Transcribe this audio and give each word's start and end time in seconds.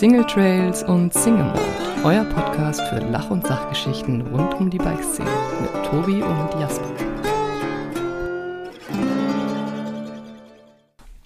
Single 0.00 0.24
Trails 0.24 0.82
und 0.82 1.12
Single 1.12 1.44
Mode, 1.44 1.60
euer 2.04 2.24
Podcast 2.24 2.80
für 2.88 3.00
Lach- 3.00 3.28
und 3.28 3.46
Sachgeschichten 3.46 4.22
rund 4.28 4.54
um 4.54 4.70
die 4.70 4.78
Bikeszene 4.78 5.28
mit 5.60 5.84
Tobi 5.84 6.22
und 6.22 6.48
Jasper. 6.58 6.88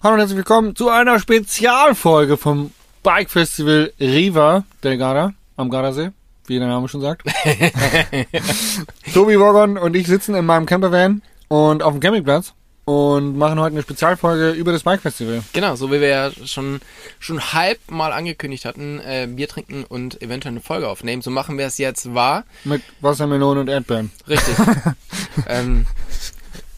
Hallo 0.03 0.15
und 0.15 0.19
herzlich 0.19 0.35
willkommen 0.35 0.75
zu 0.75 0.89
einer 0.89 1.21
Spezialfolge 1.21 2.35
vom 2.35 2.71
Bike 3.01 3.29
Festival 3.29 3.93
Riva 3.97 4.65
del 4.83 4.97
Garda 4.97 5.31
am 5.55 5.69
Gardasee, 5.69 6.11
wie 6.47 6.59
der 6.59 6.67
Name 6.67 6.89
schon 6.89 6.99
sagt. 6.99 7.23
Tobi 9.13 9.39
Wogon 9.39 9.77
und 9.77 9.95
ich 9.95 10.07
sitzen 10.07 10.35
in 10.35 10.45
meinem 10.45 10.65
Campervan 10.65 11.21
und 11.47 11.81
auf 11.81 11.93
dem 11.93 12.01
Campingplatz 12.01 12.53
und 12.85 13.35
machen 13.35 13.59
heute 13.59 13.73
eine 13.73 13.81
Spezialfolge 13.81 14.51
über 14.51 14.71
das 14.71 14.83
Bike 14.83 15.01
Festival. 15.01 15.43
Genau, 15.53 15.75
so 15.75 15.91
wie 15.91 15.99
wir 15.99 16.07
ja 16.07 16.31
schon, 16.45 16.79
schon 17.19 17.41
halb 17.53 17.79
mal 17.89 18.13
angekündigt 18.13 18.65
hatten, 18.65 18.99
äh, 18.99 19.27
Bier 19.27 19.47
trinken 19.47 19.83
und 19.83 20.21
eventuell 20.21 20.53
eine 20.53 20.61
Folge 20.61 20.87
aufnehmen. 20.87 21.23
So 21.23 21.31
machen 21.31 21.57
wir 21.57 21.65
es 21.65 21.79
jetzt 21.79 22.13
wahr. 22.13 22.45
Mit 22.63 22.83
Wassermelonen 23.01 23.61
und 23.61 23.69
Erdbeeren. 23.69 24.11
Richtig. 24.27 24.55
ähm, 25.47 25.87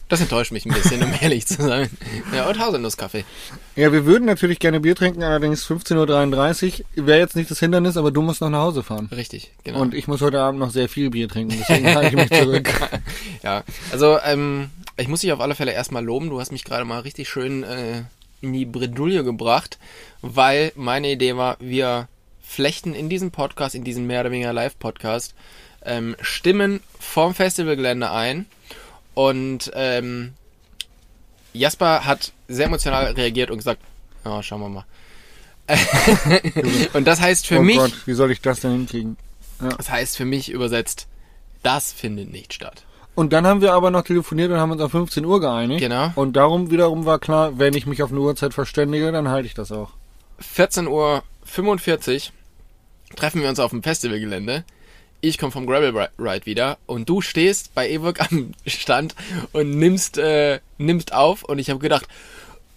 das 0.08 0.22
enttäuscht 0.22 0.52
mich 0.52 0.64
ein 0.64 0.72
bisschen, 0.72 1.02
um 1.02 1.12
ehrlich 1.20 1.46
zu 1.46 1.62
sein. 1.62 1.90
Ja, 2.34 2.48
und 2.48 2.58
Haselnusskaffee. 2.58 3.26
Ja, 3.76 3.92
wir 3.92 4.06
würden 4.06 4.24
natürlich 4.24 4.58
gerne 4.58 4.80
Bier 4.80 4.96
trinken, 4.96 5.22
allerdings 5.22 5.66
15.33 5.66 6.84
Uhr 6.96 7.06
wäre 7.06 7.18
jetzt 7.18 7.36
nicht 7.36 7.50
das 7.50 7.60
Hindernis, 7.60 7.98
aber 7.98 8.10
du 8.10 8.22
musst 8.22 8.40
noch 8.40 8.48
nach 8.48 8.60
Hause 8.60 8.82
fahren. 8.82 9.10
Richtig, 9.14 9.52
genau. 9.64 9.80
Und 9.80 9.92
ich 9.92 10.08
muss 10.08 10.22
heute 10.22 10.40
Abend 10.40 10.60
noch 10.60 10.70
sehr 10.70 10.88
viel 10.88 11.10
Bier 11.10 11.28
trinken, 11.28 11.58
deswegen 11.58 11.86
halte 11.94 12.08
ich 12.08 12.30
mich 12.30 12.40
zurück. 12.40 12.70
ja, 13.42 13.62
also 13.92 14.18
ähm, 14.24 14.70
ich 14.98 15.08
muss 15.08 15.20
dich 15.20 15.32
auf 15.32 15.40
alle 15.40 15.54
Fälle 15.54 15.72
erstmal 15.72 16.04
loben. 16.04 16.30
Du 16.30 16.40
hast 16.40 16.52
mich 16.52 16.64
gerade 16.64 16.84
mal 16.84 17.00
richtig 17.00 17.28
schön 17.28 17.62
äh, 17.62 18.02
in 18.40 18.52
die 18.52 18.64
Bredouille 18.66 19.24
gebracht, 19.24 19.78
weil 20.22 20.72
meine 20.74 21.10
Idee 21.10 21.36
war, 21.36 21.56
wir 21.60 22.08
flechten 22.42 22.94
in 22.94 23.08
diesem 23.08 23.30
Podcast, 23.30 23.74
in 23.74 23.84
diesem 23.84 24.06
mehr 24.06 24.20
oder 24.20 24.30
weniger 24.30 24.52
Live-Podcast, 24.52 25.34
ähm, 25.84 26.16
Stimmen 26.20 26.80
vom 26.98 27.34
Festivalgelände 27.34 28.10
ein. 28.10 28.46
Und 29.14 29.70
ähm, 29.74 30.34
Jasper 31.52 32.04
hat 32.04 32.32
sehr 32.48 32.66
emotional 32.66 33.12
reagiert 33.12 33.50
und 33.50 33.58
gesagt, 33.58 33.80
ja, 34.24 34.42
schauen 34.42 34.60
wir 34.60 34.68
mal. 34.68 34.84
und 36.94 37.04
das 37.04 37.20
heißt 37.20 37.46
für 37.46 37.58
oh 37.58 37.62
mich, 37.62 37.76
Gott, 37.76 38.06
wie 38.06 38.14
soll 38.14 38.30
ich 38.30 38.40
das 38.40 38.60
denn 38.60 38.72
hinkriegen? 38.72 39.16
das 39.76 39.90
heißt 39.90 40.16
für 40.16 40.24
mich 40.24 40.50
übersetzt, 40.50 41.08
das 41.62 41.92
findet 41.92 42.30
nicht 42.30 42.54
statt. 42.54 42.84
Und 43.18 43.32
dann 43.32 43.48
haben 43.48 43.62
wir 43.62 43.72
aber 43.72 43.90
noch 43.90 44.02
telefoniert 44.02 44.52
und 44.52 44.58
haben 44.58 44.70
uns 44.70 44.80
auf 44.80 44.92
15 44.92 45.24
Uhr 45.24 45.40
geeinigt. 45.40 45.80
Genau. 45.80 46.12
Und 46.14 46.36
darum 46.36 46.70
wiederum 46.70 47.04
war 47.04 47.18
klar, 47.18 47.58
wenn 47.58 47.74
ich 47.74 47.84
mich 47.84 48.00
auf 48.04 48.12
eine 48.12 48.20
Uhrzeit 48.20 48.54
verständige, 48.54 49.10
dann 49.10 49.26
halte 49.26 49.48
ich 49.48 49.54
das 49.54 49.72
auch. 49.72 49.90
14.45 50.40 50.86
Uhr 52.28 52.32
treffen 53.16 53.42
wir 53.42 53.48
uns 53.48 53.58
auf 53.58 53.70
dem 53.70 53.82
Festivalgelände. 53.82 54.62
Ich 55.20 55.36
komme 55.36 55.50
vom 55.50 55.66
Gravel 55.66 56.08
Ride 56.16 56.46
wieder 56.46 56.78
und 56.86 57.08
du 57.08 57.20
stehst 57.20 57.74
bei 57.74 57.90
Ewok 57.90 58.20
am 58.20 58.52
Stand 58.68 59.16
und 59.50 59.76
nimmst, 59.76 60.16
äh, 60.18 60.60
nimmst 60.76 61.12
auf 61.12 61.42
und 61.42 61.58
ich 61.58 61.70
habe 61.70 61.80
gedacht, 61.80 62.06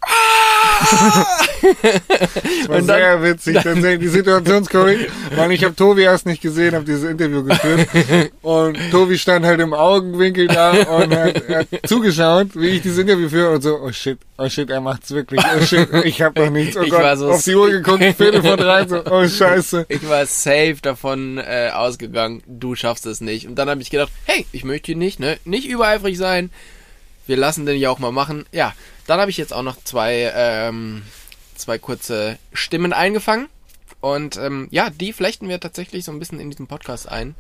Das 1.62 2.70
war 2.70 2.76
Und 2.78 2.88
dann- 2.88 2.98
sehr 3.00 3.24
witzig, 3.24 3.56
tatsächlich 3.56 4.00
die 4.00 4.08
Situationskomik, 4.08 5.12
weil 5.36 5.52
ich 5.52 5.64
habe 5.64 5.76
Tobi 5.76 6.02
erst 6.04 6.26
nicht 6.26 6.42
gesehen, 6.42 6.74
habe 6.76 6.86
dieses 6.86 7.10
Interview 7.10 7.44
geführt 7.44 7.88
und 8.42 8.78
Tobi 8.92 9.18
stand 9.18 9.46
halt 9.46 9.60
im 9.60 9.74
Augenwinkel 9.74 10.48
da 10.48 10.72
und 10.72 11.16
hat, 11.16 11.48
hat 11.50 11.68
zugeschaut, 11.86 12.48
wie 12.56 12.70
ich 12.70 12.82
dieses 12.82 12.98
Interview 13.00 13.30
führe 13.30 13.52
und 13.52 13.62
so, 13.62 13.80
oh 13.80 13.92
shit, 13.92 14.18
oh 14.38 14.50
shit, 14.50 14.70
er 14.70 14.82
macht's 14.82 15.12
wirklich, 15.12 15.42
oh 15.56 15.62
shit, 15.64 15.88
ich 16.04 16.22
habe 16.22 16.42
noch 16.44 16.50
nichts, 16.52 16.78
oh 16.78 16.82
Ich 16.82 16.90
Gott, 16.92 17.04
war 17.04 17.18
so 17.18 17.32
auf 17.32 17.44
die 17.44 17.56
Uhr 17.56 17.70
geguckt, 17.70 18.04
Viertel 18.18 18.42
vor 18.42 18.58
drei, 18.58 18.88
so, 18.88 19.04
oh 19.06 19.28
scheiße. 19.28 19.86
ich 19.90 20.08
war 20.10 20.26
safe 20.26 20.78
davon 20.82 21.38
äh, 21.38 21.70
ausgegangen, 21.74 22.42
du 22.48 22.76
schaffst 22.76 23.06
es 23.06 23.22
nicht. 23.22 23.48
Und 23.48 23.56
dann 23.56 23.70
habe 23.70 23.82
ich 23.82 23.90
gedacht, 23.90 24.12
hey, 24.26 24.46
ich 24.52 24.64
möchte 24.64 24.96
nicht, 24.96 25.20
ne, 25.20 25.38
nicht 25.46 25.68
übereifrig 25.68 26.18
sein. 26.18 26.50
Wir 27.28 27.38
lassen 27.38 27.66
den 27.66 27.78
ja 27.78 27.90
auch 27.92 28.00
mal 28.00 28.12
machen. 28.12 28.46
Ja, 28.52 28.74
dann 29.12 29.20
habe 29.20 29.30
ich 29.30 29.36
jetzt 29.36 29.54
auch 29.54 29.62
noch 29.62 29.76
zwei, 29.84 30.32
ähm, 30.34 31.04
zwei 31.56 31.78
kurze 31.78 32.38
Stimmen 32.54 32.94
eingefangen. 32.94 33.50
Und 34.00 34.38
ähm, 34.38 34.70
ja, 34.72 34.90
die 34.90 35.12
flechten 35.12 35.50
wir 35.50 35.60
tatsächlich 35.60 36.06
so 36.06 36.14
ein 36.14 36.20
bisschen 36.20 36.40
in 36.40 36.50
diesem 36.50 36.68
Podcast 36.68 37.10
ein. 37.10 37.36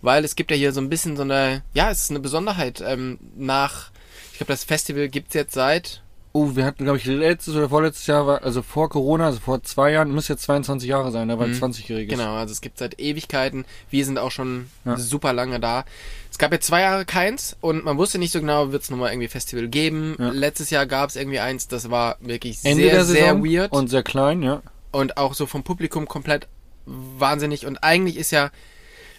Weil 0.00 0.24
es 0.24 0.34
gibt 0.34 0.50
ja 0.50 0.56
hier 0.56 0.72
so 0.72 0.80
ein 0.80 0.88
bisschen 0.88 1.16
so 1.16 1.22
eine, 1.22 1.62
ja, 1.74 1.90
es 1.90 2.04
ist 2.04 2.10
eine 2.10 2.20
Besonderheit. 2.20 2.80
Ähm, 2.80 3.18
nach, 3.36 3.90
ich 4.32 4.38
glaube, 4.38 4.54
das 4.54 4.64
Festival 4.64 5.10
gibt's 5.10 5.34
jetzt 5.34 5.52
seit 5.52 6.00
Oh, 6.36 6.56
wir 6.56 6.64
hatten, 6.64 6.82
glaube 6.82 6.98
ich, 6.98 7.04
letztes 7.04 7.54
oder 7.54 7.68
vorletztes 7.68 8.08
Jahr, 8.08 8.26
war, 8.26 8.42
also 8.42 8.60
vor 8.60 8.88
Corona, 8.88 9.26
also 9.26 9.38
vor 9.38 9.62
zwei 9.62 9.92
Jahren, 9.92 10.10
muss 10.10 10.26
jetzt 10.26 10.42
22 10.42 10.88
Jahre 10.88 11.12
sein, 11.12 11.28
da 11.28 11.38
war 11.38 11.46
Mhm. 11.46 11.52
20-Jähriges. 11.52 12.08
Genau, 12.08 12.34
also 12.34 12.50
es 12.50 12.60
gibt 12.60 12.76
seit 12.76 12.98
Ewigkeiten. 12.98 13.64
Wir 13.88 14.04
sind 14.04 14.18
auch 14.18 14.32
schon 14.32 14.68
Ja. 14.84 14.96
super 14.96 15.32
lange 15.32 15.60
da. 15.60 15.84
Es 16.32 16.38
gab 16.38 16.50
jetzt 16.50 16.66
zwei 16.66 16.80
Jahre 16.80 17.04
keins 17.04 17.56
und 17.60 17.84
man 17.84 17.96
wusste 17.98 18.18
nicht 18.18 18.32
so 18.32 18.40
genau, 18.40 18.72
wird 18.72 18.82
es 18.82 18.90
nochmal 18.90 19.12
irgendwie 19.12 19.28
Festival 19.28 19.68
geben. 19.68 20.16
Ja. 20.18 20.30
Letztes 20.30 20.70
Jahr 20.70 20.86
gab 20.86 21.08
es 21.08 21.14
irgendwie 21.14 21.38
eins, 21.38 21.68
das 21.68 21.88
war 21.88 22.16
wirklich 22.18 22.58
Ende 22.64 22.82
sehr, 22.82 23.04
sehr 23.04 23.36
weird 23.44 23.70
und, 23.70 23.78
und 23.78 23.88
sehr 23.88 24.02
klein, 24.02 24.42
ja. 24.42 24.60
auch 24.90 25.34
so 25.34 25.46
vom 25.46 25.62
Publikum 25.62 26.08
komplett 26.08 26.48
wahnsinnig. 26.84 27.64
Und 27.64 27.84
eigentlich 27.84 28.16
ist 28.16 28.32
ja, 28.32 28.50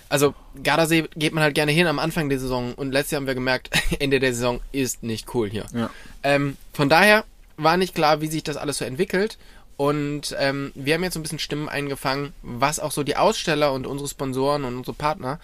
also 0.10 0.34
Gardasee 0.64 1.08
geht 1.16 1.34
man 1.34 1.44
halt 1.44 1.56
gerne 1.56 1.72
hin 1.72 1.88
am 1.88 2.00
Anfang 2.00 2.30
der 2.30 2.40
Saison 2.40 2.74
und 2.74 2.92
letztes 2.92 3.12
Jahr 3.12 3.22
haben 3.22 3.28
wir 3.28 3.36
gemerkt, 3.36 3.70
Ende 4.00 4.20
der 4.20 4.34
Saison 4.34 4.62
ist 4.72 5.04
nicht 5.04 5.34
cool 5.34 5.50
hier. 5.50 5.66
Ja. 5.74 5.90
Ähm, 6.24 6.58
von 6.74 6.90
daher 6.90 7.24
war 7.58 7.78
nicht 7.78 7.96
klar, 7.96 8.22
wie 8.22 8.28
sich 8.28 8.44
das 8.44 8.58
alles 8.58 8.80
so 8.80 8.86
entwickelt. 8.86 9.38
Und 9.78 10.34
ähm, 10.40 10.72
wir 10.74 10.94
haben 10.94 11.04
jetzt 11.04 11.16
so 11.16 11.20
ein 11.20 11.24
bisschen 11.24 11.40
Stimmen 11.40 11.68
eingefangen, 11.68 12.32
was 12.42 12.80
auch 12.80 12.94
so 12.94 13.04
die 13.04 13.18
Aussteller 13.18 13.74
und 13.74 13.86
unsere 13.86 14.10
Sponsoren 14.10 14.64
und 14.64 14.78
unsere 14.78 14.96
Partner 14.96 15.40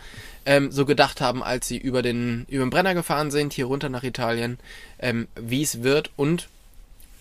ähm, 0.46 0.72
so 0.72 0.86
gedacht 0.86 1.20
haben, 1.20 1.44
als 1.44 1.68
sie 1.68 1.78
über 1.78 2.02
den, 2.02 2.46
über 2.48 2.64
den 2.64 2.70
Brenner 2.70 2.94
gefahren 2.94 3.30
sind, 3.30 3.52
hier 3.52 3.66
runter 3.66 3.90
nach 3.90 4.04
Italien, 4.04 4.58
ähm, 5.00 5.28
wie 5.36 5.62
es 5.62 5.84
wird 5.84 6.12
und 6.16 6.48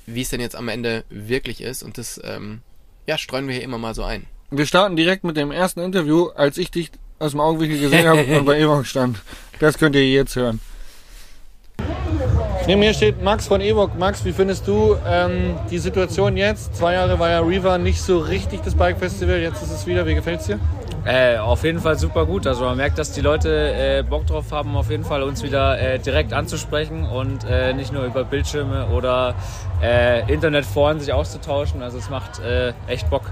wie 0.07 0.23
es 0.23 0.29
denn 0.29 0.41
jetzt 0.41 0.55
am 0.55 0.69
Ende 0.69 1.05
wirklich 1.11 1.61
ist. 1.61 1.83
Und 1.83 1.99
das 1.99 2.21
ähm, 2.23 2.61
ja, 3.07 3.19
streuen 3.19 3.49
wir 3.49 3.55
hier 3.55 3.65
immer 3.65 3.79
mal 3.79 3.95
so 3.95 4.05
ein. 4.05 4.27
Wir 4.53 4.67
starten 4.67 4.97
direkt 4.97 5.25
mit 5.25 5.37
dem 5.37 5.51
ersten 5.51 5.81
Interview, 5.81 6.29
als 6.29 6.59
ich 6.59 6.71
dich 6.71 6.91
aus 7.21 7.31
dem 7.33 7.41
Augenwinkel 7.41 7.79
gesehen 7.79 8.09
habe 8.09 8.25
und 8.25 8.45
bei 8.45 8.59
Ewok 8.61 8.87
stand. 8.87 9.19
Das 9.61 9.79
könnt 9.79 9.95
ihr 9.95 10.09
jetzt 10.09 10.35
hören. 10.35 10.59
Neben 12.67 12.81
mir 12.81 12.95
steht 12.95 13.23
Max 13.23 13.47
von 13.47 13.61
Ewok. 13.61 13.99
Max, 13.99 14.25
wie 14.25 14.33
findest 14.33 14.67
du 14.67 14.97
ähm, 15.07 15.57
die 15.71 15.79
Situation 15.79 16.37
jetzt? 16.37 16.77
Zwei 16.77 16.95
Jahre 16.95 17.19
war 17.19 17.31
ja 17.31 17.41
Riva 17.41 17.79
nicht 17.79 18.01
so 18.01 18.19
richtig 18.19 18.61
das 18.63 18.75
Bike 18.75 18.99
Festival, 18.99 19.39
jetzt 19.39 19.63
ist 19.63 19.71
es 19.71 19.87
wieder. 19.87 20.07
Wie 20.07 20.15
gefällt's 20.15 20.47
dir? 20.47 20.59
Äh, 21.05 21.39
auf 21.39 21.65
jeden 21.65 21.81
Fall 21.81 21.99
super 21.99 22.27
gut. 22.27 22.47
Also 22.47 22.65
man 22.65 22.77
merkt, 22.77 22.99
dass 22.99 23.13
die 23.13 23.23
Leute 23.23 23.73
äh, 23.73 24.03
Bock 24.03 24.27
drauf 24.27 24.53
haben, 24.53 24.77
auf 24.77 24.91
jeden 24.91 25.05
Fall 25.05 25.23
uns 25.23 25.43
wieder 25.43 25.81
äh, 25.81 25.99
direkt 25.99 26.33
anzusprechen 26.33 27.07
und 27.07 27.45
äh, 27.45 27.73
nicht 27.73 27.93
nur 27.93 28.05
über 28.05 28.25
Bildschirme 28.25 28.87
oder 28.89 29.35
äh, 29.83 30.31
Internetforen 30.33 31.01
sich 31.01 31.13
auszutauschen. 31.13 31.83
Also 31.83 31.99
es 31.99 32.11
macht 32.11 32.39
äh, 32.41 32.73
echt 32.87 33.09
Bock. 33.11 33.23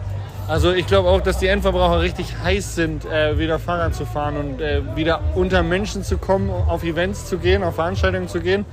Also 0.49 0.73
ich 0.73 0.87
glaube 0.87 1.11
auch, 1.11 1.21
dass 1.21 1.39
die 1.39 1.47
Endverbraucher 1.47 2.01
richtig 2.01 2.35
heiß 2.43 2.75
sind, 2.75 3.05
äh, 3.05 3.39
wieder 3.39 3.59
Fahrrad 3.59 3.95
zu 3.95 4.07
fahren 4.07 4.39
und 4.39 4.61
äh, 4.63 4.81
wieder 4.97 5.21
unter 5.35 5.63
Menschen 5.63 6.03
zu 6.03 6.17
kommen, 6.17 6.49
auf 6.51 6.83
Events 6.85 7.27
zu 7.27 7.37
gehen, 7.37 7.63
auf 7.63 7.75
Veranstaltungen 7.75 8.29
zu 8.29 8.41
gehen. 8.41 8.65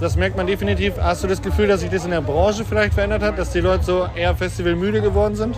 Das 0.00 0.16
merkt 0.16 0.36
man 0.36 0.46
definitiv. 0.46 0.94
Hast 1.00 1.24
du 1.24 1.28
das 1.28 1.40
Gefühl, 1.40 1.66
dass 1.66 1.80
sich 1.80 1.88
das 1.88 2.04
in 2.04 2.10
der 2.10 2.20
Branche 2.20 2.66
vielleicht 2.66 2.92
verändert 2.92 3.22
hat, 3.22 3.38
dass 3.38 3.52
die 3.52 3.60
Leute 3.60 3.84
so 3.84 4.06
eher 4.14 4.36
festivalmüde 4.36 5.00
geworden 5.00 5.34
sind? 5.34 5.56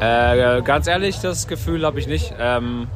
Äh, 0.00 0.62
ganz 0.62 0.88
ehrlich, 0.88 1.20
das 1.20 1.46
Gefühl 1.46 1.86
habe 1.86 2.00
ich 2.00 2.08
nicht. 2.08 2.34
Ähm, 2.40 2.88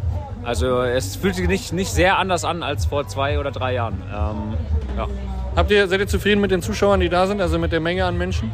also 0.42 0.82
es 0.82 1.14
fühlt 1.14 1.36
sich 1.36 1.46
nicht, 1.46 1.72
nicht 1.72 1.92
sehr 1.92 2.18
anders 2.18 2.44
an 2.44 2.64
als 2.64 2.86
vor 2.86 3.06
zwei 3.06 3.38
oder 3.38 3.52
drei 3.52 3.74
Jahren. 3.74 4.02
Ähm, 4.08 4.56
ja. 4.96 5.06
Habt 5.54 5.70
ihr, 5.70 5.86
seid 5.86 6.00
ihr 6.00 6.08
zufrieden 6.08 6.40
mit 6.40 6.50
den 6.50 6.62
Zuschauern, 6.62 6.98
die 6.98 7.08
da 7.08 7.28
sind, 7.28 7.40
also 7.40 7.60
mit 7.60 7.70
der 7.70 7.80
Menge 7.80 8.04
an 8.04 8.18
Menschen? 8.18 8.50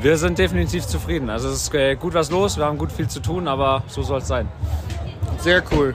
Wir 0.00 0.16
sind 0.16 0.38
definitiv 0.38 0.86
zufrieden. 0.86 1.28
Also 1.28 1.48
es 1.48 1.62
ist 1.62 1.74
äh, 1.74 1.96
gut 1.96 2.14
was 2.14 2.30
los, 2.30 2.56
wir 2.56 2.64
haben 2.64 2.78
gut 2.78 2.92
viel 2.92 3.08
zu 3.08 3.20
tun, 3.20 3.48
aber 3.48 3.82
so 3.88 4.02
soll 4.02 4.18
es 4.18 4.28
sein. 4.28 4.48
Sehr 5.38 5.62
cool. 5.72 5.94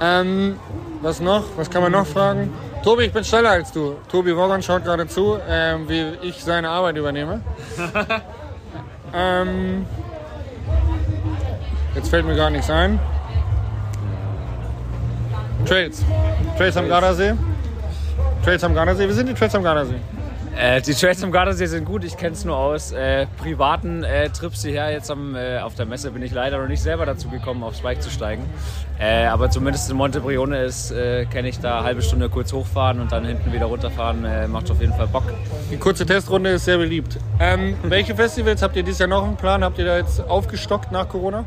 Ähm, 0.00 0.56
was 1.02 1.20
noch? 1.20 1.44
Was 1.56 1.68
kann 1.68 1.82
man 1.82 1.92
noch 1.92 2.06
fragen? 2.06 2.52
Tobi, 2.82 3.04
ich 3.04 3.12
bin 3.12 3.24
schneller 3.24 3.50
als 3.50 3.72
du. 3.72 3.96
Tobi 4.10 4.34
Wogon 4.34 4.62
schaut 4.62 4.84
gerade 4.84 5.06
zu, 5.06 5.38
ähm, 5.48 5.88
wie 5.88 6.14
ich 6.22 6.42
seine 6.42 6.70
Arbeit 6.70 6.96
übernehme. 6.96 7.42
ähm, 9.14 9.84
jetzt 11.94 12.08
fällt 12.08 12.24
mir 12.24 12.36
gar 12.36 12.50
nichts 12.50 12.70
ein. 12.70 12.98
Trails. 15.66 16.02
Trails 16.56 16.76
am 16.76 16.88
Gardasee. 16.88 17.34
Trails 18.44 18.64
am 18.64 18.74
Gardasee. 18.74 19.06
Wir 19.06 19.14
sind 19.14 19.28
die 19.28 19.34
Trails 19.34 19.54
am 19.54 19.62
Gardasee. 19.62 20.00
Äh, 20.58 20.82
die 20.82 20.92
Trails 20.92 21.22
am 21.22 21.30
Gardasee 21.30 21.66
sind 21.66 21.84
gut. 21.84 22.02
Ich 22.02 22.16
kenne 22.16 22.32
es 22.32 22.44
nur 22.44 22.56
aus 22.56 22.90
äh, 22.90 23.26
privaten 23.36 24.02
äh, 24.02 24.28
Trips 24.28 24.62
hierher. 24.62 24.90
Jetzt 24.90 25.08
am, 25.08 25.36
äh, 25.36 25.60
auf 25.60 25.76
der 25.76 25.86
Messe 25.86 26.10
bin 26.10 26.20
ich 26.20 26.32
leider 26.32 26.58
noch 26.58 26.66
nicht 26.66 26.82
selber 26.82 27.06
dazu 27.06 27.28
gekommen, 27.28 27.62
aufs 27.62 27.80
Bike 27.82 28.02
zu 28.02 28.10
steigen. 28.10 28.44
Äh, 28.98 29.26
aber 29.26 29.50
zumindest 29.50 29.88
in 29.88 29.96
Montebrione 29.96 30.64
ist, 30.64 30.90
äh, 30.90 31.26
kenne 31.26 31.48
ich 31.48 31.60
da 31.60 31.78
eine 31.78 31.84
halbe 31.86 32.02
Stunde 32.02 32.28
kurz 32.28 32.52
hochfahren 32.52 32.98
und 32.98 33.12
dann 33.12 33.24
hinten 33.24 33.52
wieder 33.52 33.66
runterfahren. 33.66 34.50
macht 34.50 34.68
auf 34.72 34.80
jeden 34.80 34.94
Fall 34.94 35.06
Bock. 35.06 35.32
Die 35.70 35.76
kurze 35.76 36.04
Testrunde 36.04 36.50
ist 36.50 36.64
sehr 36.64 36.78
beliebt. 36.78 37.18
Ähm, 37.38 37.76
welche 37.84 38.16
Festivals 38.16 38.60
habt 38.60 38.74
ihr 38.74 38.82
dieses 38.82 38.98
Jahr 38.98 39.08
noch 39.08 39.24
im 39.24 39.36
Plan? 39.36 39.62
Habt 39.62 39.78
ihr 39.78 39.84
da 39.84 39.96
jetzt 39.96 40.20
aufgestockt 40.28 40.90
nach 40.90 41.08
Corona? 41.08 41.44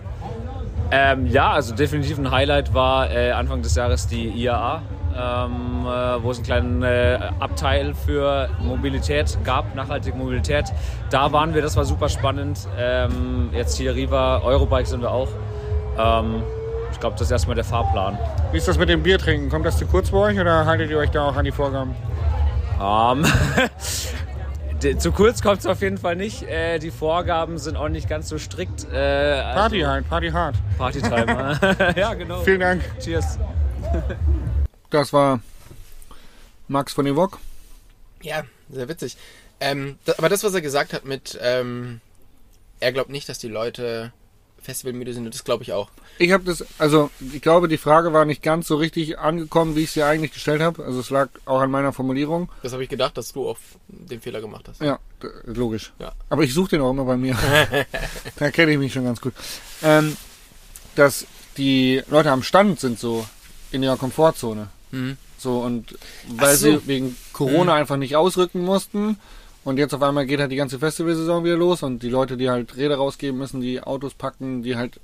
Ähm, 0.89 1.25
ja, 1.27 1.51
also 1.51 1.75
definitiv 1.75 2.17
ein 2.17 2.31
Highlight 2.31 2.73
war 2.73 3.09
Anfang 3.35 3.61
des 3.61 3.75
Jahres 3.75 4.07
die 4.07 4.29
IAA 4.29 4.81
ähm, 5.17 5.85
äh, 5.85 6.23
wo 6.23 6.31
es 6.31 6.37
einen 6.37 6.45
kleinen 6.45 6.83
äh, 6.83 7.19
Abteil 7.39 7.93
für 7.93 8.49
Mobilität 8.59 9.37
gab, 9.43 9.75
nachhaltige 9.75 10.17
Mobilität. 10.17 10.65
Da 11.09 11.31
waren 11.31 11.53
wir, 11.53 11.61
das 11.61 11.75
war 11.75 11.85
super 11.85 12.09
spannend. 12.09 12.67
Ähm, 12.77 13.49
jetzt 13.53 13.77
hier 13.77 13.95
Riva, 13.95 14.41
Eurobike 14.43 14.87
sind 14.87 15.01
wir 15.01 15.11
auch. 15.11 15.29
Ähm, 15.97 16.43
ich 16.91 16.99
glaube, 16.99 17.15
das 17.15 17.27
ist 17.27 17.31
erstmal 17.31 17.55
der 17.55 17.65
Fahrplan. 17.65 18.17
Wie 18.51 18.57
ist 18.57 18.67
das 18.67 18.77
mit 18.77 18.89
dem 18.89 19.03
Biertrinken? 19.03 19.49
Kommt 19.49 19.65
das 19.65 19.77
zu 19.77 19.85
kurz 19.85 20.11
bei 20.11 20.17
euch 20.17 20.39
oder 20.39 20.65
haltet 20.65 20.89
ihr 20.89 20.97
euch 20.97 21.11
da 21.11 21.25
auch 21.25 21.35
an 21.35 21.45
die 21.45 21.51
Vorgaben? 21.51 21.95
Um, 22.81 23.23
zu 24.97 25.11
kurz 25.11 25.43
kommt 25.43 25.59
es 25.59 25.67
auf 25.67 25.81
jeden 25.81 25.99
Fall 25.99 26.15
nicht. 26.15 26.43
Äh, 26.49 26.79
die 26.79 26.89
Vorgaben 26.89 27.59
sind 27.59 27.77
auch 27.77 27.89
nicht 27.89 28.09
ganz 28.09 28.27
so 28.27 28.39
strikt. 28.39 28.87
Äh, 28.91 29.43
Party 29.53 29.83
also, 29.83 29.87
halt, 29.87 30.09
Party 30.09 30.29
hard. 30.29 30.55
Partytime. 30.79 31.59
ja, 31.95 32.13
genau. 32.15 32.39
Vielen 32.39 32.59
Dank. 32.59 32.81
Cheers. 32.99 33.37
Das 34.91 35.13
war 35.13 35.39
Max 36.67 36.93
von 36.93 37.07
Evok. 37.07 37.39
Ja, 38.21 38.43
sehr 38.69 38.87
witzig. 38.87 39.17
Ähm, 39.59 39.97
das, 40.05 40.19
aber 40.19 40.29
das, 40.29 40.43
was 40.43 40.53
er 40.53 40.61
gesagt 40.61 40.93
hat 40.93 41.05
mit, 41.05 41.39
ähm, 41.41 42.01
er 42.79 42.91
glaubt 42.91 43.09
nicht, 43.09 43.27
dass 43.29 43.39
die 43.39 43.47
Leute 43.47 44.11
festivalmüde 44.61 45.13
sind, 45.13 45.33
das 45.33 45.43
glaube 45.43 45.63
ich 45.63 45.73
auch. 45.73 45.89
Ich 46.19 46.31
habe 46.31 46.43
das, 46.43 46.63
also 46.77 47.09
ich 47.33 47.41
glaube, 47.41 47.67
die 47.67 47.77
Frage 47.77 48.13
war 48.13 48.25
nicht 48.25 48.43
ganz 48.43 48.67
so 48.67 48.75
richtig 48.75 49.17
angekommen, 49.17 49.75
wie 49.75 49.83
ich 49.83 49.91
sie 49.91 50.03
eigentlich 50.03 50.33
gestellt 50.33 50.61
habe. 50.61 50.83
Also 50.83 50.99
es 50.99 51.09
lag 51.09 51.29
auch 51.45 51.61
an 51.61 51.71
meiner 51.71 51.93
Formulierung. 51.93 52.49
Das 52.61 52.73
habe 52.73 52.83
ich 52.83 52.89
gedacht, 52.89 53.17
dass 53.17 53.33
du 53.33 53.49
auch 53.49 53.57
den 53.87 54.21
Fehler 54.21 54.41
gemacht 54.41 54.67
hast. 54.67 54.81
Ja, 54.81 54.99
logisch. 55.45 55.93
Ja. 55.99 56.11
Aber 56.29 56.43
ich 56.43 56.53
suche 56.53 56.71
den 56.71 56.81
auch 56.81 56.91
immer 56.91 57.05
bei 57.05 57.17
mir. 57.17 57.35
da 58.35 58.51
kenne 58.51 58.73
ich 58.73 58.77
mich 58.77 58.93
schon 58.93 59.05
ganz 59.05 59.19
gut. 59.19 59.33
Ähm, 59.81 60.15
dass 60.95 61.25
die 61.57 62.03
Leute 62.09 62.31
am 62.31 62.43
Stand 62.43 62.79
sind 62.79 62.99
so 62.99 63.25
in 63.71 63.81
ihrer 63.81 63.97
Komfortzone. 63.97 64.69
Mhm. 64.91 65.17
So, 65.37 65.59
und 65.59 65.95
weil 66.29 66.55
so. 66.55 66.79
sie 66.79 66.87
wegen 66.87 67.15
Corona 67.33 67.73
mhm. 67.73 67.79
einfach 67.79 67.97
nicht 67.97 68.15
ausrücken 68.15 68.61
mussten. 68.61 69.17
Und 69.63 69.77
jetzt 69.77 69.93
auf 69.93 70.01
einmal 70.01 70.25
geht 70.25 70.39
halt 70.39 70.51
die 70.51 70.55
ganze 70.55 70.79
Festivalsaison 70.79 71.43
wieder 71.43 71.55
los 71.55 71.83
und 71.83 72.01
die 72.01 72.09
Leute, 72.09 72.35
die 72.35 72.49
halt 72.49 72.77
Räder 72.77 72.95
rausgeben 72.95 73.37
müssen, 73.37 73.61
die 73.61 73.81
Autos 73.81 74.15
packen, 74.15 74.63
die 74.63 74.75
halt 74.75 74.99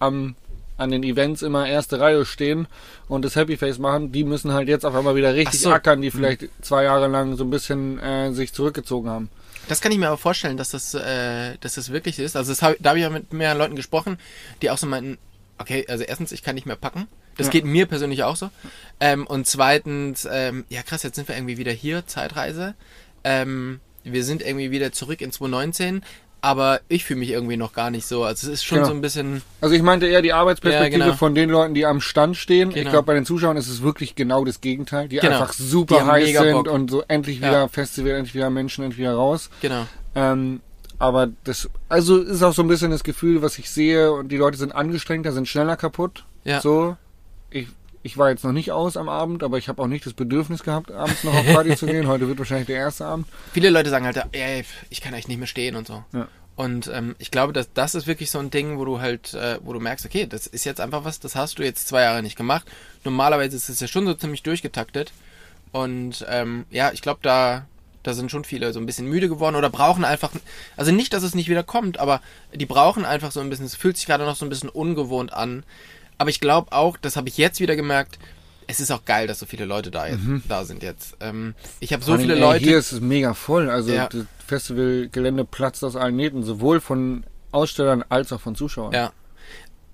am, 0.00 0.34
an 0.76 0.90
den 0.90 1.04
Events 1.04 1.42
immer 1.42 1.68
erste 1.68 2.00
Reihe 2.00 2.24
stehen 2.24 2.66
und 3.06 3.24
das 3.24 3.36
Happy 3.36 3.56
Face 3.56 3.78
machen, 3.78 4.10
die 4.10 4.24
müssen 4.24 4.52
halt 4.52 4.68
jetzt 4.68 4.84
auf 4.84 4.94
einmal 4.96 5.14
wieder 5.14 5.34
richtig 5.34 5.60
so. 5.60 5.70
ackern, 5.70 6.02
die 6.02 6.08
mhm. 6.08 6.12
vielleicht 6.12 6.42
mhm. 6.42 6.48
zwei 6.62 6.84
Jahre 6.84 7.06
lang 7.06 7.36
so 7.36 7.44
ein 7.44 7.50
bisschen 7.50 8.00
äh, 8.00 8.32
sich 8.32 8.52
zurückgezogen 8.52 9.08
haben. 9.08 9.28
Das 9.68 9.80
kann 9.80 9.92
ich 9.92 9.98
mir 9.98 10.08
aber 10.08 10.18
vorstellen, 10.18 10.56
dass 10.56 10.70
das, 10.70 10.94
äh, 10.94 11.56
dass 11.60 11.74
das 11.74 11.92
wirklich 11.92 12.18
ist. 12.18 12.34
Also 12.34 12.50
das 12.50 12.62
hab, 12.62 12.74
da 12.80 12.90
habe 12.90 12.98
ich 12.98 13.04
ja 13.04 13.10
mit 13.10 13.32
mehreren 13.32 13.58
Leuten 13.58 13.76
gesprochen, 13.76 14.18
die 14.60 14.70
auch 14.70 14.78
so 14.78 14.88
meinten, 14.88 15.18
okay, 15.58 15.86
also 15.88 16.02
erstens, 16.02 16.32
ich 16.32 16.42
kann 16.42 16.56
nicht 16.56 16.66
mehr 16.66 16.76
packen. 16.76 17.06
Das 17.36 17.46
ja. 17.48 17.52
geht 17.52 17.64
mir 17.64 17.86
persönlich 17.86 18.22
auch 18.24 18.36
so. 18.36 18.50
Ähm, 19.00 19.26
und 19.26 19.46
zweitens, 19.46 20.28
ähm, 20.30 20.64
ja 20.68 20.82
krass, 20.82 21.02
jetzt 21.02 21.16
sind 21.16 21.28
wir 21.28 21.36
irgendwie 21.36 21.58
wieder 21.58 21.72
hier, 21.72 22.06
Zeitreise. 22.06 22.74
Ähm, 23.24 23.80
wir 24.04 24.24
sind 24.24 24.42
irgendwie 24.42 24.70
wieder 24.70 24.92
zurück 24.92 25.20
in 25.20 25.32
2019, 25.32 26.02
aber 26.40 26.80
ich 26.88 27.04
fühle 27.04 27.20
mich 27.20 27.30
irgendwie 27.30 27.56
noch 27.56 27.72
gar 27.72 27.90
nicht 27.90 28.06
so. 28.06 28.24
Also 28.24 28.48
es 28.48 28.54
ist 28.54 28.64
schon 28.64 28.78
genau. 28.78 28.88
so 28.88 28.94
ein 28.94 29.00
bisschen. 29.00 29.42
Also 29.60 29.74
ich 29.76 29.82
meinte 29.82 30.06
eher 30.06 30.22
die 30.22 30.32
Arbeitsperspektive 30.32 30.98
ja, 30.98 31.06
genau. 31.06 31.16
von 31.16 31.34
den 31.34 31.50
Leuten, 31.50 31.72
die 31.74 31.86
am 31.86 32.00
Stand 32.00 32.36
stehen. 32.36 32.70
Genau. 32.70 32.82
Ich 32.82 32.90
glaube, 32.90 33.06
bei 33.06 33.14
den 33.14 33.24
Zuschauern 33.24 33.56
ist 33.56 33.68
es 33.68 33.82
wirklich 33.82 34.16
genau 34.16 34.44
das 34.44 34.60
Gegenteil, 34.60 35.08
die 35.08 35.18
genau. 35.18 35.40
einfach 35.40 35.52
super 35.52 36.00
die 36.00 36.10
heiß 36.10 36.38
sind 36.38 36.52
Bock. 36.52 36.68
und 36.68 36.90
so 36.90 37.04
endlich 37.06 37.38
wieder 37.38 37.52
ja. 37.52 37.68
Festival, 37.68 38.12
endlich 38.12 38.34
wieder 38.34 38.50
Menschen, 38.50 38.82
endlich 38.82 38.98
wieder 38.98 39.14
raus. 39.14 39.50
Genau. 39.60 39.86
Ähm, 40.16 40.60
aber 40.98 41.28
das, 41.44 41.70
also 41.88 42.18
ist 42.18 42.42
auch 42.42 42.52
so 42.52 42.62
ein 42.62 42.68
bisschen 42.68 42.90
das 42.90 43.04
Gefühl, 43.04 43.42
was 43.42 43.58
ich 43.58 43.70
sehe, 43.70 44.12
und 44.12 44.28
die 44.28 44.36
Leute 44.36 44.58
sind 44.58 44.74
angestrengter, 44.74 45.32
sind 45.32 45.48
schneller 45.48 45.76
kaputt. 45.76 46.24
Ja. 46.44 46.60
So 46.60 46.96
ich, 47.52 47.68
ich 48.02 48.18
war 48.18 48.30
jetzt 48.30 48.44
noch 48.44 48.52
nicht 48.52 48.72
aus 48.72 48.96
am 48.96 49.08
Abend, 49.08 49.42
aber 49.42 49.58
ich 49.58 49.68
habe 49.68 49.80
auch 49.82 49.86
nicht 49.86 50.06
das 50.06 50.14
Bedürfnis 50.14 50.62
gehabt, 50.62 50.90
abends 50.90 51.24
noch 51.24 51.34
auf 51.34 51.46
Party 51.46 51.76
zu 51.76 51.86
gehen. 51.86 52.08
Heute 52.08 52.28
wird 52.28 52.38
wahrscheinlich 52.38 52.66
der 52.66 52.76
erste 52.76 53.06
Abend. 53.06 53.26
Viele 53.52 53.70
Leute 53.70 53.90
sagen 53.90 54.04
halt, 54.04 54.20
ey, 54.32 54.64
ich 54.90 55.00
kann 55.00 55.14
eigentlich 55.14 55.28
nicht 55.28 55.38
mehr 55.38 55.46
stehen 55.46 55.76
und 55.76 55.86
so. 55.86 56.04
Ja. 56.12 56.28
Und 56.54 56.90
ähm, 56.92 57.16
ich 57.18 57.30
glaube, 57.30 57.52
dass 57.52 57.72
das 57.72 57.94
ist 57.94 58.06
wirklich 58.06 58.30
so 58.30 58.38
ein 58.38 58.50
Ding, 58.50 58.78
wo 58.78 58.84
du 58.84 59.00
halt, 59.00 59.32
äh, 59.34 59.58
wo 59.62 59.72
du 59.72 59.80
merkst, 59.80 60.04
okay, 60.04 60.26
das 60.26 60.46
ist 60.46 60.64
jetzt 60.64 60.80
einfach 60.80 61.04
was, 61.04 61.18
das 61.18 61.34
hast 61.34 61.58
du 61.58 61.62
jetzt 61.62 61.88
zwei 61.88 62.02
Jahre 62.02 62.22
nicht 62.22 62.36
gemacht. 62.36 62.66
Normalerweise 63.04 63.56
ist 63.56 63.68
es 63.68 63.80
ja 63.80 63.88
schon 63.88 64.06
so 64.06 64.14
ziemlich 64.14 64.42
durchgetaktet. 64.42 65.12
Und 65.72 66.26
ähm, 66.28 66.66
ja, 66.70 66.92
ich 66.92 67.00
glaube, 67.00 67.20
da, 67.22 67.66
da 68.02 68.12
sind 68.12 68.30
schon 68.30 68.44
viele 68.44 68.72
so 68.74 68.80
ein 68.80 68.86
bisschen 68.86 69.08
müde 69.08 69.28
geworden 69.28 69.56
oder 69.56 69.70
brauchen 69.70 70.04
einfach, 70.04 70.30
also 70.76 70.92
nicht, 70.92 71.14
dass 71.14 71.22
es 71.22 71.34
nicht 71.34 71.48
wieder 71.48 71.62
kommt, 71.62 71.98
aber 71.98 72.20
die 72.52 72.66
brauchen 72.66 73.06
einfach 73.06 73.32
so 73.32 73.40
ein 73.40 73.48
bisschen, 73.48 73.64
es 73.64 73.74
fühlt 73.74 73.96
sich 73.96 74.06
gerade 74.06 74.24
noch 74.24 74.36
so 74.36 74.44
ein 74.44 74.50
bisschen 74.50 74.68
ungewohnt 74.68 75.32
an, 75.32 75.64
aber 76.22 76.30
ich 76.30 76.38
glaube 76.38 76.70
auch, 76.70 76.96
das 76.96 77.16
habe 77.16 77.28
ich 77.28 77.36
jetzt 77.36 77.58
wieder 77.58 77.74
gemerkt, 77.74 78.16
es 78.68 78.78
ist 78.78 78.92
auch 78.92 79.04
geil, 79.04 79.26
dass 79.26 79.40
so 79.40 79.46
viele 79.46 79.64
Leute 79.64 79.90
da, 79.90 80.06
jetzt, 80.06 80.22
mhm. 80.22 80.40
da 80.46 80.64
sind 80.64 80.84
jetzt. 80.84 81.16
Ähm, 81.18 81.56
ich 81.80 81.92
habe 81.92 82.04
so 82.04 82.16
viele 82.16 82.36
Leute. 82.36 82.62
Hier 82.62 82.78
ist 82.78 82.92
es 82.92 83.00
mega 83.00 83.34
voll. 83.34 83.68
Also 83.68 83.92
ja. 83.92 84.06
das 84.06 84.26
Festivalgelände 84.46 85.44
platzt 85.44 85.82
aus 85.82 85.96
allen 85.96 86.14
Nähten, 86.14 86.44
sowohl 86.44 86.80
von 86.80 87.24
Ausstellern 87.50 88.04
als 88.08 88.32
auch 88.32 88.40
von 88.40 88.54
Zuschauern. 88.54 88.92
Ja. 88.92 89.12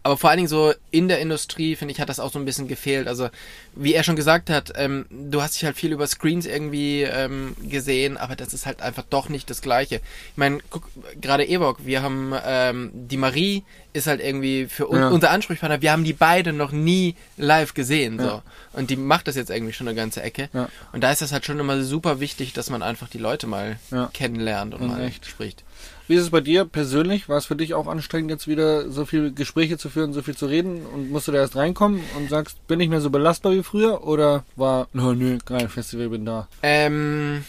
Aber 0.09 0.17
vor 0.17 0.31
allen 0.31 0.39
Dingen 0.39 0.49
so 0.49 0.73
in 0.91 1.09
der 1.09 1.19
Industrie, 1.19 1.77
finde 1.77 1.93
ich, 1.93 2.01
hat 2.01 2.09
das 2.09 2.19
auch 2.19 2.33
so 2.33 2.39
ein 2.39 2.47
bisschen 2.47 2.67
gefehlt. 2.67 3.09
Also, 3.09 3.29
wie 3.75 3.93
er 3.93 4.03
schon 4.05 4.17
gesagt 4.17 4.49
hat, 4.49 4.73
ähm, 4.77 5.05
du 5.11 5.43
hast 5.43 5.55
dich 5.55 5.67
halt 5.67 5.77
viel 5.77 5.93
über 5.93 6.07
Screens 6.07 6.47
irgendwie 6.47 7.03
ähm, 7.03 7.55
gesehen, 7.63 8.17
aber 8.17 8.35
das 8.35 8.55
ist 8.55 8.65
halt 8.65 8.81
einfach 8.81 9.05
doch 9.11 9.29
nicht 9.29 9.51
das 9.51 9.61
Gleiche. 9.61 9.97
Ich 9.97 10.37
meine, 10.37 10.61
guck, 10.71 10.89
gerade 11.21 11.45
Ewok, 11.45 11.85
wir 11.85 12.01
haben 12.01 12.33
ähm, 12.43 12.91
die 12.95 13.19
Marie 13.19 13.65
ist 13.93 14.07
halt 14.07 14.23
irgendwie 14.23 14.65
für 14.65 14.89
un 14.89 14.99
ja. 14.99 15.09
unser 15.11 15.31
Ansprechpartner, 15.31 15.83
wir 15.83 15.93
haben 15.93 16.05
die 16.05 16.15
beide 16.15 16.55
noch 16.55 16.73
nie 16.73 17.15
live 17.37 17.75
gesehen. 17.75 18.19
So. 18.19 18.25
Ja. 18.25 18.43
Und 18.73 18.89
die 18.89 18.97
macht 18.97 19.29
das 19.29 19.37
jetzt 19.37 19.51
irgendwie 19.51 19.75
schon 19.75 19.89
eine 19.89 19.95
ganze 19.95 20.23
Ecke. 20.23 20.49
Ja. 20.55 20.71
Und 20.93 21.03
da 21.03 21.13
ist 21.13 21.21
das 21.21 21.33
halt 21.33 21.45
schon 21.45 21.61
immer 21.61 21.83
super 21.83 22.19
wichtig, 22.19 22.55
dass 22.55 22.71
man 22.71 22.83
einfach 22.83 23.09
die 23.09 23.19
Leute 23.19 23.47
mal 23.47 23.79
kennenlernt 24.15 24.73
und, 24.73 24.81
und 24.81 24.89
mal 24.89 25.03
echt. 25.03 25.27
spricht. 25.27 25.65
Wie 26.09 26.15
ist 26.15 26.23
es 26.23 26.31
bei 26.31 26.41
dir 26.41 26.65
persönlich? 26.65 27.29
War 27.29 27.37
es 27.37 27.45
für 27.45 27.55
dich 27.55 27.75
auch 27.75 27.87
anstrengend, 27.87 28.31
jetzt 28.31 28.49
wieder 28.49 28.91
so 28.91 29.05
viele 29.05 29.31
Gespräche 29.31 29.77
zu 29.77 29.91
führen, 29.91 30.15
so 30.15 30.23
viel 30.23 30.35
zu 30.35 30.47
reden 30.47 30.87
und 30.87 31.11
musst 31.11 31.29
du 31.29 31.33
da 31.33 31.39
erst 31.39 31.55
reinkommen 31.55 32.01
und 32.17 32.31
sagst, 32.31 32.67
bin 32.67 32.81
ich 32.81 32.89
mehr 32.89 33.03
so 33.03 33.11
belastbar 33.11 33.53
wie 33.53 33.63
früher 33.63 34.03
oder 34.05 34.43
war, 34.57 34.89
no, 34.95 35.13
nö, 35.15 35.37
geil, 35.45 35.69
Festival, 35.69 36.09
bin 36.09 36.25
da? 36.25 36.49
Ähm, 36.63 37.45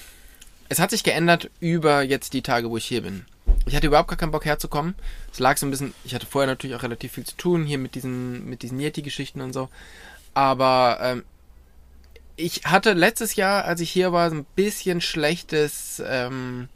es 0.67 0.79
hat 0.79 0.91
sich 0.91 1.03
geändert 1.03 1.49
über 1.61 2.01
jetzt 2.01 2.33
die 2.33 2.41
Tage, 2.41 2.69
wo 2.69 2.75
ich 2.75 2.85
hier 2.85 3.01
bin. 3.01 3.25
Ich 3.65 3.75
hatte 3.77 3.87
überhaupt 3.87 4.09
gar 4.09 4.17
keinen 4.17 4.31
Bock 4.31 4.43
herzukommen. 4.43 4.93
Es 5.31 5.39
lag 5.39 5.57
so 5.57 5.65
ein 5.65 5.71
bisschen, 5.71 5.93
ich 6.03 6.13
hatte 6.13 6.25
vorher 6.25 6.47
natürlich 6.47 6.75
auch 6.75 6.83
relativ 6.83 7.13
viel 7.13 7.23
zu 7.23 7.37
tun, 7.37 7.65
hier 7.65 7.77
mit 7.77 7.95
diesen, 7.95 8.49
mit 8.49 8.61
diesen 8.61 8.79
Yeti-Geschichten 8.79 9.39
und 9.39 9.53
so. 9.53 9.69
Aber 10.33 10.99
ähm, 11.01 11.23
ich 12.35 12.63
hatte 12.65 12.91
letztes 12.91 13.35
Jahr, 13.35 13.63
als 13.63 13.79
ich 13.79 13.89
hier 13.89 14.11
war, 14.11 14.29
so 14.29 14.35
ein 14.35 14.45
bisschen 14.55 14.99
schlechtes, 14.99 16.01
ähm, 16.05 16.67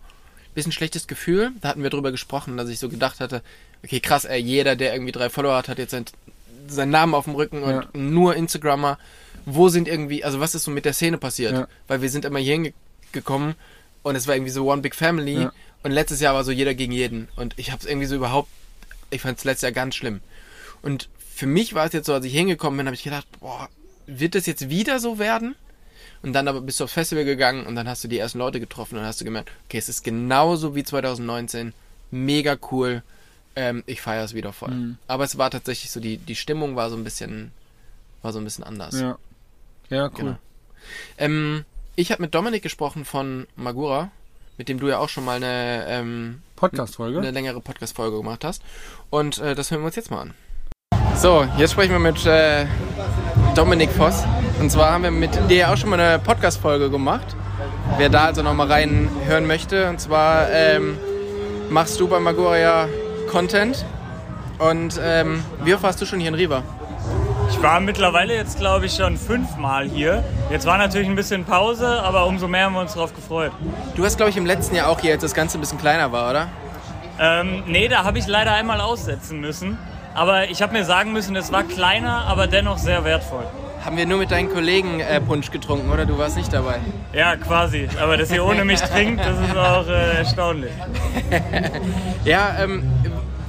bisschen 0.53 0.72
schlechtes 0.72 1.07
Gefühl. 1.07 1.51
Da 1.62 1.69
hatten 1.69 1.83
wir 1.83 1.89
drüber 1.89 2.12
gesprochen, 2.12 2.57
dass 2.57 2.69
ich 2.69 2.79
so 2.79 2.89
gedacht 2.89 3.19
hatte, 3.19 3.41
okay, 3.83 4.00
krass, 4.00 4.25
ey, 4.25 4.41
jeder, 4.41 4.75
der 4.75 4.93
irgendwie 4.93 5.12
drei 5.12 5.29
Follower 5.29 5.55
hat, 5.55 5.67
hat 5.67 5.77
jetzt 5.77 5.91
sein, 5.91 6.05
seinen 6.67 6.91
Namen 6.91 7.13
auf 7.13 7.25
dem 7.25 7.36
Rücken 7.36 7.63
und 7.63 7.74
ja. 7.74 7.88
nur 7.93 8.36
Instagrammer. 8.36 8.98
Wo 9.45 9.69
sind 9.69 9.88
irgendwie, 9.88 10.24
also 10.24 10.39
was 10.39 10.55
ist 10.55 10.63
so 10.63 10.72
mit 10.72 10.86
der 10.86 10.93
Szene 10.93 11.17
passiert? 11.17 11.53
Ja. 11.53 11.67
Weil 11.88 12.01
wir 12.01 12.10
sind 12.10 12.25
immer 12.25 12.39
hier 12.39 12.53
hingekommen 12.53 13.55
und 14.03 14.15
es 14.15 14.27
war 14.27 14.36
irgendwie 14.36 14.51
so 14.51 14.72
One 14.72 14.81
Big 14.81 14.95
Family 14.95 15.41
ja. 15.41 15.53
und 15.83 15.91
letztes 15.91 16.22
Jahr 16.22 16.33
war 16.33 16.43
so 16.43 16.51
jeder 16.51 16.74
gegen 16.74 16.93
jeden 16.93 17.27
und 17.36 17.53
ich 17.57 17.72
habe 17.72 17.81
es 17.81 17.88
irgendwie 17.88 18.07
so 18.07 18.15
überhaupt, 18.15 18.50
ich 19.10 19.22
fand 19.22 19.38
es 19.38 19.43
letztes 19.43 19.63
Jahr 19.63 19.72
ganz 19.74 19.95
schlimm. 19.95 20.22
Und 20.81 21.10
für 21.36 21.48
mich 21.48 21.74
war 21.74 21.86
es 21.86 21.93
jetzt 21.93 22.05
so, 22.05 22.13
als 22.13 22.25
ich 22.25 22.33
hingekommen 22.33 22.77
bin, 22.77 22.88
habe 22.88 22.95
ich 22.95 23.03
gedacht, 23.03 23.27
boah, 23.39 23.69
wird 24.05 24.36
das 24.36 24.45
jetzt 24.45 24.69
wieder 24.69 25.00
so 25.00 25.19
werden? 25.19 25.55
Und 26.23 26.33
dann 26.33 26.47
aber 26.47 26.61
bist 26.61 26.79
du 26.79 26.85
aufs 26.85 26.93
Festival 26.93 27.25
gegangen 27.25 27.65
und 27.65 27.75
dann 27.75 27.87
hast 27.87 28.03
du 28.03 28.07
die 28.07 28.17
ersten 28.17 28.39
Leute 28.39 28.59
getroffen 28.59 28.97
und 28.97 29.05
hast 29.05 29.19
du 29.21 29.25
gemerkt, 29.25 29.51
okay, 29.65 29.77
es 29.77 29.89
ist 29.89 30.03
genauso 30.03 30.73
wie 30.73 30.83
2019. 30.83 31.73
Mega 32.11 32.57
cool. 32.71 33.03
Ähm, 33.55 33.83
ich 33.85 34.01
feiere 34.01 34.23
es 34.23 34.33
wieder 34.33 34.53
voll. 34.53 34.71
Mhm. 34.71 34.97
Aber 35.07 35.25
es 35.25 35.37
war 35.37 35.51
tatsächlich 35.51 35.91
so, 35.91 35.99
die, 35.99 36.17
die 36.17 36.35
Stimmung 36.35 36.75
war 36.75 36.89
so 36.89 36.95
ein 36.95 37.03
bisschen, 37.03 37.51
war 38.21 38.31
so 38.31 38.39
ein 38.39 38.45
bisschen 38.45 38.63
anders. 38.63 38.99
Ja. 38.99 39.17
Ja, 39.89 40.05
cool. 40.05 40.11
Genau. 40.15 40.35
Ähm, 41.17 41.65
ich 41.95 42.11
habe 42.11 42.21
mit 42.21 42.33
Dominik 42.33 42.63
gesprochen 42.63 43.05
von 43.05 43.45
Magura, 43.55 44.09
mit 44.57 44.69
dem 44.69 44.79
du 44.79 44.87
ja 44.87 44.97
auch 44.97 45.09
schon 45.09 45.25
mal 45.25 45.35
eine 45.35 45.85
ähm, 45.87 46.41
Podcast-Folge, 46.55 47.19
eine 47.19 47.31
längere 47.31 47.61
Podcast-Folge 47.61 48.17
gemacht 48.17 48.43
hast. 48.43 48.63
Und 49.09 49.39
äh, 49.39 49.55
das 49.55 49.71
hören 49.71 49.81
wir 49.81 49.87
uns 49.87 49.95
jetzt 49.95 50.09
mal 50.09 50.21
an. 50.21 50.33
So, 51.17 51.47
jetzt 51.57 51.71
sprechen 51.71 51.91
wir 51.91 51.99
mit 51.99 52.25
äh, 52.25 52.65
Dominik 53.55 53.91
Voss. 53.91 54.23
Und 54.60 54.72
zwar 54.72 54.91
haben 54.91 55.03
wir 55.03 55.12
mit 55.12 55.31
dir 55.50 55.72
auch 55.72 55.77
schon 55.77 55.89
mal 55.89 56.00
eine 56.00 56.19
Podcast-Folge 56.19 56.89
gemacht. 56.89 57.36
wer 57.98 58.10
da 58.10 58.25
also 58.25 58.41
nochmal 58.41 58.72
reinhören 58.72 59.45
möchte. 59.45 59.89
Und 59.89 60.00
zwar 60.00 60.50
ähm, 60.51 60.98
machst 61.69 62.00
du 62.00 62.07
bei 62.07 62.19
Magoria 62.19 62.88
Content. 63.31 63.86
Und 64.60 65.00
ähm, 65.03 65.43
wie 65.63 65.74
oft 65.74 65.83
warst 65.83 66.01
du 66.01 66.05
schon 66.05 66.19
hier 66.19 66.29
in 66.29 66.36
Riva? 66.36 66.63
Ich 67.50 67.62
war 67.62 67.79
mittlerweile 67.79 68.36
jetzt, 68.36 68.60
glaube 68.60 68.86
ich, 68.86 68.95
schon 68.95 69.17
fünfmal 69.17 69.88
hier. 69.88 70.24
Jetzt 70.50 70.65
war 70.65 70.77
natürlich 70.77 71.07
ein 71.07 71.15
bisschen 71.15 71.45
Pause, 71.45 72.01
aber 72.01 72.25
umso 72.25 72.48
mehr 72.48 72.65
haben 72.65 72.74
wir 72.74 72.81
uns 72.81 72.93
darauf 72.93 73.13
gefreut. 73.13 73.51
Du 73.95 74.03
warst, 74.03 74.17
glaube 74.17 74.29
ich, 74.29 74.38
im 74.38 74.45
letzten 74.45 74.75
Jahr 74.75 74.88
auch 74.89 75.00
hier, 75.00 75.13
als 75.13 75.22
das 75.22 75.33
Ganze 75.33 75.57
ein 75.57 75.62
bisschen 75.62 75.77
kleiner 75.79 76.12
war, 76.12 76.29
oder? 76.29 76.48
Ähm, 77.19 77.63
nee, 77.67 77.88
da 77.88 78.03
habe 78.03 78.17
ich 78.17 78.27
leider 78.27 78.53
einmal 78.53 78.81
aussetzen 78.81 79.39
müssen. 79.39 79.77
Aber 80.15 80.50
ich 80.50 80.62
habe 80.62 80.74
mir 80.74 80.86
sagen 80.86 81.12
müssen, 81.12 81.36
es 81.36 81.51
war 81.51 81.63
kleiner, 81.63 82.25
aber 82.27 82.48
dennoch 82.48 82.77
sehr 82.77 83.03
wertvoll. 83.03 83.45
Haben 83.85 83.97
wir 83.97 84.05
nur 84.05 84.17
mit 84.19 84.31
deinen 84.31 84.49
Kollegen 84.49 85.01
äh, 85.01 85.19
Punsch 85.19 85.51
getrunken, 85.51 85.91
oder? 85.91 86.05
Du 86.05 86.17
warst 86.17 86.37
nicht 86.37 86.53
dabei. 86.53 86.79
Ja, 87.11 87.35
quasi. 87.35 87.89
Aber 88.01 88.15
dass 88.15 88.31
ihr 88.31 88.45
ohne 88.45 88.63
mich 88.63 88.79
trinkt, 88.93 89.19
das 89.19 89.37
ist 89.37 89.57
auch 89.57 89.87
äh, 89.87 90.17
erstaunlich. 90.19 90.71
Ja, 92.23 92.55
ähm, 92.63 92.89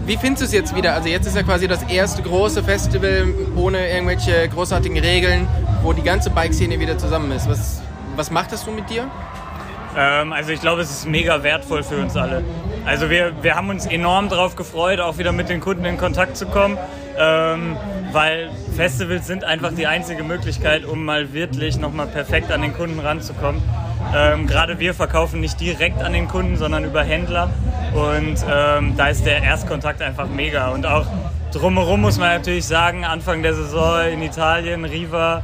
wie 0.04 0.16
findest 0.16 0.42
du 0.42 0.46
es 0.46 0.52
jetzt 0.52 0.74
wieder? 0.74 0.94
Also 0.94 1.08
jetzt 1.08 1.26
ist 1.26 1.36
ja 1.36 1.44
quasi 1.44 1.68
das 1.68 1.84
erste 1.84 2.22
große 2.22 2.64
Festival 2.64 3.32
ohne 3.54 3.88
irgendwelche 3.88 4.48
großartigen 4.48 4.98
Regeln, 4.98 5.46
wo 5.82 5.92
die 5.92 6.02
ganze 6.02 6.30
Bike-Szene 6.30 6.80
wieder 6.80 6.98
zusammen 6.98 7.30
ist. 7.30 7.48
Was, 7.48 7.80
was 8.16 8.32
macht 8.32 8.50
das 8.50 8.62
so 8.62 8.72
mit 8.72 8.90
dir? 8.90 9.08
Ähm, 9.96 10.32
also 10.32 10.50
ich 10.50 10.60
glaube, 10.60 10.82
es 10.82 10.90
ist 10.90 11.06
mega 11.06 11.42
wertvoll 11.44 11.84
für 11.84 11.96
uns 11.96 12.16
alle. 12.16 12.42
Also 12.84 13.08
wir, 13.08 13.32
wir 13.42 13.54
haben 13.54 13.68
uns 13.70 13.86
enorm 13.86 14.28
darauf 14.28 14.56
gefreut, 14.56 14.98
auch 14.98 15.18
wieder 15.18 15.32
mit 15.32 15.48
den 15.48 15.60
Kunden 15.60 15.84
in 15.84 15.96
Kontakt 15.96 16.36
zu 16.36 16.46
kommen, 16.46 16.76
ähm, 17.18 17.76
weil 18.12 18.50
Festivals 18.76 19.26
sind 19.26 19.44
einfach 19.44 19.72
die 19.72 19.86
einzige 19.86 20.22
Möglichkeit, 20.22 20.84
um 20.84 21.04
mal 21.04 21.32
wirklich 21.32 21.78
nochmal 21.78 22.06
perfekt 22.06 22.50
an 22.52 22.62
den 22.62 22.74
Kunden 22.74 23.00
ranzukommen. 23.00 23.62
Ähm, 24.14 24.46
Gerade 24.46 24.78
wir 24.78 24.94
verkaufen 24.94 25.40
nicht 25.40 25.60
direkt 25.60 26.02
an 26.02 26.12
den 26.12 26.28
Kunden, 26.28 26.56
sondern 26.56 26.84
über 26.84 27.02
Händler 27.02 27.50
und 27.94 28.36
ähm, 28.50 28.94
da 28.96 29.08
ist 29.08 29.24
der 29.24 29.42
Erstkontakt 29.42 30.02
einfach 30.02 30.28
mega. 30.28 30.68
Und 30.68 30.86
auch 30.86 31.06
drumherum 31.52 32.00
muss 32.00 32.18
man 32.18 32.28
natürlich 32.28 32.66
sagen, 32.66 33.04
Anfang 33.04 33.42
der 33.42 33.54
Saison 33.54 34.06
in 34.12 34.22
Italien, 34.22 34.84
Riva, 34.84 35.42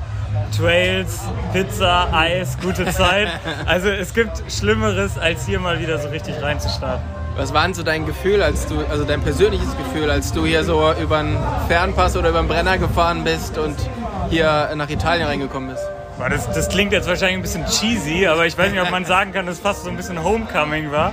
Trails, 0.57 1.21
Pizza, 1.53 2.09
Eis, 2.13 2.59
gute 2.61 2.87
Zeit. 2.87 3.29
Also 3.67 3.89
es 3.89 4.15
gibt 4.15 4.43
Schlimmeres, 4.51 5.17
als 5.19 5.47
hier 5.47 5.61
mal 5.61 5.81
wieder 5.81 5.99
so 5.99 6.09
richtig 6.09 6.41
reinzustarten. 6.43 7.20
Was 7.37 7.55
war 7.55 7.63
denn 7.63 7.75
so 7.75 7.83
dein 7.83 8.07
Gefühl, 8.07 8.43
als 8.43 8.67
du, 8.67 8.85
also 8.91 9.05
dein 9.05 9.23
persönliches 9.23 9.77
Gefühl, 9.77 10.11
als 10.11 10.33
du 10.33 10.45
hier 10.45 10.65
so 10.65 10.93
über 11.01 11.19
einen 11.19 11.39
Fernpass 11.69 12.17
oder 12.17 12.31
über 12.31 12.41
einen 12.41 12.49
Brenner 12.49 12.77
gefahren 12.77 13.25
bist 13.25 13.57
und 13.57 13.77
hier 14.29 14.71
nach 14.75 14.91
Italien 14.91 15.27
reingekommen 15.27 15.71
bist? 15.71 15.83
Das, 16.29 16.51
das 16.53 16.69
klingt 16.69 16.93
jetzt 16.93 17.09
wahrscheinlich 17.09 17.39
ein 17.39 17.43
bisschen 17.43 17.65
cheesy, 17.67 18.27
aber 18.27 18.47
ich 18.47 18.59
weiß 18.59 18.73
nicht, 18.73 18.83
ob 18.83 18.91
man 18.91 19.05
sagen 19.07 19.33
kann, 19.33 19.47
dass 19.47 19.57
es 19.57 19.61
fast 19.61 19.85
so 19.85 19.91
ein 19.91 19.97
bisschen 19.97 20.23
Homecoming 20.23 20.91
war. 20.91 21.13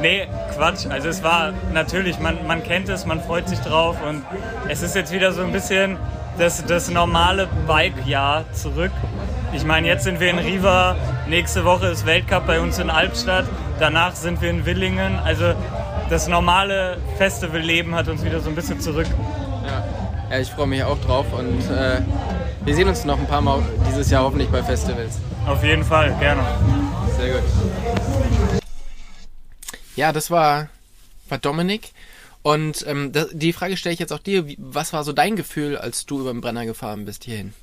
Nee, 0.00 0.28
Quatsch. 0.54 0.86
Also 0.88 1.08
es 1.08 1.22
war 1.22 1.52
natürlich, 1.72 2.18
man, 2.20 2.46
man 2.46 2.62
kennt 2.62 2.88
es, 2.88 3.06
man 3.06 3.20
freut 3.20 3.48
sich 3.48 3.58
drauf 3.60 3.96
und 4.06 4.22
es 4.68 4.82
ist 4.82 4.94
jetzt 4.94 5.12
wieder 5.12 5.32
so 5.32 5.42
ein 5.42 5.52
bisschen 5.52 5.96
das, 6.38 6.64
das 6.66 6.90
normale 6.90 7.48
Bike-Jahr 7.66 8.44
zurück. 8.52 8.92
Ich 9.54 9.64
meine, 9.64 9.86
jetzt 9.86 10.02
sind 10.02 10.18
wir 10.18 10.30
in 10.30 10.38
Riva, 10.38 10.96
nächste 11.28 11.64
Woche 11.64 11.86
ist 11.86 12.04
Weltcup 12.04 12.44
bei 12.46 12.60
uns 12.60 12.78
in 12.78 12.90
Albstadt, 12.90 13.46
danach 13.78 14.16
sind 14.16 14.42
wir 14.42 14.50
in 14.50 14.66
Willingen. 14.66 15.16
Also 15.20 15.54
das 16.10 16.26
normale 16.26 16.98
Festivalleben 17.18 17.94
hat 17.94 18.08
uns 18.08 18.24
wieder 18.24 18.40
so 18.40 18.48
ein 18.48 18.56
bisschen 18.56 18.80
zurück. 18.80 19.06
Ja, 20.28 20.38
ich 20.38 20.50
freue 20.50 20.66
mich 20.66 20.82
auch 20.82 20.98
drauf 21.00 21.26
und 21.32 21.60
äh, 21.70 22.00
wir 22.64 22.74
sehen 22.74 22.88
uns 22.88 23.04
noch 23.04 23.16
ein 23.16 23.28
paar 23.28 23.40
Mal 23.40 23.62
dieses 23.88 24.10
Jahr 24.10 24.24
hoffentlich 24.24 24.48
bei 24.48 24.62
Festivals. 24.62 25.20
Auf 25.46 25.62
jeden 25.62 25.84
Fall, 25.84 26.14
gerne. 26.18 26.42
Sehr 27.16 27.34
gut. 27.34 27.42
Ja, 29.94 30.12
das 30.12 30.32
war, 30.32 30.68
war 31.28 31.38
Dominik. 31.38 31.92
Und 32.42 32.84
ähm, 32.88 33.12
die 33.32 33.52
Frage 33.52 33.76
stelle 33.76 33.94
ich 33.94 34.00
jetzt 34.00 34.12
auch 34.12 34.18
dir. 34.18 34.44
Was 34.58 34.92
war 34.92 35.04
so 35.04 35.12
dein 35.12 35.36
Gefühl, 35.36 35.78
als 35.78 36.06
du 36.06 36.20
über 36.20 36.32
den 36.32 36.40
Brenner 36.40 36.66
gefahren 36.66 37.04
bist 37.04 37.24
hierhin? 37.24 37.54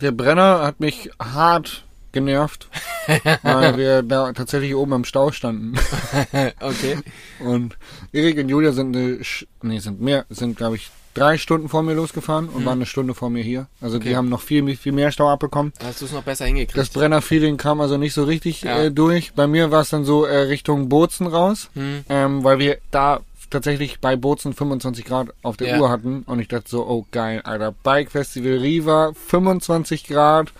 Der 0.00 0.12
Brenner 0.12 0.62
hat 0.62 0.80
mich 0.80 1.10
hart 1.20 1.84
genervt, 2.12 2.68
weil 3.42 3.76
wir 3.76 4.02
da 4.02 4.32
tatsächlich 4.32 4.74
oben 4.74 4.92
am 4.92 5.04
Stau 5.04 5.30
standen. 5.32 5.74
Okay. 6.60 6.96
Und 7.40 7.76
Erik 8.12 8.38
und 8.38 8.48
Julia 8.48 8.72
sind 8.72 8.96
eine, 8.96 9.18
nee, 9.62 9.78
sind 9.78 10.00
mehr, 10.00 10.24
sind 10.30 10.56
glaube 10.56 10.76
ich 10.76 10.90
drei 11.14 11.36
Stunden 11.36 11.68
vor 11.68 11.82
mir 11.82 11.94
losgefahren 11.94 12.48
und 12.48 12.64
waren 12.64 12.78
eine 12.78 12.86
Stunde 12.86 13.12
vor 13.14 13.28
mir 13.28 13.42
hier. 13.42 13.66
Also 13.80 13.96
Okay. 13.96 14.10
die 14.10 14.16
haben 14.16 14.28
noch 14.28 14.40
viel, 14.40 14.76
viel 14.76 14.92
mehr 14.92 15.10
Stau 15.10 15.28
abbekommen. 15.28 15.72
Hast 15.82 16.00
du 16.00 16.04
es 16.06 16.12
noch 16.12 16.22
besser 16.22 16.46
hingekriegt? 16.46 16.76
Das 16.78 16.90
Brenner-Feeling 16.90 17.56
kam 17.56 17.80
also 17.80 17.96
nicht 17.96 18.14
so 18.14 18.22
richtig 18.24 18.62
Ja. 18.62 18.84
äh, 18.84 18.90
durch. 18.92 19.32
Bei 19.34 19.46
mir 19.48 19.70
war 19.72 19.80
es 19.82 19.90
dann 19.90 20.04
so 20.04 20.24
äh, 20.24 20.36
Richtung 20.38 20.88
Bozen 20.88 21.26
raus, 21.26 21.70
Hm. 21.74 22.04
ähm, 22.08 22.44
weil 22.44 22.58
wir 22.60 22.78
da 22.92 23.20
tatsächlich 23.50 24.00
bei 24.00 24.16
Bozen 24.16 24.52
25 24.52 25.04
Grad 25.04 25.28
auf 25.42 25.56
der 25.56 25.68
Ja. 25.68 25.80
Uhr 25.80 25.90
hatten 25.90 26.22
und 26.22 26.40
ich 26.40 26.48
dachte 26.48 26.68
so, 26.68 26.86
oh 26.86 27.06
geil, 27.10 27.40
Alter, 27.42 27.72
Bike 27.72 28.10
Festival 28.10 28.58
Riva, 28.58 29.12
25 29.14 30.04
Grad, 30.04 30.52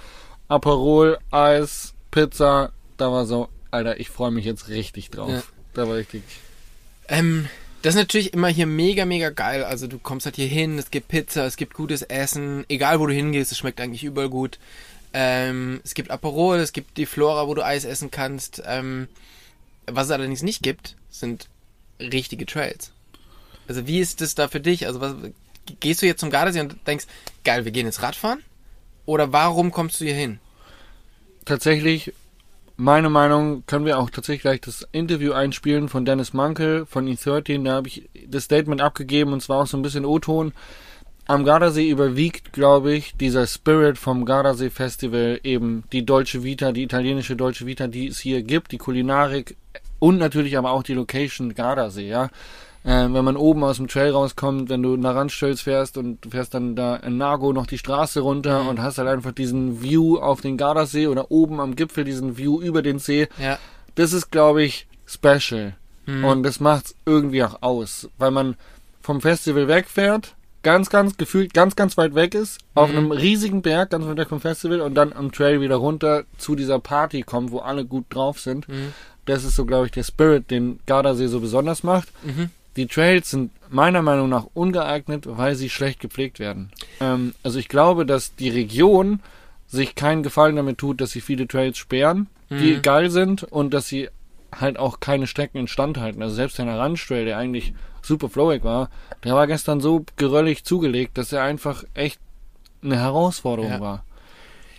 Aperol, 0.48 1.18
Eis, 1.30 1.94
Pizza, 2.10 2.72
da 2.96 3.12
war 3.12 3.26
so, 3.26 3.48
Alter, 3.70 4.00
ich 4.00 4.08
freue 4.10 4.30
mich 4.30 4.44
jetzt 4.44 4.68
richtig 4.68 5.10
drauf. 5.10 5.30
Ja. 5.30 5.42
Da 5.74 5.86
war 5.88 5.96
richtig. 5.96 6.22
Ähm, 7.08 7.48
das 7.82 7.94
ist 7.94 8.00
natürlich 8.00 8.32
immer 8.32 8.48
hier 8.48 8.66
mega, 8.66 9.04
mega 9.04 9.30
geil. 9.30 9.62
Also 9.62 9.86
du 9.86 9.98
kommst 9.98 10.26
halt 10.26 10.36
hier 10.36 10.48
hin, 10.48 10.78
es 10.78 10.90
gibt 10.90 11.08
Pizza, 11.08 11.46
es 11.46 11.56
gibt 11.56 11.74
gutes 11.74 12.02
Essen. 12.02 12.64
Egal 12.68 12.98
wo 12.98 13.06
du 13.06 13.12
hingehst, 13.12 13.52
es 13.52 13.58
schmeckt 13.58 13.80
eigentlich 13.80 14.04
überall 14.04 14.28
gut. 14.28 14.58
Ähm, 15.12 15.80
es 15.84 15.94
gibt 15.94 16.10
Aperol, 16.10 16.58
es 16.58 16.72
gibt 16.72 16.96
die 16.96 17.06
Flora, 17.06 17.46
wo 17.46 17.54
du 17.54 17.64
Eis 17.64 17.84
essen 17.84 18.10
kannst. 18.10 18.62
Ähm, 18.66 19.08
was 19.86 20.06
es 20.06 20.12
allerdings 20.12 20.42
nicht 20.42 20.62
gibt, 20.62 20.96
sind 21.08 21.48
richtige 22.00 22.46
Trails. 22.46 22.92
Also 23.66 23.86
wie 23.86 24.00
ist 24.00 24.20
das 24.20 24.34
da 24.34 24.48
für 24.48 24.60
dich? 24.60 24.86
Also 24.86 25.00
was, 25.00 25.14
gehst 25.80 26.02
du 26.02 26.06
jetzt 26.06 26.20
zum 26.20 26.30
Gardasee 26.30 26.60
und 26.60 26.76
denkst, 26.86 27.06
geil, 27.44 27.64
wir 27.64 27.72
gehen 27.72 27.86
jetzt 27.86 28.02
Radfahren? 28.02 28.42
Oder 29.06 29.32
warum 29.32 29.70
kommst 29.70 30.00
du 30.00 30.04
hier 30.04 30.14
hin? 30.14 30.38
Tatsächlich, 31.44 32.12
meine 32.76 33.10
Meinung, 33.10 33.64
können 33.66 33.86
wir 33.86 33.98
auch 33.98 34.10
tatsächlich 34.10 34.42
gleich 34.42 34.60
das 34.60 34.86
Interview 34.92 35.32
einspielen 35.32 35.88
von 35.88 36.04
Dennis 36.04 36.32
Mankel 36.32 36.86
von 36.86 37.06
E13. 37.06 37.64
Da 37.64 37.72
habe 37.72 37.88
ich 37.88 38.08
das 38.26 38.44
Statement 38.44 38.80
abgegeben 38.80 39.32
und 39.32 39.42
zwar 39.42 39.62
auch 39.62 39.66
so 39.66 39.76
ein 39.76 39.82
bisschen 39.82 40.04
O-Ton. 40.04 40.52
Am 41.26 41.44
Gardasee 41.44 41.90
überwiegt, 41.90 42.52
glaube 42.54 42.94
ich, 42.94 43.14
dieser 43.16 43.46
Spirit 43.46 43.98
vom 43.98 44.24
Gardasee 44.24 44.70
Festival 44.70 45.40
eben 45.42 45.84
die 45.92 46.06
deutsche 46.06 46.42
Vita, 46.42 46.72
die 46.72 46.84
italienische 46.84 47.36
deutsche 47.36 47.66
Vita, 47.66 47.86
die 47.86 48.08
es 48.08 48.18
hier 48.18 48.42
gibt, 48.42 48.72
die 48.72 48.78
Kulinarik 48.78 49.56
und 49.98 50.18
natürlich 50.18 50.56
aber 50.58 50.70
auch 50.72 50.82
die 50.82 50.94
Location 50.94 51.54
Gardasee, 51.54 52.08
ja. 52.08 52.28
Ähm, 52.84 53.12
wenn 53.12 53.24
man 53.24 53.36
oben 53.36 53.64
aus 53.64 53.78
dem 53.78 53.88
Trail 53.88 54.12
rauskommt, 54.12 54.68
wenn 54.68 54.82
du 54.82 54.96
nach 54.96 55.14
Randstölz 55.14 55.60
fährst 55.60 55.98
und 55.98 56.24
du 56.24 56.30
fährst 56.30 56.54
dann 56.54 56.76
da 56.76 56.96
in 56.96 57.18
Nago 57.18 57.52
noch 57.52 57.66
die 57.66 57.76
Straße 57.76 58.20
runter 58.20 58.68
und 58.68 58.80
hast 58.80 58.98
halt 58.98 59.08
einfach 59.08 59.32
diesen 59.32 59.82
View 59.82 60.16
auf 60.18 60.40
den 60.40 60.56
Gardasee 60.56 61.08
oder 61.08 61.30
oben 61.30 61.60
am 61.60 61.74
Gipfel 61.74 62.04
diesen 62.04 62.38
View 62.38 62.60
über 62.60 62.80
den 62.80 62.98
See. 62.98 63.28
Ja. 63.38 63.58
Das 63.96 64.12
ist, 64.12 64.30
glaube 64.30 64.62
ich, 64.62 64.86
special. 65.06 65.74
Und 66.24 66.42
das 66.44 66.60
macht's 66.60 66.94
irgendwie 67.04 67.42
auch 67.44 67.60
aus, 67.60 68.08
weil 68.16 68.30
man 68.30 68.56
vom 69.02 69.20
Festival 69.20 69.68
wegfährt, 69.68 70.36
ganz, 70.62 70.88
ganz 70.88 71.16
gefühlt 71.16 71.52
ganz, 71.52 71.76
ganz 71.76 71.96
weit 71.98 72.14
weg 72.14 72.34
ist, 72.34 72.58
auf 72.74 72.90
einem 72.90 73.10
riesigen 73.12 73.60
Berg, 73.60 73.90
ganz 73.90 74.06
weit 74.06 74.16
weg 74.16 74.28
vom 74.28 74.40
Festival 74.40 74.80
und 74.80 74.94
dann 74.94 75.12
am 75.12 75.32
Trail 75.32 75.60
wieder 75.60 75.76
runter 75.76 76.24
zu 76.38 76.56
dieser 76.56 76.78
Party 76.78 77.22
kommt, 77.22 77.50
wo 77.50 77.58
alle 77.58 77.84
gut 77.84 78.06
drauf 78.08 78.40
sind. 78.40 78.66
Das 79.28 79.44
ist 79.44 79.56
so, 79.56 79.64
glaube 79.64 79.86
ich, 79.86 79.92
der 79.92 80.04
Spirit, 80.04 80.50
den 80.50 80.80
Gardasee 80.86 81.26
so 81.28 81.40
besonders 81.40 81.82
macht. 81.82 82.08
Die 82.76 82.86
Trails 82.86 83.30
sind 83.30 83.50
meiner 83.70 84.02
Meinung 84.02 84.28
nach 84.28 84.46
ungeeignet, 84.54 85.24
weil 85.26 85.54
sie 85.54 85.68
schlecht 85.68 86.00
gepflegt 86.00 86.38
werden. 86.38 86.70
Ähm, 87.00 87.34
also 87.42 87.58
ich 87.58 87.68
glaube, 87.68 88.06
dass 88.06 88.34
die 88.36 88.48
Region 88.48 89.20
sich 89.66 89.94
keinen 89.94 90.22
Gefallen 90.22 90.56
damit 90.56 90.78
tut, 90.78 91.00
dass 91.00 91.10
sie 91.10 91.20
viele 91.20 91.46
Trails 91.46 91.76
sperren, 91.76 92.28
die 92.50 92.80
geil 92.80 93.10
sind 93.10 93.42
und 93.44 93.74
dass 93.74 93.88
sie 93.88 94.08
halt 94.58 94.78
auch 94.78 95.00
keine 95.00 95.26
Strecken 95.26 95.58
instand 95.58 95.98
halten. 95.98 96.22
Also 96.22 96.34
selbst 96.34 96.56
der 96.56 96.66
Randstrail, 96.66 97.26
der 97.26 97.36
eigentlich 97.36 97.74
super 98.00 98.30
flowig 98.30 98.64
war, 98.64 98.88
der 99.24 99.34
war 99.34 99.46
gestern 99.46 99.82
so 99.82 100.06
geröllig 100.16 100.64
zugelegt, 100.64 101.18
dass 101.18 101.30
er 101.32 101.42
einfach 101.42 101.84
echt 101.92 102.18
eine 102.82 102.96
Herausforderung 102.96 103.72
Ja. 103.72 103.80
war. 103.80 104.04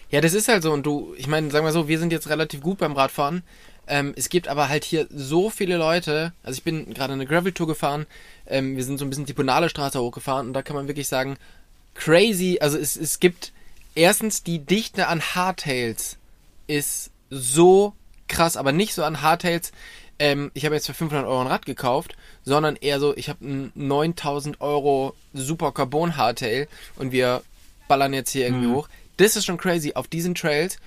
Ja, 0.09 0.21
das 0.21 0.33
ist 0.33 0.47
halt 0.47 0.63
so. 0.63 0.71
Und 0.71 0.85
du, 0.87 1.13
ich 1.17 1.27
meine, 1.27 1.51
sagen 1.51 1.65
wir 1.65 1.71
so, 1.71 1.87
wir 1.87 1.99
sind 1.99 2.11
jetzt 2.11 2.29
relativ 2.29 2.61
gut 2.61 2.79
beim 2.79 2.93
Radfahren. 2.93 3.43
Ähm, 3.89 4.13
es 4.15 4.29
gibt 4.29 4.47
aber 4.47 4.69
halt 4.69 4.85
hier 4.85 5.07
so 5.09 5.49
viele 5.49 5.77
Leute. 5.77 6.31
Also 6.43 6.57
ich 6.57 6.63
bin 6.63 6.93
gerade 6.93 7.13
eine 7.13 7.25
Gravel-Tour 7.25 7.67
gefahren. 7.67 8.05
Ähm, 8.45 8.77
wir 8.77 8.83
sind 8.83 8.99
so 8.99 9.05
ein 9.05 9.09
bisschen 9.09 9.25
die 9.25 9.33
Bonale 9.33 9.67
Straße 9.67 9.99
hochgefahren 9.99 10.47
und 10.47 10.53
da 10.53 10.61
kann 10.61 10.75
man 10.75 10.87
wirklich 10.87 11.07
sagen, 11.07 11.37
crazy. 11.95 12.59
Also 12.61 12.77
es, 12.77 12.95
es 12.95 13.19
gibt 13.19 13.51
erstens 13.95 14.43
die 14.43 14.59
Dichte 14.59 15.07
an 15.07 15.21
Hardtails 15.21 16.17
ist 16.67 17.09
so 17.31 17.93
krass, 18.27 18.57
aber 18.57 18.71
nicht 18.71 18.93
so 18.93 19.03
an 19.03 19.21
Hardtails. 19.21 19.71
Ähm, 20.19 20.51
ich 20.53 20.65
habe 20.65 20.75
jetzt 20.75 20.85
für 20.85 20.93
500 20.93 21.25
Euro 21.25 21.41
ein 21.41 21.47
Rad 21.47 21.65
gekauft, 21.65 22.15
sondern 22.43 22.75
eher 22.75 22.99
so, 22.99 23.17
ich 23.17 23.27
habe 23.27 23.43
ein 23.43 23.71
9000 23.73 24.61
Euro 24.61 25.15
Super 25.33 25.71
Carbon 25.71 26.15
Hardtail 26.15 26.67
und 26.97 27.11
wir 27.11 27.41
ballern 27.87 28.13
jetzt 28.13 28.31
hier 28.31 28.45
irgendwie 28.45 28.67
hoch. 28.67 28.87
Das 29.17 29.35
ist 29.35 29.45
schon 29.45 29.57
crazy 29.57 29.93
auf 29.95 30.07
diesen 30.07 30.35
Trails. 30.35 30.77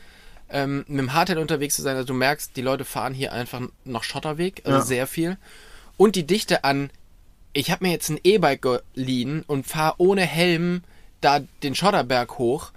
Ähm, 0.52 0.84
mit 0.88 0.98
dem 0.98 1.12
Hardtail 1.12 1.38
unterwegs 1.38 1.76
zu 1.76 1.82
sein. 1.82 1.96
Also 1.96 2.06
du 2.06 2.14
merkst, 2.14 2.56
die 2.56 2.62
Leute 2.62 2.84
fahren 2.84 3.14
hier 3.14 3.32
einfach 3.32 3.60
noch 3.84 4.04
Schotterweg, 4.04 4.62
also 4.64 4.78
Ja. 4.78 4.84
sehr 4.84 5.06
viel. 5.06 5.36
Und 5.96 6.16
die 6.16 6.26
Dichte 6.26 6.64
an, 6.64 6.90
ich 7.52 7.70
habe 7.70 7.84
mir 7.84 7.92
jetzt 7.92 8.08
ein 8.08 8.20
E-Bike 8.22 8.62
geliehen 8.94 9.44
und 9.46 9.66
fahre 9.66 9.94
ohne 9.98 10.22
Helm 10.22 10.82
da 11.20 11.40
den 11.62 11.74
Schotterberg 11.74 12.38
hoch. 12.38 12.72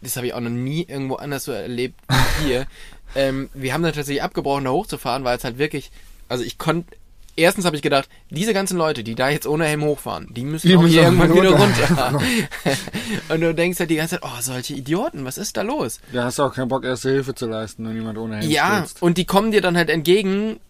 Das 0.00 0.16
habe 0.16 0.26
ich 0.26 0.34
auch 0.34 0.40
noch 0.40 0.50
nie 0.50 0.82
irgendwo 0.88 1.16
anders 1.16 1.44
so 1.44 1.52
erlebt 1.52 1.98
wie 2.08 2.44
hier. 2.44 2.66
ähm, 3.14 3.50
wir 3.54 3.72
haben 3.72 3.82
dann 3.82 3.92
tatsächlich 3.92 4.22
abgebrochen, 4.22 4.64
da 4.64 4.70
hochzufahren, 4.70 5.24
weil 5.24 5.36
es 5.36 5.44
halt 5.44 5.58
wirklich, 5.58 5.90
also 6.28 6.44
ich 6.44 6.58
konnte, 6.58 6.96
erstens 7.36 7.64
habe 7.64 7.76
ich 7.76 7.82
gedacht, 7.82 8.08
diese 8.30 8.52
ganzen 8.54 8.76
Leute, 8.76 9.02
die 9.04 9.14
da 9.14 9.28
jetzt 9.30 9.46
ohne 9.46 9.64
Helm 9.64 9.82
hochfahren, 9.84 10.32
die 10.34 10.44
müssen 10.44 10.68
Die 10.68 10.76
auch 10.76 10.82
müssen 10.82 10.92
hier 10.92 11.02
irgendwann 11.04 11.28
mal 11.30 11.36
wieder 11.36 11.50
runter. 11.50 12.12
runter. 12.12 12.22
und 13.30 13.40
du 13.40 13.54
denkst 13.54 13.78
halt 13.80 13.90
die 13.90 13.96
ganze 13.96 14.20
Zeit, 14.20 14.24
oh, 14.30 14.40
solche 14.40 14.74
Idioten, 14.74 15.24
was 15.24 15.38
ist 15.38 15.56
da 15.56 15.62
los? 15.62 16.00
Da 16.12 16.24
hast 16.24 16.38
du 16.38 16.42
auch 16.44 16.54
keinen 16.54 16.68
Bock, 16.68 16.84
erste 16.84 17.10
Hilfe 17.10 17.34
zu 17.34 17.46
leisten, 17.46 17.86
wenn 17.88 17.94
jemand 17.96 18.18
ohne 18.18 18.36
Helm 18.38 18.50
Ja, 18.50 18.76
stürzt. 18.78 19.02
und 19.02 19.18
die 19.18 19.24
kommen 19.24 19.50
dir 19.52 19.60
dann 19.60 19.76
halt 19.76 19.90
entgegen, 19.90 20.60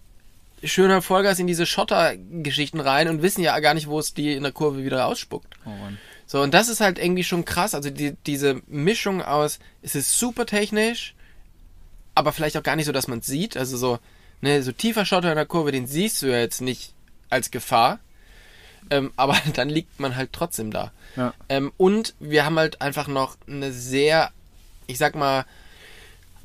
schöner 0.65 1.03
Vollgas 1.03 1.39
in 1.41 1.47
diese 1.49 1.67
Schottergeschichten 1.67 2.81
rein 2.81 3.09
und 3.09 3.23
wissen 3.23 3.43
ja 3.43 3.59
gar 3.61 3.75
nicht, 3.75 3.89
wo 3.89 3.99
es 3.99 4.15
die 4.15 4.33
in 4.35 4.43
der 4.45 4.53
Kurve 4.53 4.85
wieder 4.85 5.07
ausspuckt. 5.07 5.55
Oh 5.67 5.71
Mann. 5.71 5.99
So, 6.27 6.41
und 6.41 6.55
das 6.55 6.69
ist 6.69 6.81
halt 6.81 6.99
irgendwie 6.99 7.25
schon 7.25 7.45
krass. 7.45 7.75
Also 7.75 7.91
die, 7.91 8.15
diese 8.27 8.63
Mischung 8.69 9.21
aus, 9.23 9.59
es 9.83 9.95
ist 9.95 10.19
super 10.19 10.47
technisch, 10.47 11.15
aber 12.15 12.33
vielleicht 12.33 12.57
auch 12.57 12.63
gar 12.63 12.77
nicht 12.77 12.87
so, 12.87 12.93
dass 12.93 13.09
man 13.09 13.19
es 13.19 13.27
sieht. 13.27 13.57
Also 13.57 13.77
so, 13.77 13.99
ne, 14.43 14.63
so 14.63 14.73
tiefer 14.73 15.07
Schotter 15.07 15.31
in 15.31 15.37
der 15.37 15.47
Kurve, 15.47 15.73
den 15.73 15.87
siehst 15.87 16.21
du 16.21 16.27
ja 16.27 16.39
jetzt 16.39 16.61
nicht 16.61 16.93
als 17.31 17.51
Gefahr. 17.51 17.99
Ähm, 18.91 19.13
aber 19.17 19.37
dann 19.55 19.71
liegt 19.71 19.99
man 19.99 20.17
halt 20.17 20.33
trotzdem 20.33 20.71
da. 20.71 20.93
Ja. 21.17 21.33
Ähm, 21.49 21.73
und 21.79 22.15
wir 22.21 22.45
haben 22.45 22.59
halt 22.59 22.83
einfach 22.83 23.09
noch 23.09 23.37
eine 23.49 23.73
sehr, 23.73 24.31
ich 24.87 24.99
sag 24.99 25.15
mal, 25.15 25.47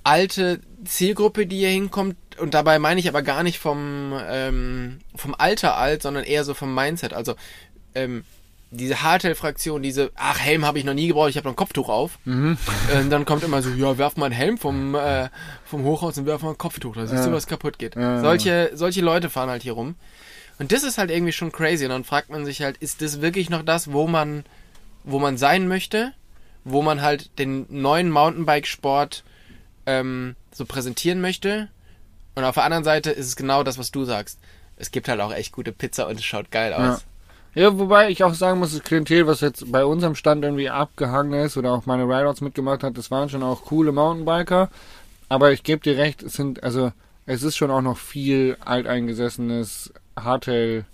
alte 0.03 0.61
Zielgruppe, 0.85 1.45
die 1.45 1.57
hier 1.57 1.69
hinkommt. 1.69 2.15
Und 2.39 2.53
dabei 2.53 2.79
meine 2.79 2.99
ich 2.99 3.09
aber 3.09 3.23
gar 3.23 3.43
nicht 3.43 3.59
vom, 3.59 4.13
ähm, 4.29 4.99
vom 5.15 5.35
Alter 5.35 5.75
alt, 5.75 6.03
sondern 6.03 6.23
eher 6.23 6.45
so 6.45 6.53
vom 6.53 6.73
Mindset. 6.73 7.13
Also 7.13 7.35
ähm, 7.95 8.23
diese 8.71 9.01
Hardtail-Fraktion, 9.01 9.81
diese, 9.81 10.11
ach, 10.15 10.39
Helm 10.39 10.65
habe 10.65 10.77
ich 10.79 10.83
noch 10.85 10.93
nie 10.93 11.07
gebraucht, 11.07 11.29
ich 11.29 11.37
habe 11.37 11.45
noch 11.47 11.53
ein 11.53 11.57
Kopftuch 11.57 11.87
auf. 11.89 12.19
Ähm, 12.25 12.57
dann 13.09 13.23
kommt 13.25 13.43
immer 13.43 13.61
so, 13.61 13.69
ja, 13.69 13.97
werf 13.97 14.17
mal 14.17 14.25
einen 14.27 14.35
Helm 14.35 14.57
vom, 14.57 14.93
äh, 14.95 15.29
vom 15.65 15.83
Hochhaus 15.83 16.17
und 16.17 16.25
werf 16.25 16.41
mal 16.41 16.49
ein 16.51 16.57
Kopftuch, 16.57 16.95
da 16.95 17.07
siehst 17.07 17.23
du, 17.25 17.29
Ja. 17.29 17.35
was 17.35 17.47
kaputt 17.47 17.79
geht. 17.79 17.95
Ja. 17.95 18.19
Solche, 18.21 18.71
solche 18.73 19.01
Leute 19.01 19.29
fahren 19.29 19.49
halt 19.49 19.63
hier 19.63 19.73
rum. 19.73 19.95
Und 20.59 20.71
das 20.71 20.83
ist 20.83 20.97
halt 20.97 21.11
irgendwie 21.11 21.33
schon 21.33 21.51
crazy. 21.51 21.85
Und 21.85 21.91
dann 21.91 22.03
fragt 22.03 22.29
man 22.29 22.43
sich 22.45 22.61
halt, 22.61 22.77
ist 22.77 23.01
das 23.01 23.21
wirklich 23.21 23.49
noch 23.49 23.61
das, 23.63 23.91
wo 23.93 24.07
man, 24.07 24.43
wo 25.03 25.19
man 25.19 25.37
sein 25.37 25.67
möchte? 25.67 26.13
Wo 26.63 26.81
man 26.81 27.01
halt 27.01 27.37
den 27.39 27.65
neuen 27.69 28.09
Mountainbike-Sport 28.09 29.23
ähm, 29.85 30.35
so 30.51 30.65
präsentieren 30.65 31.21
möchte? 31.21 31.69
Und 32.35 32.43
auf 32.43 32.55
der 32.55 32.63
anderen 32.65 32.83
Seite 32.83 33.11
ist 33.11 33.27
es 33.27 33.35
genau 33.35 33.63
das, 33.63 33.77
was 33.77 33.91
du 33.91 34.03
sagst. 34.03 34.39
Es 34.77 34.91
gibt 34.91 35.07
halt 35.07 35.21
auch 35.21 35.31
echt 35.33 35.51
gute 35.53 35.71
Pizza 35.71 36.07
und 36.07 36.15
es 36.19 36.25
schaut 36.25 36.51
geil 36.51 36.73
aus. 36.73 36.81
Ja, 36.81 36.99
wobei 37.57 38.09
ich 38.09 38.23
auch 38.23 38.33
sagen 38.33 38.59
muss, 38.59 38.73
das 38.73 38.83
Klientel, 38.83 39.25
was 39.27 39.41
jetzt 39.41 39.71
bei 39.71 39.83
unserem 39.83 40.15
Stand 40.15 40.43
irgendwie 40.43 40.69
abgehangen 40.69 41.33
ist 41.33 41.57
oder 41.57 41.71
auch 41.71 41.85
meine 41.85 42.03
Rideouts 42.03 42.41
mitgemacht 42.41 42.83
hat, 42.83 42.97
das 42.97 43.09
waren 43.09 43.29
schon 43.29 43.43
auch 43.43 43.65
coole 43.65 43.91
Mountainbiker. 43.91 44.69
Aber 45.29 45.51
ich 45.51 45.63
gebe 45.63 45.81
dir 45.81 45.97
recht, 45.97 46.23
es 46.23 46.33
sind, 46.33 46.63
also, 46.63 46.91
es 47.25 47.43
ist 47.43 47.57
schon 47.57 47.71
auch 47.71 47.81
noch 47.81 47.97
viel 47.97 48.57
alteingesessenes 48.63 49.91
Hardtail. 50.17 50.85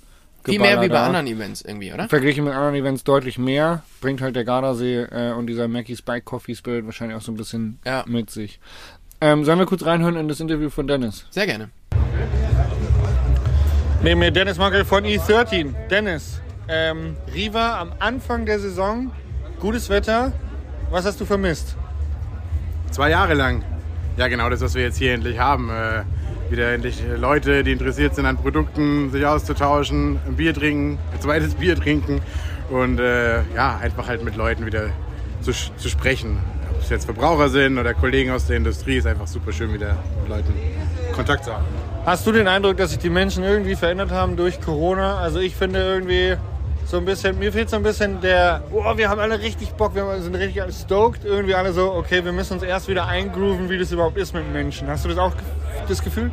Viel 0.46 0.60
mehr 0.60 0.82
wie 0.82 0.90
bei 0.90 1.00
anderen 1.00 1.28
Events 1.28 1.62
irgendwie, 1.62 1.94
oder? 1.94 2.10
Verglichen 2.10 2.44
mit 2.44 2.54
anderen 2.54 2.76
Events 2.76 3.04
deutlich 3.04 3.38
mehr, 3.38 3.84
bringt 4.02 4.20
halt 4.22 4.36
der 4.36 4.44
Gardasee 4.44 5.04
äh, 5.04 5.32
und 5.34 5.48
dieser 5.48 5.68
Mackey's 5.68 6.02
Bike 6.02 6.26
Coffee 6.26 6.56
Spirit 6.56 6.86
wahrscheinlich 6.86 7.18
auch 7.18 7.22
so 7.22 7.32
ein 7.32 7.38
bisschen 7.38 7.80
Ja. 7.86 8.04
mit 8.08 8.30
sich. 8.30 8.60
Ähm, 9.22 9.46
sollen 9.46 9.60
wir 9.60 9.66
kurz 9.66 9.86
reinhören 9.86 10.18
in 10.18 10.28
das 10.28 10.42
Interview 10.42 10.70
von 10.70 10.86
Dennis? 10.88 11.26
Sehr 11.30 11.46
gerne. 11.46 11.70
Neben 14.02 14.20
mir 14.20 14.32
Dennis 14.32 14.58
Mankel 14.58 14.84
von 14.84 15.06
E13. 15.06 15.74
Dennis, 15.88 16.42
ähm, 16.68 17.16
Riva 17.34 17.80
am 17.80 17.92
Anfang 18.00 18.46
der 18.46 18.60
Saison, 18.60 19.12
gutes 19.60 19.90
Wetter. 19.90 20.32
Was 20.90 21.06
hast 21.06 21.20
du 21.20 21.26
vermisst? 21.26 21.76
Zwei 22.92 23.10
Jahre 23.10 23.34
lang. 23.34 23.64
Ja, 24.18 24.28
genau 24.28 24.50
das, 24.50 24.62
was 24.62 24.76
wir 24.76 24.84
jetzt 24.84 24.98
hier 24.98 25.14
endlich 25.14 25.40
haben. 25.40 25.70
Äh, 25.70 26.04
wieder 26.50 26.72
endlich 26.72 27.02
Leute, 27.18 27.64
die 27.64 27.72
interessiert 27.72 28.16
sind 28.16 28.26
an 28.26 28.38
Produkten, 28.38 29.10
sich 29.12 29.26
auszutauschen, 29.26 30.20
ein 30.28 30.36
Bier 30.36 30.54
trinken, 30.54 31.00
ein 31.12 31.20
zweites 31.20 31.56
Bier 31.60 31.76
trinken 31.76 32.22
und 32.70 33.00
äh, 33.00 33.42
ja, 33.56 33.78
einfach 33.82 34.08
halt 34.08 34.24
mit 34.24 34.36
Leuten 34.36 34.66
wieder 34.66 34.90
zu, 35.42 35.52
zu 35.52 35.90
sprechen. 35.90 36.38
Ob 36.72 36.82
es 36.82 36.90
jetzt 36.90 37.06
Verbraucher 37.06 37.50
sind 37.50 37.78
oder 37.78 37.94
Kollegen 37.94 38.32
aus 38.32 38.48
der 38.48 38.58
Industrie, 38.58 38.98
ist 38.98 39.08
einfach 39.08 39.28
super 39.28 39.52
schön, 39.52 39.74
wieder 39.74 39.98
mit 40.22 40.30
Leuten 40.30 40.54
Kontakt 41.14 41.46
zu 41.46 41.54
haben. 41.54 41.66
Hast 42.06 42.28
du 42.28 42.32
den 42.32 42.48
Eindruck, 42.48 42.78
dass 42.78 42.92
sich 42.92 43.00
die 43.00 43.10
Menschen 43.10 43.44
irgendwie 43.44 43.76
verändert 43.76 44.12
haben 44.12 44.36
durch 44.36 44.60
Corona? 44.60 45.20
Also 45.20 45.40
ich 45.40 45.56
finde 45.56 45.80
irgendwie 45.80 46.36
so 46.94 47.00
ein 47.00 47.06
bisschen, 47.06 47.40
mir 47.40 47.52
fehlt 47.52 47.72
so 47.72 47.78
ein 47.78 47.82
bisschen 47.82 48.22
der, 48.22 48.62
oh, 48.72 48.96
wir 48.96 49.10
haben 49.10 49.20
alle 49.20 49.40
richtig 49.40 49.72
Bock, 49.72 49.96
wir 49.96 50.22
sind 50.22 50.36
richtig 50.36 50.62
stoked. 50.72 51.26
Irgendwie 51.26 51.56
alle 51.56 51.74
so, 51.74 51.92
okay, 51.92 52.24
wir 52.24 52.32
müssen 52.32 52.54
uns 52.54 52.62
erst 52.62 52.88
wieder 52.88 53.08
eingrooven, 53.08 53.68
wie 53.68 53.80
das 53.80 53.92
überhaupt 53.92 54.16
ist 54.16 54.32
mit 54.36 54.54
Menschen. 54.54 54.88
Hast 54.88 55.04
du 55.04 55.10
das 55.10 55.18
auch 55.18 55.34
das 55.88 56.04
Gefühl? 56.04 56.30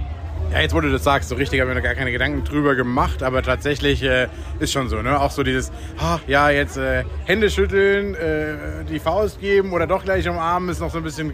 Ja, 0.53 0.61
jetzt 0.61 0.75
wo 0.75 0.81
du 0.83 0.93
das 0.93 1.03
sagst, 1.03 1.31
so 1.31 1.35
richtig 1.35 1.61
habe 1.61 1.71
ich 1.71 1.75
mir 1.75 1.81
da 1.81 1.89
gar 1.89 1.95
keine 1.95 2.13
Gedanken 2.13 2.45
drüber 2.45 2.75
gemacht, 2.75 3.23
aber 3.23 3.43
tatsächlich 3.43 4.03
äh, 4.03 4.27
ist 4.59 4.71
schon 4.71 4.91
so, 4.91 5.01
ne? 5.01 5.19
Auch 5.19 5.31
so 5.31 5.45
dieses, 5.45 5.73
ah, 5.99 6.19
ja, 6.27 6.51
jetzt 6.51 6.77
äh, 6.77 7.05
Hände 7.25 7.49
schütteln, 7.49 8.15
äh, 8.15 8.85
die 8.87 8.99
Faust 8.99 9.41
geben 9.41 9.73
oder 9.73 9.87
doch 9.87 10.05
gleich 10.05 10.29
umarmen, 10.29 10.69
ist 10.69 10.81
noch 10.81 10.91
so 10.91 10.99
ein 10.99 11.05
bisschen 11.05 11.33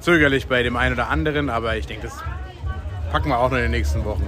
zögerlich 0.00 0.46
bei 0.46 0.62
dem 0.62 0.78
einen 0.78 0.94
oder 0.94 1.10
anderen, 1.10 1.50
aber 1.50 1.76
ich 1.76 1.84
denke, 1.84 2.06
das 2.06 2.24
packen 3.12 3.28
wir 3.28 3.38
auch 3.38 3.50
noch 3.50 3.58
in 3.58 3.64
den 3.64 3.72
nächsten 3.72 4.02
Wochen. 4.06 4.24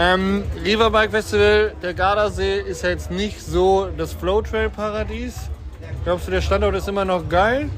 Ähm, 0.00 0.44
River 0.64 0.90
Bike 0.90 1.10
Festival, 1.10 1.72
der 1.82 1.92
Gardasee 1.92 2.60
ist 2.60 2.84
ja 2.84 2.90
jetzt 2.90 3.10
nicht 3.10 3.42
so 3.42 3.88
das 3.98 4.12
Flowtrail 4.12 4.70
Paradies. 4.70 5.50
Glaubst 6.04 6.28
du, 6.28 6.30
der 6.30 6.40
Standort 6.40 6.76
ist 6.76 6.86
immer 6.86 7.04
noch 7.04 7.28
geil? 7.28 7.68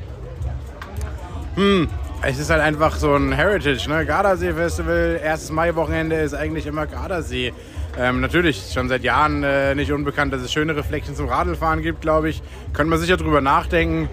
Es 2.22 2.38
ist 2.38 2.50
halt 2.50 2.60
einfach 2.60 2.96
so 2.96 3.14
ein 3.14 3.32
Heritage, 3.32 3.88
ne? 3.88 4.04
Gardasee 4.04 4.52
Festival, 4.52 5.18
erstes 5.22 5.50
Mai-Wochenende 5.50 6.16
ist 6.16 6.34
eigentlich 6.34 6.66
immer 6.66 6.86
Gardasee. 6.86 7.54
Ähm, 7.98 8.20
natürlich, 8.20 8.70
schon 8.70 8.90
seit 8.90 9.02
Jahren 9.02 9.42
äh, 9.42 9.74
nicht 9.74 9.90
unbekannt, 9.90 10.30
dass 10.32 10.42
es 10.42 10.52
schönere 10.52 10.82
Fleckchen 10.82 11.16
zum 11.16 11.26
Radlfahren 11.26 11.80
gibt, 11.80 12.02
glaube 12.02 12.28
ich. 12.28 12.42
Könnte 12.74 12.90
man 12.90 12.98
sicher 12.98 13.16
drüber 13.16 13.40
nachdenken. 13.40 14.10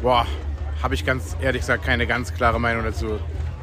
Boah, 0.00 0.26
habe 0.82 0.94
ich 0.94 1.04
ganz 1.04 1.36
ehrlich 1.42 1.60
gesagt 1.60 1.84
keine 1.84 2.06
ganz 2.06 2.32
klare 2.32 2.58
Meinung 2.58 2.84
dazu. 2.84 3.18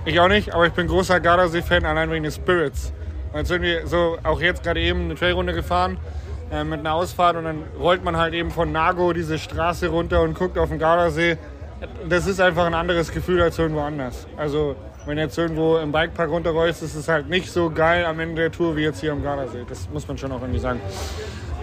Ich 0.05 0.19
auch 0.19 0.27
nicht, 0.27 0.53
aber 0.53 0.67
ich 0.67 0.73
bin 0.73 0.85
großer 0.85 1.19
Gardasee-Fan, 1.19 1.83
allein 1.83 2.11
wegen 2.11 2.23
des 2.23 2.35
Spirits. 2.35 2.93
Jetzt 3.37 3.49
sind 3.49 3.61
wir 3.61 3.85
so 3.85 4.17
auch 4.23 4.41
jetzt 4.41 4.63
gerade 4.63 4.79
eben 4.79 5.05
eine 5.05 5.15
Trailrunde 5.15 5.53
gefahren 5.53 5.97
äh, 6.51 6.63
mit 6.63 6.79
einer 6.79 6.93
Ausfahrt 6.93 7.35
und 7.35 7.43
dann 7.43 7.63
rollt 7.79 8.03
man 8.03 8.17
halt 8.17 8.33
eben 8.33 8.49
von 8.49 8.71
Nago 8.71 9.13
diese 9.13 9.37
Straße 9.37 9.89
runter 9.89 10.21
und 10.23 10.33
guckt 10.33 10.57
auf 10.57 10.69
den 10.69 10.79
Gardasee. 10.79 11.37
Das 12.09 12.25
ist 12.25 12.41
einfach 12.41 12.65
ein 12.65 12.73
anderes 12.73 13.11
Gefühl 13.11 13.39
als 13.39 13.59
irgendwo 13.59 13.81
anders. 13.81 14.25
Also 14.37 14.75
wenn 15.05 15.19
jetzt 15.19 15.37
irgendwo 15.37 15.77
im 15.77 15.91
Bikepark 15.91 16.31
runterrollst, 16.31 16.81
ist 16.81 16.95
es 16.95 17.07
halt 17.07 17.29
nicht 17.29 17.51
so 17.51 17.69
geil 17.69 18.05
am 18.05 18.19
Ende 18.19 18.41
der 18.41 18.51
Tour 18.51 18.75
wie 18.75 18.81
jetzt 18.81 19.01
hier 19.01 19.11
am 19.11 19.21
Gardasee. 19.21 19.65
Das 19.69 19.87
muss 19.89 20.07
man 20.07 20.17
schon 20.17 20.31
auch 20.31 20.41
irgendwie 20.41 20.59
sagen. 20.59 20.81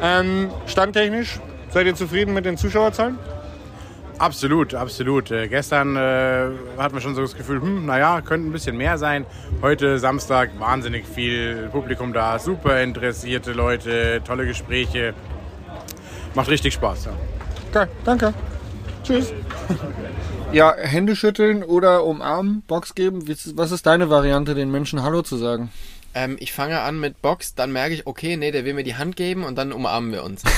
Ähm, 0.01 0.51
standtechnisch, 0.67 1.41
seid 1.71 1.87
ihr 1.87 1.97
zufrieden 1.97 2.35
mit 2.35 2.45
den 2.45 2.57
Zuschauerzahlen? 2.57 3.19
Absolut, 4.18 4.74
absolut. 4.74 5.31
Äh, 5.31 5.48
gestern 5.48 5.96
äh, 5.96 6.50
hatten 6.79 6.94
wir 6.94 7.00
schon 7.00 7.14
so 7.14 7.22
das 7.22 7.37
Gefühl, 7.37 7.61
hm, 7.61 7.85
naja, 7.87 8.20
könnte 8.20 8.48
ein 8.48 8.53
bisschen 8.53 8.77
mehr 8.77 8.96
sein. 8.96 9.27
Heute 9.61 9.98
Samstag 9.98 10.50
wahnsinnig 10.59 11.07
viel 11.07 11.68
Publikum 11.72 12.12
da, 12.12 12.38
super 12.38 12.81
interessierte 12.83 13.53
Leute, 13.53 14.22
tolle 14.24 14.46
Gespräche. 14.46 15.14
Macht 16.35 16.48
richtig 16.48 16.74
Spaß. 16.74 17.07
Ja. 17.07 17.12
Geil, 17.72 17.88
danke. 18.05 18.35
Tschüss. 19.03 19.33
Ja, 20.53 20.72
Hände 20.77 21.16
schütteln 21.16 21.64
oder 21.64 22.05
umarmen, 22.05 22.62
Box 22.68 22.94
geben. 22.94 23.24
Was 23.57 23.72
ist 23.72 23.87
deine 23.87 24.09
Variante, 24.09 24.55
den 24.55 24.70
Menschen 24.70 25.03
Hallo 25.03 25.22
zu 25.22 25.37
sagen? 25.37 25.72
Ähm, 26.14 26.37
ich 26.38 26.53
fange 26.53 26.81
an 26.81 27.00
mit 27.00 27.20
Box, 27.22 27.55
dann 27.55 27.72
merke 27.72 27.94
ich, 27.94 28.07
okay, 28.07 28.37
nee, 28.37 28.53
der 28.53 28.64
will 28.64 28.74
mir 28.74 28.85
die 28.85 28.94
Hand 28.94 29.16
geben 29.16 29.42
und 29.44 29.57
dann 29.57 29.72
umarmen 29.72 30.12
wir 30.12 30.22
uns. 30.22 30.42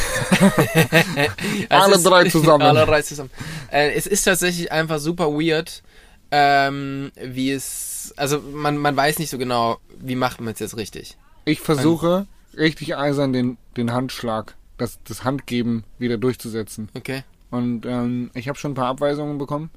Es 0.68 1.70
Alle 1.70 1.94
ist- 1.96 2.04
drei 2.06 2.24
zusammen. 2.28 2.62
Alle 2.62 2.84
drei 2.86 3.02
zusammen. 3.02 3.30
Äh, 3.70 3.92
es 3.92 4.06
ist 4.06 4.24
tatsächlich 4.24 4.70
einfach 4.72 4.98
super 4.98 5.28
weird, 5.32 5.82
ähm, 6.30 7.10
wie 7.20 7.50
es, 7.50 8.12
also 8.16 8.40
man, 8.40 8.76
man 8.78 8.96
weiß 8.96 9.18
nicht 9.18 9.30
so 9.30 9.38
genau, 9.38 9.78
wie 9.98 10.16
macht 10.16 10.40
man 10.40 10.52
es 10.52 10.58
jetzt 10.60 10.76
richtig. 10.76 11.16
Ich 11.44 11.60
versuche 11.60 12.26
richtig 12.56 12.96
eisern 12.96 13.32
den, 13.32 13.56
den 13.76 13.92
Handschlag, 13.92 14.56
das, 14.78 14.98
das 15.04 15.24
Handgeben 15.24 15.84
wieder 15.98 16.18
durchzusetzen. 16.18 16.88
Okay. 16.94 17.22
Und 17.50 17.86
ähm, 17.86 18.30
ich 18.34 18.48
habe 18.48 18.58
schon 18.58 18.72
ein 18.72 18.74
paar 18.74 18.88
Abweisungen 18.88 19.38
bekommen. 19.38 19.70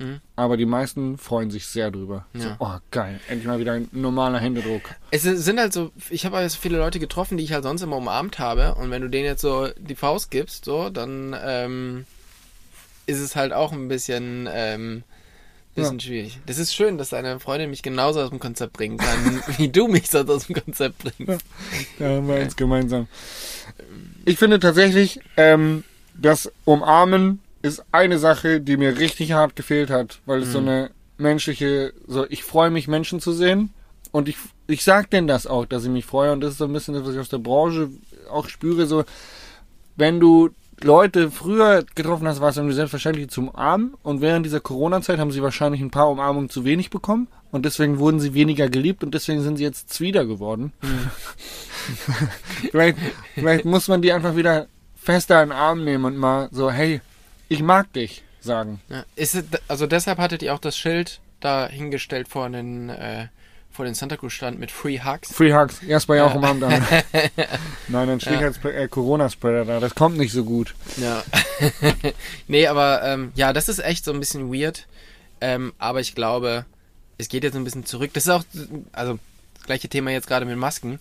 Mhm. 0.00 0.20
Aber 0.34 0.56
die 0.56 0.66
meisten 0.66 1.18
freuen 1.18 1.50
sich 1.50 1.66
sehr 1.66 1.90
drüber. 1.90 2.26
Ja. 2.32 2.40
So, 2.40 2.48
oh, 2.58 2.78
geil. 2.90 3.20
Endlich 3.28 3.46
mal 3.46 3.58
wieder 3.58 3.74
ein 3.74 3.88
normaler 3.92 4.38
Händedruck. 4.38 4.82
Es 5.10 5.22
sind 5.22 5.60
halt 5.60 5.72
so, 5.72 5.92
ich 6.08 6.24
habe 6.24 6.36
halt 6.36 6.50
so 6.50 6.58
viele 6.58 6.78
Leute 6.78 6.98
getroffen, 6.98 7.36
die 7.36 7.44
ich 7.44 7.52
halt 7.52 7.64
sonst 7.64 7.82
immer 7.82 7.96
umarmt 7.96 8.38
habe. 8.38 8.74
Und 8.74 8.90
wenn 8.90 9.02
du 9.02 9.08
denen 9.08 9.26
jetzt 9.26 9.42
so 9.42 9.68
die 9.78 9.94
Faust 9.94 10.30
gibst, 10.30 10.64
so, 10.64 10.88
dann 10.88 11.36
ähm, 11.44 12.06
ist 13.06 13.20
es 13.20 13.36
halt 13.36 13.52
auch 13.52 13.72
ein 13.72 13.88
bisschen, 13.88 14.48
ähm, 14.50 15.04
Bisschen 15.74 16.00
schwierig. 16.00 16.40
Das 16.46 16.58
ist 16.58 16.74
schön, 16.74 16.98
dass 16.98 17.10
deine 17.10 17.38
Freundin 17.38 17.70
mich 17.70 17.82
genauso 17.82 18.20
aus 18.20 18.30
dem 18.30 18.40
Konzept 18.40 18.72
bringen 18.72 18.98
kann, 18.98 19.42
wie 19.56 19.68
du 19.68 19.86
mich 19.86 20.10
sonst 20.10 20.30
aus 20.30 20.46
dem 20.48 20.56
Konzept 20.56 20.98
bringst. 20.98 21.44
Ja, 22.00 22.08
haben 22.08 22.26
wir 22.26 22.36
eins 22.36 22.56
gemeinsam. 22.56 23.06
Ich 24.24 24.36
finde 24.36 24.58
tatsächlich, 24.58 25.20
ähm, 25.36 25.84
das 26.14 26.50
Umarmen 26.64 27.38
ist 27.62 27.84
eine 27.92 28.18
Sache, 28.18 28.60
die 28.60 28.76
mir 28.76 28.98
richtig 28.98 29.32
hart 29.32 29.56
gefehlt 29.56 29.90
hat, 29.90 30.20
weil 30.26 30.42
es 30.42 30.52
so 30.52 30.58
eine 30.58 30.90
menschliche, 31.18 31.92
so 32.06 32.26
ich 32.28 32.44
freue 32.44 32.70
mich, 32.70 32.88
Menschen 32.88 33.20
zu 33.20 33.32
sehen. 33.32 33.72
Und 34.12 34.28
ich, 34.28 34.36
ich 34.66 34.82
sag 34.82 35.10
denn 35.10 35.28
das 35.28 35.46
auch, 35.46 35.66
dass 35.66 35.84
ich 35.84 35.90
mich 35.90 36.06
freue. 36.06 36.32
Und 36.32 36.40
das 36.40 36.52
ist 36.52 36.58
so 36.58 36.64
ein 36.64 36.72
bisschen 36.72 36.94
das, 36.94 37.04
was 37.04 37.14
ich 37.14 37.20
aus 37.20 37.28
der 37.28 37.38
Branche 37.38 37.90
auch 38.30 38.48
spüre, 38.48 38.86
so, 38.86 39.04
wenn 39.96 40.18
du 40.18 40.50
Leute 40.82 41.30
früher 41.30 41.84
getroffen 41.94 42.26
hast, 42.26 42.40
war 42.40 42.48
es 42.48 42.56
irgendwie 42.56 42.74
selbstverständlich 42.74 43.28
zum 43.28 43.48
Umarmen. 43.48 43.94
Und 44.02 44.20
während 44.22 44.46
dieser 44.46 44.60
Corona-Zeit 44.60 45.18
haben 45.18 45.30
sie 45.30 45.42
wahrscheinlich 45.42 45.80
ein 45.80 45.90
paar 45.90 46.08
Umarmungen 46.08 46.48
zu 46.48 46.64
wenig 46.64 46.90
bekommen. 46.90 47.28
Und 47.52 47.66
deswegen 47.66 47.98
wurden 47.98 48.20
sie 48.20 48.32
weniger 48.32 48.68
geliebt 48.68 49.04
und 49.04 49.12
deswegen 49.12 49.42
sind 49.42 49.58
sie 49.58 49.64
jetzt 49.64 49.90
Zwider 49.90 50.24
geworden. 50.24 50.72
vielleicht, 52.70 52.96
vielleicht 53.34 53.64
muss 53.64 53.88
man 53.88 54.02
die 54.02 54.12
einfach 54.12 54.36
wieder 54.36 54.68
fester 54.94 55.42
in 55.42 55.50
den 55.50 55.58
Arm 55.58 55.84
nehmen 55.84 56.04
und 56.04 56.16
mal 56.16 56.48
so, 56.52 56.70
hey, 56.70 57.00
ich 57.50 57.62
mag 57.62 57.92
dich 57.92 58.22
sagen. 58.40 58.80
Ja. 58.88 59.04
Ist 59.16 59.34
es, 59.34 59.44
also 59.68 59.86
deshalb 59.86 60.18
hattet 60.18 60.42
ihr 60.42 60.54
auch 60.54 60.58
das 60.58 60.78
Schild 60.78 61.20
da 61.40 61.68
hingestellt 61.68 62.28
vor 62.28 62.48
den, 62.48 62.88
äh, 62.88 63.26
vor 63.70 63.84
den 63.84 63.94
Santa 63.94 64.16
Cruz 64.16 64.32
Stand 64.32 64.58
mit 64.58 64.70
Free 64.70 65.00
Hugs. 65.00 65.30
Free 65.32 65.52
Hugs, 65.54 65.82
erst 65.82 66.06
bei 66.06 66.16
Ja. 66.16 66.26
auch 66.26 66.34
umarmt 66.34 66.62
an. 66.62 66.72
Nein, 67.88 68.08
dann 68.08 68.20
steht 68.20 68.40
Ja. 68.40 68.46
als 68.46 68.64
äh, 68.64 68.88
Corona-Spreader 68.88 69.64
da. 69.64 69.80
Das 69.80 69.94
kommt 69.94 70.16
nicht 70.16 70.32
so 70.32 70.44
gut. 70.44 70.74
Ja. 70.96 71.22
nee, 72.48 72.66
aber 72.66 73.02
ähm, 73.04 73.32
ja, 73.34 73.52
das 73.52 73.68
ist 73.68 73.78
echt 73.80 74.04
so 74.04 74.12
ein 74.12 74.20
bisschen 74.20 74.52
weird. 74.52 74.86
Ähm, 75.40 75.72
aber 75.78 76.00
ich 76.00 76.14
glaube, 76.14 76.64
es 77.18 77.28
geht 77.28 77.44
jetzt 77.44 77.54
ein 77.56 77.64
bisschen 77.64 77.84
zurück. 77.86 78.10
Das 78.14 78.24
ist 78.24 78.30
auch, 78.30 78.44
also 78.92 79.18
das 79.54 79.64
gleiche 79.64 79.88
Thema 79.88 80.10
jetzt 80.10 80.26
gerade 80.26 80.46
mit 80.46 80.56
Masken. 80.56 80.98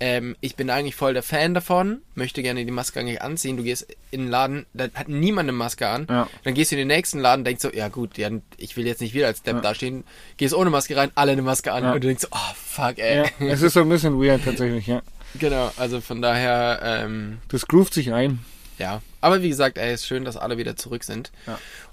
Ähm, 0.00 0.36
ich 0.40 0.54
bin 0.54 0.70
eigentlich 0.70 0.94
voll 0.94 1.12
der 1.14 1.24
Fan 1.24 1.54
davon, 1.54 2.02
möchte 2.14 2.42
gerne 2.42 2.64
die 2.64 2.70
Maske 2.70 3.00
eigentlich 3.00 3.20
anziehen. 3.20 3.56
Du 3.56 3.64
gehst 3.64 3.88
in 4.12 4.20
den 4.22 4.30
Laden, 4.30 4.64
da 4.72 4.84
hat 4.94 5.08
niemand 5.08 5.46
eine 5.48 5.52
Maske 5.58 5.88
an. 5.88 6.06
Ja. 6.08 6.28
Dann 6.44 6.54
gehst 6.54 6.70
du 6.70 6.76
in 6.76 6.78
den 6.80 6.88
nächsten 6.88 7.18
Laden, 7.18 7.44
denkst 7.44 7.62
so, 7.62 7.72
ja 7.72 7.88
gut, 7.88 8.16
ja, 8.16 8.30
ich 8.58 8.76
will 8.76 8.86
jetzt 8.86 9.00
nicht 9.00 9.12
wieder 9.14 9.26
als 9.26 9.42
Depp 9.42 9.56
Ja. 9.56 9.60
dastehen. 9.62 10.04
Gehst 10.36 10.54
ohne 10.54 10.70
Maske 10.70 10.96
rein, 10.96 11.10
alle 11.16 11.32
eine 11.32 11.42
Maske 11.42 11.72
an 11.72 11.82
Ja. 11.82 11.92
und 11.92 12.04
du 12.04 12.06
denkst 12.06 12.22
so, 12.22 12.28
oh 12.30 12.54
fuck, 12.54 12.98
ey. 12.98 13.28
Es 13.40 13.62
ist 13.62 13.72
so 13.72 13.80
ein 13.80 13.88
bisschen 13.88 14.20
weird 14.22 14.44
tatsächlich, 14.44 14.86
ja. 14.86 15.02
Genau, 15.38 15.72
also 15.76 16.00
von 16.00 16.22
daher, 16.22 16.80
ähm, 16.82 17.38
Das 17.48 17.66
groovt 17.66 17.92
sich 17.92 18.12
ein. 18.12 18.38
ja, 18.78 19.02
aber 19.20 19.42
wie 19.42 19.48
gesagt, 19.48 19.78
ey, 19.78 19.92
ist 19.92 20.06
schön, 20.06 20.24
dass 20.24 20.36
alle 20.36 20.58
wieder 20.58 20.76
zurück 20.76 21.02
sind. 21.04 21.32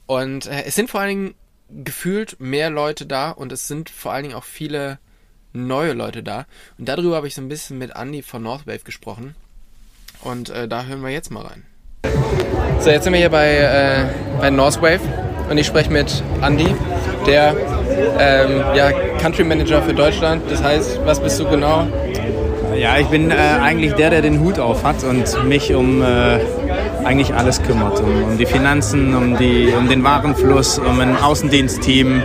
Und 0.05 0.45
äh, 0.45 0.63
es 0.65 0.75
sind 0.75 0.91
vor 0.91 0.99
allen 1.01 1.09
Dingen 1.09 1.35
gefühlt 1.83 2.39
mehr 2.39 2.69
Leute 2.69 3.07
da 3.07 3.31
und 3.31 3.51
es 3.51 3.67
sind 3.67 3.89
vor 3.89 4.13
allen 4.13 4.23
Dingen 4.23 4.35
auch 4.35 4.43
viele 4.43 4.99
neue 5.55 5.93
Leute 5.93 6.23
da. 6.23 6.45
Und 6.77 6.87
darüber 6.87 7.17
habe 7.17 7.27
ich 7.27 7.35
so 7.35 7.41
ein 7.41 7.49
bisschen 7.49 7.77
mit 7.77 7.95
Andy 7.95 8.21
von 8.21 8.43
Northwave 8.43 8.83
gesprochen. 8.83 9.35
Und 10.21 10.49
äh, 10.49 10.67
da 10.67 10.85
hören 10.85 11.01
wir 11.01 11.09
jetzt 11.09 11.31
mal 11.31 11.45
rein. 11.45 11.63
So, 12.79 12.89
jetzt 12.89 13.03
sind 13.03 13.13
wir 13.13 13.19
hier 13.19 13.29
bei, 13.29 13.55
äh, 13.55 14.05
bei 14.39 14.49
Northwave 14.49 15.01
und 15.49 15.57
ich 15.57 15.65
spreche 15.65 15.91
mit 15.91 16.23
Andy, 16.41 16.67
der 17.25 17.55
ähm, 18.19 18.63
ja, 18.75 18.91
Country 19.19 19.43
Manager 19.43 19.81
für 19.81 19.93
Deutschland. 19.93 20.43
Das 20.49 20.61
heißt, 20.61 20.99
was 21.05 21.19
bist 21.19 21.39
du 21.39 21.49
genau? 21.49 21.87
Ja, 22.77 22.97
ich 22.97 23.07
bin 23.07 23.31
äh, 23.31 23.35
eigentlich 23.35 23.93
der, 23.93 24.09
der 24.09 24.21
den 24.21 24.39
Hut 24.41 24.59
auf 24.59 24.83
hat 24.83 25.03
und 25.03 25.45
mich 25.45 25.73
um 25.73 26.01
äh, 26.01 26.39
eigentlich 27.05 27.33
alles 27.33 27.61
kümmert. 27.63 28.01
Um, 28.01 28.23
um 28.23 28.37
die 28.37 28.45
Finanzen, 28.45 29.15
um, 29.15 29.37
die, 29.37 29.73
um 29.77 29.87
den 29.87 30.03
Warenfluss, 30.03 30.79
um 30.79 30.99
ein 30.99 31.15
Außendienstteam, 31.15 32.21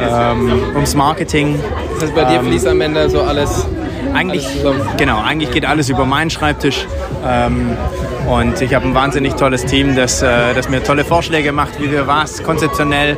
ähm, 0.00 0.52
ums 0.74 0.94
Marketing. 0.94 1.58
Das 1.94 2.04
heißt, 2.04 2.14
bei 2.14 2.24
dir 2.24 2.40
Ähm, 2.40 2.46
fließt 2.46 2.66
am 2.66 2.80
Ende 2.80 3.08
so 3.10 3.22
alles. 3.22 3.66
Eigentlich, 4.14 4.48
genau, 4.96 5.20
eigentlich 5.22 5.50
geht 5.50 5.66
alles 5.66 5.88
über 5.88 6.06
meinen 6.06 6.30
Schreibtisch. 6.30 6.86
Ähm, 7.26 7.76
und 8.28 8.60
ich 8.60 8.74
habe 8.74 8.86
ein 8.86 8.94
wahnsinnig 8.94 9.34
tolles 9.34 9.64
Team, 9.64 9.96
das, 9.96 10.22
äh, 10.22 10.54
das 10.54 10.68
mir 10.68 10.82
tolle 10.82 11.04
Vorschläge 11.04 11.52
macht, 11.52 11.80
wie 11.80 11.90
wir 11.90 12.06
was 12.06 12.42
konzeptionell 12.42 13.16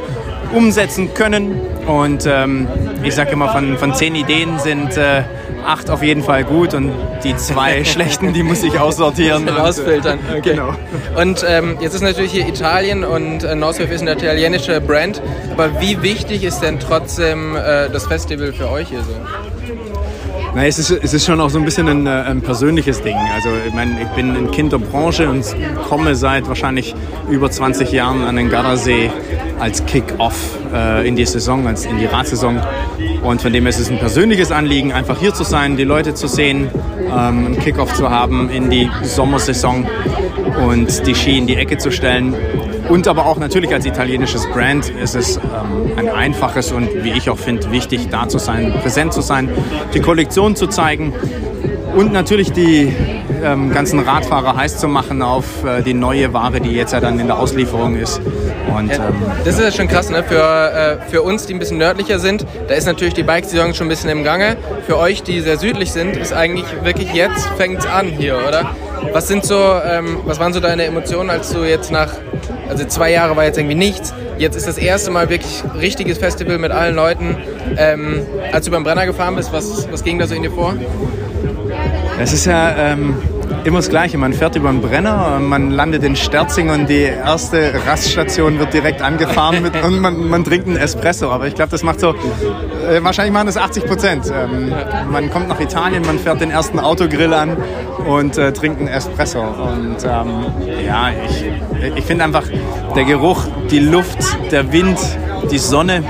umsetzen 0.53 1.15
können. 1.15 1.61
Und 1.87 2.27
ähm, 2.27 2.69
ich 3.03 3.15
sage 3.15 3.33
immer, 3.33 3.49
von, 3.51 3.79
von 3.79 3.95
zehn 3.95 4.15
Ideen 4.15 4.59
sind 4.59 4.97
äh, 4.97 5.23
acht 5.65 5.91
auf 5.91 6.03
jeden 6.03 6.23
Fall 6.23 6.45
gut 6.45 6.75
und 6.75 6.93
die 7.25 7.37
zwei 7.37 7.85
schlechten, 7.85 8.33
die 8.33 8.43
muss 8.43 8.63
ich 8.63 8.79
aussortieren. 8.79 9.43
und, 9.43 9.49
äh, 9.49 9.61
rausfiltern. 9.61 10.19
Okay. 10.31 10.51
Genau. 10.51 10.75
Und 11.17 11.45
ähm, 11.49 11.79
jetzt 11.81 11.95
ist 11.95 12.03
natürlich 12.03 12.33
hier 12.33 12.47
Italien 12.47 13.05
und 13.05 13.45
äh, 13.45 13.55
Northwave 13.55 13.93
ist 13.93 14.03
eine 14.03 14.13
italienische 14.13 14.81
Brand. 14.81 15.23
Aber 15.53 15.81
wie 15.81 16.03
wichtig 16.03 16.45
ist 16.45 16.61
denn 16.61 16.79
trotzdem 16.81 17.57
äh, 17.57 17.89
das 17.91 18.07
Festival 18.07 18.53
für 18.53 18.71
euch 18.71 18.89
hier 18.89 19.03
so? 19.03 19.15
Na, 20.53 20.67
es, 20.67 20.81
ist, 20.81 20.91
es 20.91 21.15
ist 21.15 21.25
schon 21.25 21.41
auch 21.41 21.49
so 21.49 21.59
ein 21.59 21.65
bisschen 21.65 21.89
ein, 21.89 22.07
äh, 22.07 22.11
ein 22.11 22.41
persönliches 22.41 23.03
Ding. 23.03 23.17
Also 23.35 23.51
ich 23.67 23.73
meine, 23.73 24.03
ich 24.03 24.09
bin 24.09 24.35
ein 24.35 24.51
Kind 24.51 24.73
der 24.73 24.79
Branche 24.79 25.29
und 25.29 25.45
komme 25.89 26.17
seit 26.17 26.49
wahrscheinlich 26.49 26.95
über 27.31 27.49
20 27.49 27.93
Jahren 27.93 28.25
an 28.25 28.35
den 28.35 28.51
Gardasee 28.51 29.11
als 29.61 29.87
Kick-Off 29.87 30.59
äh, 30.75 31.07
in 31.07 31.15
die 31.15 31.25
Saison, 31.25 31.69
als 31.69 31.85
in 31.85 31.99
die 31.99 32.07
Radsaison. 32.07 32.61
Und 33.23 33.41
von 33.41 33.53
dem 33.53 33.63
her 33.63 33.71
ist 33.71 33.79
es 33.79 33.91
ein 33.91 33.99
persönliches 33.99 34.51
Anliegen, 34.51 34.93
einfach 34.93 35.21
hier 35.21 35.33
zu 35.35 35.45
sein, 35.45 35.77
die 35.77 35.85
Leute 35.85 36.15
zu 36.15 36.27
sehen, 36.27 36.69
ähm, 37.07 37.47
einen 37.47 37.59
Kick-Off 37.61 37.95
zu 37.95 38.11
haben 38.11 38.51
in 38.51 38.71
die 38.71 38.91
Sommersaison 39.05 39.87
und 40.67 41.07
die 41.07 41.15
Ski 41.15 41.39
in 41.39 41.47
die 41.47 41.57
Ecke 41.57 41.79
zu 41.79 41.93
stellen. 41.93 42.35
Und 42.91 43.07
aber 43.07 43.27
auch 43.27 43.39
natürlich 43.39 43.73
als 43.73 43.87
italienisches 43.87 44.47
Brand 44.49 44.91
ist 44.91 45.15
es 45.15 45.37
ähm, 45.37 45.93
ein 45.97 46.09
einfaches 46.09 46.73
und 46.73 47.05
wie 47.05 47.13
ich 47.13 47.31
auch 47.31 47.39
finde, 47.39 47.71
wichtig 47.71 48.09
da 48.11 48.29
zu 48.29 48.39
sein, 48.39 48.75
präsent 48.83 49.13
zu 49.13 49.21
sein, 49.21 49.49
die 49.95 50.01
Kollektion 50.01 50.57
zu 50.57 50.67
zeigen 50.67 51.15
und 51.95 52.13
natürlich 52.13 52.51
die 52.53 52.93
ähm, 53.43 53.73
ganzen 53.73 54.01
Radfahrer 54.01 54.57
heiß 54.57 54.79
zu 54.79 54.89
machen 54.89 55.23
auf 55.23 55.65
äh, 55.65 55.83
die 55.83 55.95
neue 55.95 56.33
Ware, 56.33 56.61
die 56.61 56.71
jetzt 56.71 56.93
ja 56.93 57.01
dann 57.01 57.19
in 57.21 57.29
der 57.29 57.39
Auslieferung 57.39 57.97
ist. 57.97 58.21
Und 58.77 58.93
ähm, 58.93 59.01
Das 59.45 59.59
ist 59.59 59.65
ja 59.65 59.73
schon 59.73 59.89
krass, 59.89 60.11
ne? 60.11 60.23
Für, 60.23 61.01
äh, 61.05 61.11
für 61.11 61.23
uns, 61.23 61.47
die 61.47 61.55
ein 61.55 61.59
bisschen 61.59 61.79
nördlicher 61.79 62.19
sind, 62.19 62.45
da 62.69 62.75
ist 62.75 62.87
natürlich 62.87 63.15
die 63.15 63.23
Bike-Saison 63.23 63.73
schon 63.75 63.87
ein 63.87 63.91
bisschen 63.91 64.11
im 64.11 64.25
Gange. 64.25 64.57
Für 64.87 64.99
euch, 64.99 65.23
die 65.23 65.41
sehr 65.41 65.59
südlich 65.59 65.93
sind, 65.93 66.17
ist 66.17 66.33
eigentlich 66.33 66.67
wirklich 66.83 67.13
jetzt 67.13 67.47
fängt's 67.57 67.87
an 67.87 68.07
hier, 68.07 68.39
oder? 68.47 68.75
Was 69.13 69.29
sind 69.29 69.45
so, 69.45 69.57
ähm, 69.57 70.19
was 70.25 70.39
waren 70.39 70.53
so 70.53 70.61
deine 70.61 70.85
Emotionen, 70.85 71.31
als 71.31 71.53
du 71.53 71.65
jetzt 71.65 71.91
nach, 71.91 72.13
also 72.71 72.85
zwei 72.85 73.11
Jahre 73.11 73.37
war 73.37 73.45
jetzt 73.45 73.59
irgendwie 73.59 73.75
nichts, 73.75 74.15
jetzt 74.39 74.57
ist 74.57 74.67
das 74.67 74.79
erste 74.79 75.11
Mal 75.11 75.29
wirklich 75.29 75.63
richtiges 75.79 76.19
Festival 76.19 76.59
mit 76.59 76.71
allen 76.71 76.95
Leuten. 76.95 77.37
Ähm, 77.77 78.23
als 78.53 78.65
du 78.65 78.71
beim 78.71 78.85
Brenner 78.85 79.07
gefahren 79.07 79.37
bist, 79.37 79.53
was, 79.53 79.91
was 79.91 80.03
ging 80.05 80.19
da 80.19 80.27
so 80.27 80.35
in 80.35 80.43
dir 80.43 80.53
vor? 80.53 80.75
Es 82.21 82.33
ist 82.33 82.47
ja 82.47 82.75
ähm, 82.77 83.17
immer 83.65 83.79
das 83.79 83.91
Gleiche. 83.91 84.19
Man 84.19 84.33
fährt 84.33 84.57
über 84.57 84.71
den 84.71 84.81
Brenner, 84.81 85.39
man 85.41 85.71
landet 85.71 86.05
in 86.05 86.17
Sterzing 86.17 86.71
und 86.71 86.89
die 86.89 87.03
erste 87.03 87.73
Raststation 87.87 88.59
wird 88.59 88.73
direkt 88.73 89.03
angefahren 89.03 89.63
mit, 89.63 89.83
und 89.83 90.01
man, 90.01 90.29
man 90.29 90.45
trinkt 90.45 90.67
einen 90.67 90.77
Espresso. 90.77 91.31
Aber 91.31 91.47
ich 91.47 91.55
glaube, 91.55 91.71
das 91.71 91.83
macht 91.83 92.01
so, 92.01 92.15
äh, 92.89 93.03
wahrscheinlich 93.03 93.33
machen 93.33 93.47
das 93.47 93.57
80 93.57 93.87
Prozent. 93.87 94.33
Ähm, 94.33 94.73
man 95.11 95.31
kommt 95.31 95.49
nach 95.49 95.61
Italien, 95.61 96.05
man 96.05 96.19
fährt 96.19 96.41
den 96.41 96.51
ersten 96.51 96.79
Autogrill 96.79 97.33
an 97.35 97.57
und 98.07 98.39
äh, 98.39 98.53
trinkt 98.53 98.79
einen 98.79 98.89
Espresso. 98.89 99.41
Und 99.41 99.97
ähm, 100.05 100.47
ja, 100.87 101.11
ich, 101.11 101.45
ich 101.97 102.05
finde 102.05 102.25
einfach 102.25 102.45
der 102.95 103.05
Geruch, 103.05 103.45
die 103.71 103.81
Luft, 103.81 104.19
der 104.51 104.73
Wind, 104.73 104.99
die 105.51 105.59
Sonne, 105.59 106.03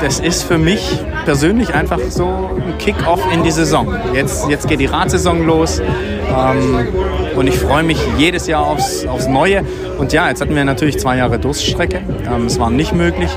das 0.00 0.18
ist 0.18 0.44
für 0.44 0.58
mich 0.58 0.98
persönlich 1.24 1.74
einfach 1.74 1.98
so 2.08 2.26
ein 2.26 2.78
Kick-off 2.78 3.20
in 3.32 3.42
die 3.42 3.50
Saison. 3.50 3.94
Jetzt, 4.14 4.48
jetzt 4.48 4.66
geht 4.66 4.80
die 4.80 4.86
Radsaison 4.86 5.44
los 5.46 5.80
ähm, 5.80 6.88
und 7.36 7.46
ich 7.46 7.58
freue 7.58 7.82
mich 7.82 7.98
jedes 8.16 8.46
Jahr 8.46 8.66
aufs, 8.66 9.06
aufs 9.06 9.26
Neue. 9.26 9.62
Und 9.98 10.12
ja, 10.12 10.28
jetzt 10.28 10.40
hatten 10.40 10.54
wir 10.54 10.64
natürlich 10.64 10.98
zwei 10.98 11.18
Jahre 11.18 11.38
Durststrecke. 11.38 12.00
Ähm, 12.26 12.46
es 12.46 12.58
war 12.58 12.70
nicht 12.70 12.94
möglich. 12.94 13.30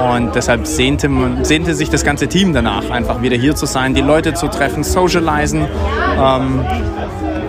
Und 0.00 0.34
deshalb 0.34 0.66
sehnte, 0.66 1.10
sehnte 1.42 1.74
sich 1.74 1.90
das 1.90 2.04
ganze 2.04 2.28
Team 2.28 2.52
danach, 2.52 2.90
einfach 2.90 3.22
wieder 3.22 3.36
hier 3.36 3.54
zu 3.54 3.66
sein, 3.66 3.94
die 3.94 4.00
Leute 4.00 4.34
zu 4.34 4.48
treffen, 4.48 4.82
socialisen, 4.82 5.66
ähm, 6.18 6.64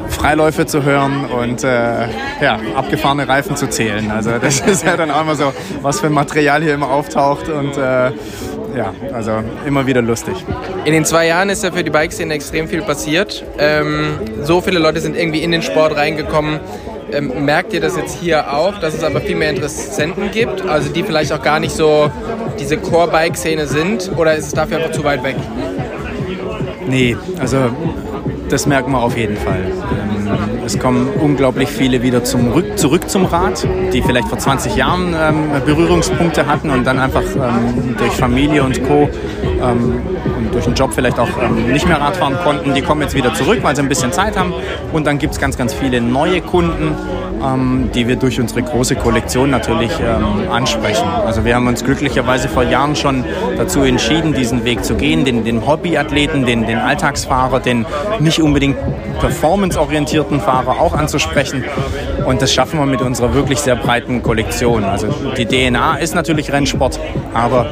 Freiläufe 0.10 0.66
zu 0.66 0.84
hören 0.84 1.26
und 1.26 1.64
äh, 1.64 2.08
ja, 2.42 2.60
abgefahrene 2.76 3.28
Reifen 3.28 3.56
zu 3.56 3.68
zählen. 3.68 4.12
Also 4.12 4.38
das 4.38 4.60
ist 4.68 4.84
ja 4.84 4.98
dann 4.98 5.10
auch 5.10 5.22
immer 5.22 5.36
so, 5.36 5.54
was 5.82 6.00
für 6.00 6.08
ein 6.08 6.14
Material 6.14 6.62
hier 6.62 6.74
immer 6.74 6.92
auftaucht 6.92 7.50
und 7.50 7.78
äh, 7.78 8.12
ja, 8.76 8.94
also 9.14 9.44
immer 9.66 9.86
wieder 9.88 10.02
lustig. 10.02 10.36
In 10.86 10.94
den 10.94 11.06
zwei 11.06 11.28
Jahren 11.28 11.50
ist 11.50 11.64
ja 11.64 11.72
für 11.72 11.84
die 11.84 11.90
Bike-Szene 11.90 12.34
extrem 12.34 12.68
viel 12.68 12.82
passiert. 12.82 13.44
Ähm, 13.58 14.20
so 14.42 14.62
viele 14.62 14.80
Leute 14.80 15.02
sind 15.02 15.16
irgendwie 15.16 15.44
in 15.44 15.52
den 15.52 15.62
Sport 15.62 15.96
reingekommen. 15.96 16.60
Ähm, 17.13 17.45
merkt 17.45 17.74
ihr 17.74 17.82
das 17.82 17.97
jetzt 17.97 18.17
hier 18.17 18.54
auch, 18.54 18.80
dass 18.80 18.93
es 18.93 19.04
aber 19.04 19.21
viel 19.21 19.36
mehr 19.36 19.50
Interessenten 19.50 20.32
gibt, 20.32 20.65
also 20.65 20.89
die 20.91 21.04
vielleicht 21.04 21.34
auch 21.34 21.41
gar 21.41 21.60
nicht 21.60 21.76
so 21.76 22.10
diese 22.60 22.78
Core-Bike-Szene 22.78 23.67
sind, 23.67 24.12
oder 24.17 24.36
ist 24.36 24.47
es 24.47 24.54
dafür 24.54 24.78
einfach 24.78 24.91
zu 24.91 25.04
weit 25.04 25.24
weg? 25.24 25.36
Nee, 26.88 27.17
also 27.39 27.58
das 28.50 28.65
merken 28.65 28.91
wir 28.91 29.02
auf 29.02 29.17
jeden 29.17 29.38
Fall. 29.38 29.62
Ähm, 29.65 30.21
Es 30.72 30.80
kommen 30.80 31.10
unglaublich 31.20 31.68
viele 31.68 32.02
wieder 32.02 32.24
zum 32.24 32.54
Rück, 32.54 32.80
zurück 32.80 33.10
zum 33.10 33.26
Rad, 33.26 33.68
die 33.92 34.02
vielleicht 34.02 34.30
vor 34.30 34.38
20 34.38 34.74
Jahren 34.78 35.14
ähm, 35.14 35.50
Berührungspunkte 35.66 36.48
hatten 36.48 36.70
und 36.70 36.86
dann 36.86 36.98
einfach 36.98 37.24
ähm, 37.36 37.98
durch 37.98 38.14
Familie 38.14 38.64
und 38.64 38.82
Co. 38.86 39.10
Ähm, 39.62 40.02
und 40.38 40.54
durch 40.54 40.64
den 40.64 40.74
Job 40.74 40.94
vielleicht 40.94 41.20
auch 41.20 41.28
ähm, 41.42 41.74
nicht 41.74 41.90
mehr 41.90 42.00
Rad 42.00 42.16
fahren 42.16 42.38
konnten. 42.42 42.74
Die 42.74 42.82
kommen 42.82 43.02
jetzt 43.02 43.16
wieder 43.16 43.34
zurück, 43.34 43.60
weil 43.64 43.76
sie 43.76 43.82
ein 43.82 43.90
bisschen 43.90 44.14
Zeit 44.14 44.38
haben. 44.38 44.54
Und 44.94 45.06
dann 45.06 45.20
gibt 45.20 45.34
es 45.34 45.42
ganz, 45.42 45.58
ganz 45.58 45.74
viele 45.74 46.00
neue 46.00 46.40
Kunden, 46.40 46.96
ähm, 47.44 47.90
die 47.94 48.08
wir 48.08 48.16
durch 48.16 48.40
unsere 48.40 48.62
große 48.62 48.96
Kollektion 48.96 49.50
natürlich 49.50 49.92
ähm, 50.00 50.52
ansprechen. 50.52 51.08
Also 51.26 51.46
wir 51.46 51.56
haben 51.56 51.68
uns 51.68 51.84
glücklicherweise 51.84 52.48
vor 52.50 52.64
Jahren 52.64 52.96
schon 52.96 53.24
dazu 53.58 53.82
entschieden, 53.82 54.34
diesen 54.34 54.64
Weg 54.64 54.84
zu 54.84 54.96
gehen, 54.96 55.26
den, 55.26 55.44
den 55.44 55.66
Hobbyathleten, 55.66 56.46
den, 56.46 56.66
den 56.66 56.78
Alltagsfahrer, 56.78 57.60
den 57.60 57.86
nicht 58.20 58.42
unbedingt 58.42 58.78
performanceorientierten 59.20 60.40
Fahrer 60.40 60.80
auch 60.80 60.94
anzusprechen. 60.94 61.64
Und 62.26 62.42
das 62.42 62.54
schaffen 62.54 62.80
wir 62.80 62.86
mit 62.86 63.02
unserer 63.02 63.34
wirklich 63.34 63.60
sehr 63.60 63.76
breiten 63.76 64.24
Kollektion. 64.24 64.84
Also 64.84 65.08
die 65.38 65.46
DNA 65.46 65.98
ist 65.98 66.16
natürlich 66.16 66.52
Rennsport, 66.52 67.00
aber 67.34 67.68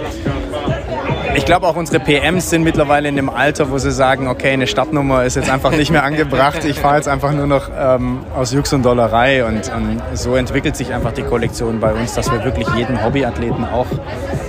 ich 1.40 1.46
glaube 1.46 1.68
auch 1.68 1.78
unsere 1.78 2.04
PMs 2.04 2.50
sind 2.50 2.64
mittlerweile 2.64 3.08
in 3.08 3.16
dem 3.16 3.30
Alter, 3.30 3.72
wo 3.72 3.78
sie 3.78 3.94
sagen, 3.94 4.28
okay, 4.28 4.52
eine 4.52 4.68
Startnummer 4.68 5.24
ist 5.24 5.36
jetzt 5.36 5.50
einfach 5.50 5.72
nicht 5.72 5.90
mehr 5.90 6.04
angebracht. 6.04 6.66
Ich 6.66 6.78
fahre 6.78 6.98
jetzt 6.98 7.08
einfach 7.08 7.32
nur 7.32 7.48
noch 7.48 7.70
ähm, 7.80 8.26
aus 8.36 8.52
Jux 8.52 8.74
und 8.74 8.84
Dollerei 8.84 9.46
und, 9.46 9.72
und 9.74 10.02
so 10.16 10.36
entwickelt 10.36 10.76
sich 10.76 10.94
einfach 10.94 11.14
die 11.14 11.22
Kollektion 11.22 11.80
bei 11.80 11.94
uns, 11.94 12.14
dass 12.14 12.30
wir 12.30 12.44
wirklich 12.44 12.68
jeden 12.76 13.02
Hobbyathleten 13.06 13.64
auch 13.64 13.88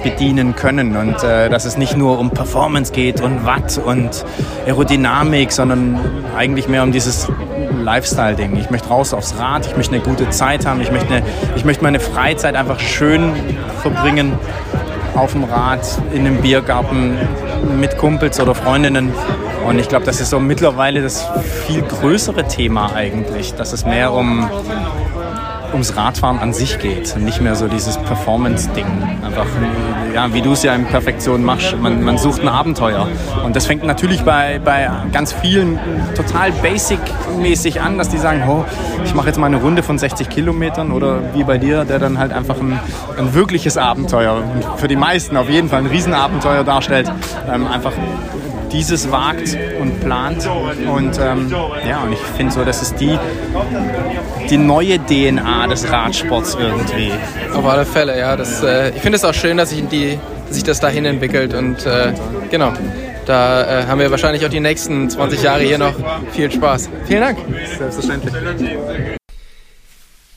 bedienen 0.03 0.57
können 0.57 0.97
und 0.97 1.23
äh, 1.23 1.49
dass 1.49 1.65
es 1.65 1.77
nicht 1.77 1.97
nur 1.97 2.19
um 2.19 2.31
Performance 2.31 2.93
geht 2.93 3.21
und 3.21 3.47
Watt 3.47 3.79
und 3.79 4.25
Aerodynamik, 4.67 5.53
sondern 5.53 6.01
eigentlich 6.37 6.67
mehr 6.67 6.83
um 6.83 6.91
dieses 6.91 7.29
Lifestyle-Ding. 7.85 8.57
Ich 8.57 8.71
möchte 8.71 8.89
raus 8.89 9.15
aufs 9.15 9.39
Rad, 9.39 9.65
ich 9.65 9.77
möchte 9.77 9.95
eine 9.95 10.03
gute 10.03 10.29
Zeit 10.31 10.67
haben, 10.67 10.81
ich 10.81 10.91
möchte, 10.91 11.15
eine, 11.15 11.23
ich 11.55 11.65
möchte 11.65 11.85
meine 11.85 12.01
Freizeit 12.01 12.57
einfach 12.57 12.81
schön 12.81 13.33
verbringen 13.81 14.33
auf 15.15 15.33
dem 15.33 15.45
Rad, 15.45 15.81
in 16.13 16.27
einem 16.27 16.41
Biergarten 16.41 17.19
mit 17.79 17.97
Kumpels 17.99 18.41
oder 18.41 18.55
Freundinnen. 18.55 19.13
Und 19.67 19.79
ich 19.79 19.89
glaube, 19.89 20.07
das 20.07 20.21
ist 20.21 20.31
so 20.31 20.41
mittlerweile 20.41 21.03
das 21.03 21.27
viel 21.67 21.83
größere 21.83 22.47
Thema 22.47 22.95
eigentlich, 22.95 23.55
dass 23.55 23.73
es 23.73 23.85
mehr 23.85 24.13
um 24.13 24.49
ums 25.73 25.97
Radfahren 25.97 26.39
an 26.39 26.53
sich 26.53 26.79
geht 26.79 27.17
nicht 27.17 27.41
mehr 27.41 27.55
so 27.55 27.69
dieses 27.69 27.97
Performance-Ding. 27.99 28.87
Einfach, 29.25 29.47
ja, 30.15 30.33
wie 30.33 30.43
du 30.43 30.53
es 30.53 30.63
ja 30.63 30.75
in 30.75 30.85
Perfektion 30.87 31.45
machst, 31.45 31.77
man, 31.81 32.03
man 32.03 32.19
sucht 32.19 32.43
ein 32.43 32.49
Abenteuer. 32.49 33.09
Und 33.45 33.57
das 33.57 33.67
fängt 33.67 33.85
natürlich 33.85 34.23
bei, 34.23 34.61
bei 34.65 34.91
ganz 35.13 35.33
vielen 35.33 35.79
total 36.15 36.53
basic-mäßig 36.53 37.81
an, 37.81 37.99
dass 37.99 38.09
die 38.09 38.19
sagen, 38.19 38.43
oh, 38.49 38.65
ich 39.05 39.15
mache 39.15 39.29
jetzt 39.29 39.39
mal 39.39 39.47
eine 39.47 39.57
Runde 39.57 39.83
von 39.83 39.99
60 39.99 40.29
Kilometern 40.29 40.93
oder 40.93 41.21
wie 41.35 41.45
bei 41.45 41.59
dir, 41.59 41.85
der 41.85 41.99
dann 41.99 42.19
halt 42.19 42.33
einfach 42.33 42.59
ein, 42.61 42.79
ein 43.19 43.35
wirkliches 43.35 43.77
Abenteuer, 43.77 44.43
für 44.77 44.89
die 44.89 44.97
meisten 44.97 45.37
auf 45.37 45.49
jeden 45.49 45.69
Fall 45.69 45.81
ein 45.81 45.87
Riesenabenteuer 45.87 46.65
darstellt, 46.65 47.11
ähm, 47.53 47.67
einfach 47.67 47.93
dieses 48.73 49.11
wagt 49.11 49.57
und 49.81 50.01
plant. 50.01 50.47
Und 50.47 51.19
ähm, 51.19 51.53
ja, 51.87 52.03
und 52.03 52.13
ich 52.13 52.19
finde 52.37 52.53
so, 52.53 52.65
das 52.65 52.83
ist 52.83 52.97
die, 53.01 53.19
die 54.49 54.57
neue 54.57 54.99
DNA 54.99 55.67
des 55.67 55.91
Radsports 55.91 56.57
irgendwie. 56.59 57.13
Auf 57.55 57.65
alle 57.67 57.85
Fälle, 57.85 58.19
ja. 58.19 58.37
Das, 58.37 58.63
äh, 58.63 58.91
ich 58.91 59.03
finde 59.03 59.17
es 59.17 59.25
auch 59.25 59.35
schön, 59.35 59.57
dass 59.57 59.71
sich, 59.71 59.87
die, 59.89 60.19
sich 60.51 60.63
das 60.63 60.81
dahin 60.81 61.05
entwickelt 61.05 61.55
und 61.55 61.85
äh, 61.87 62.13
genau. 62.51 62.73
Da 63.27 63.83
äh, 63.83 63.87
haben 63.87 64.01
wir 64.01 64.11
wahrscheinlich 64.11 64.45
auch 64.45 64.51
die 64.51 64.61
nächsten 64.61 65.09
20 65.09 65.43
Jahre 65.43 65.63
hier 65.63 65.79
noch 65.79 65.95
viel 66.33 66.51
Spaß. 66.51 66.89
Vielen 67.07 67.21
Dank. 67.21 67.39
Selbstverständlich. 67.79 68.35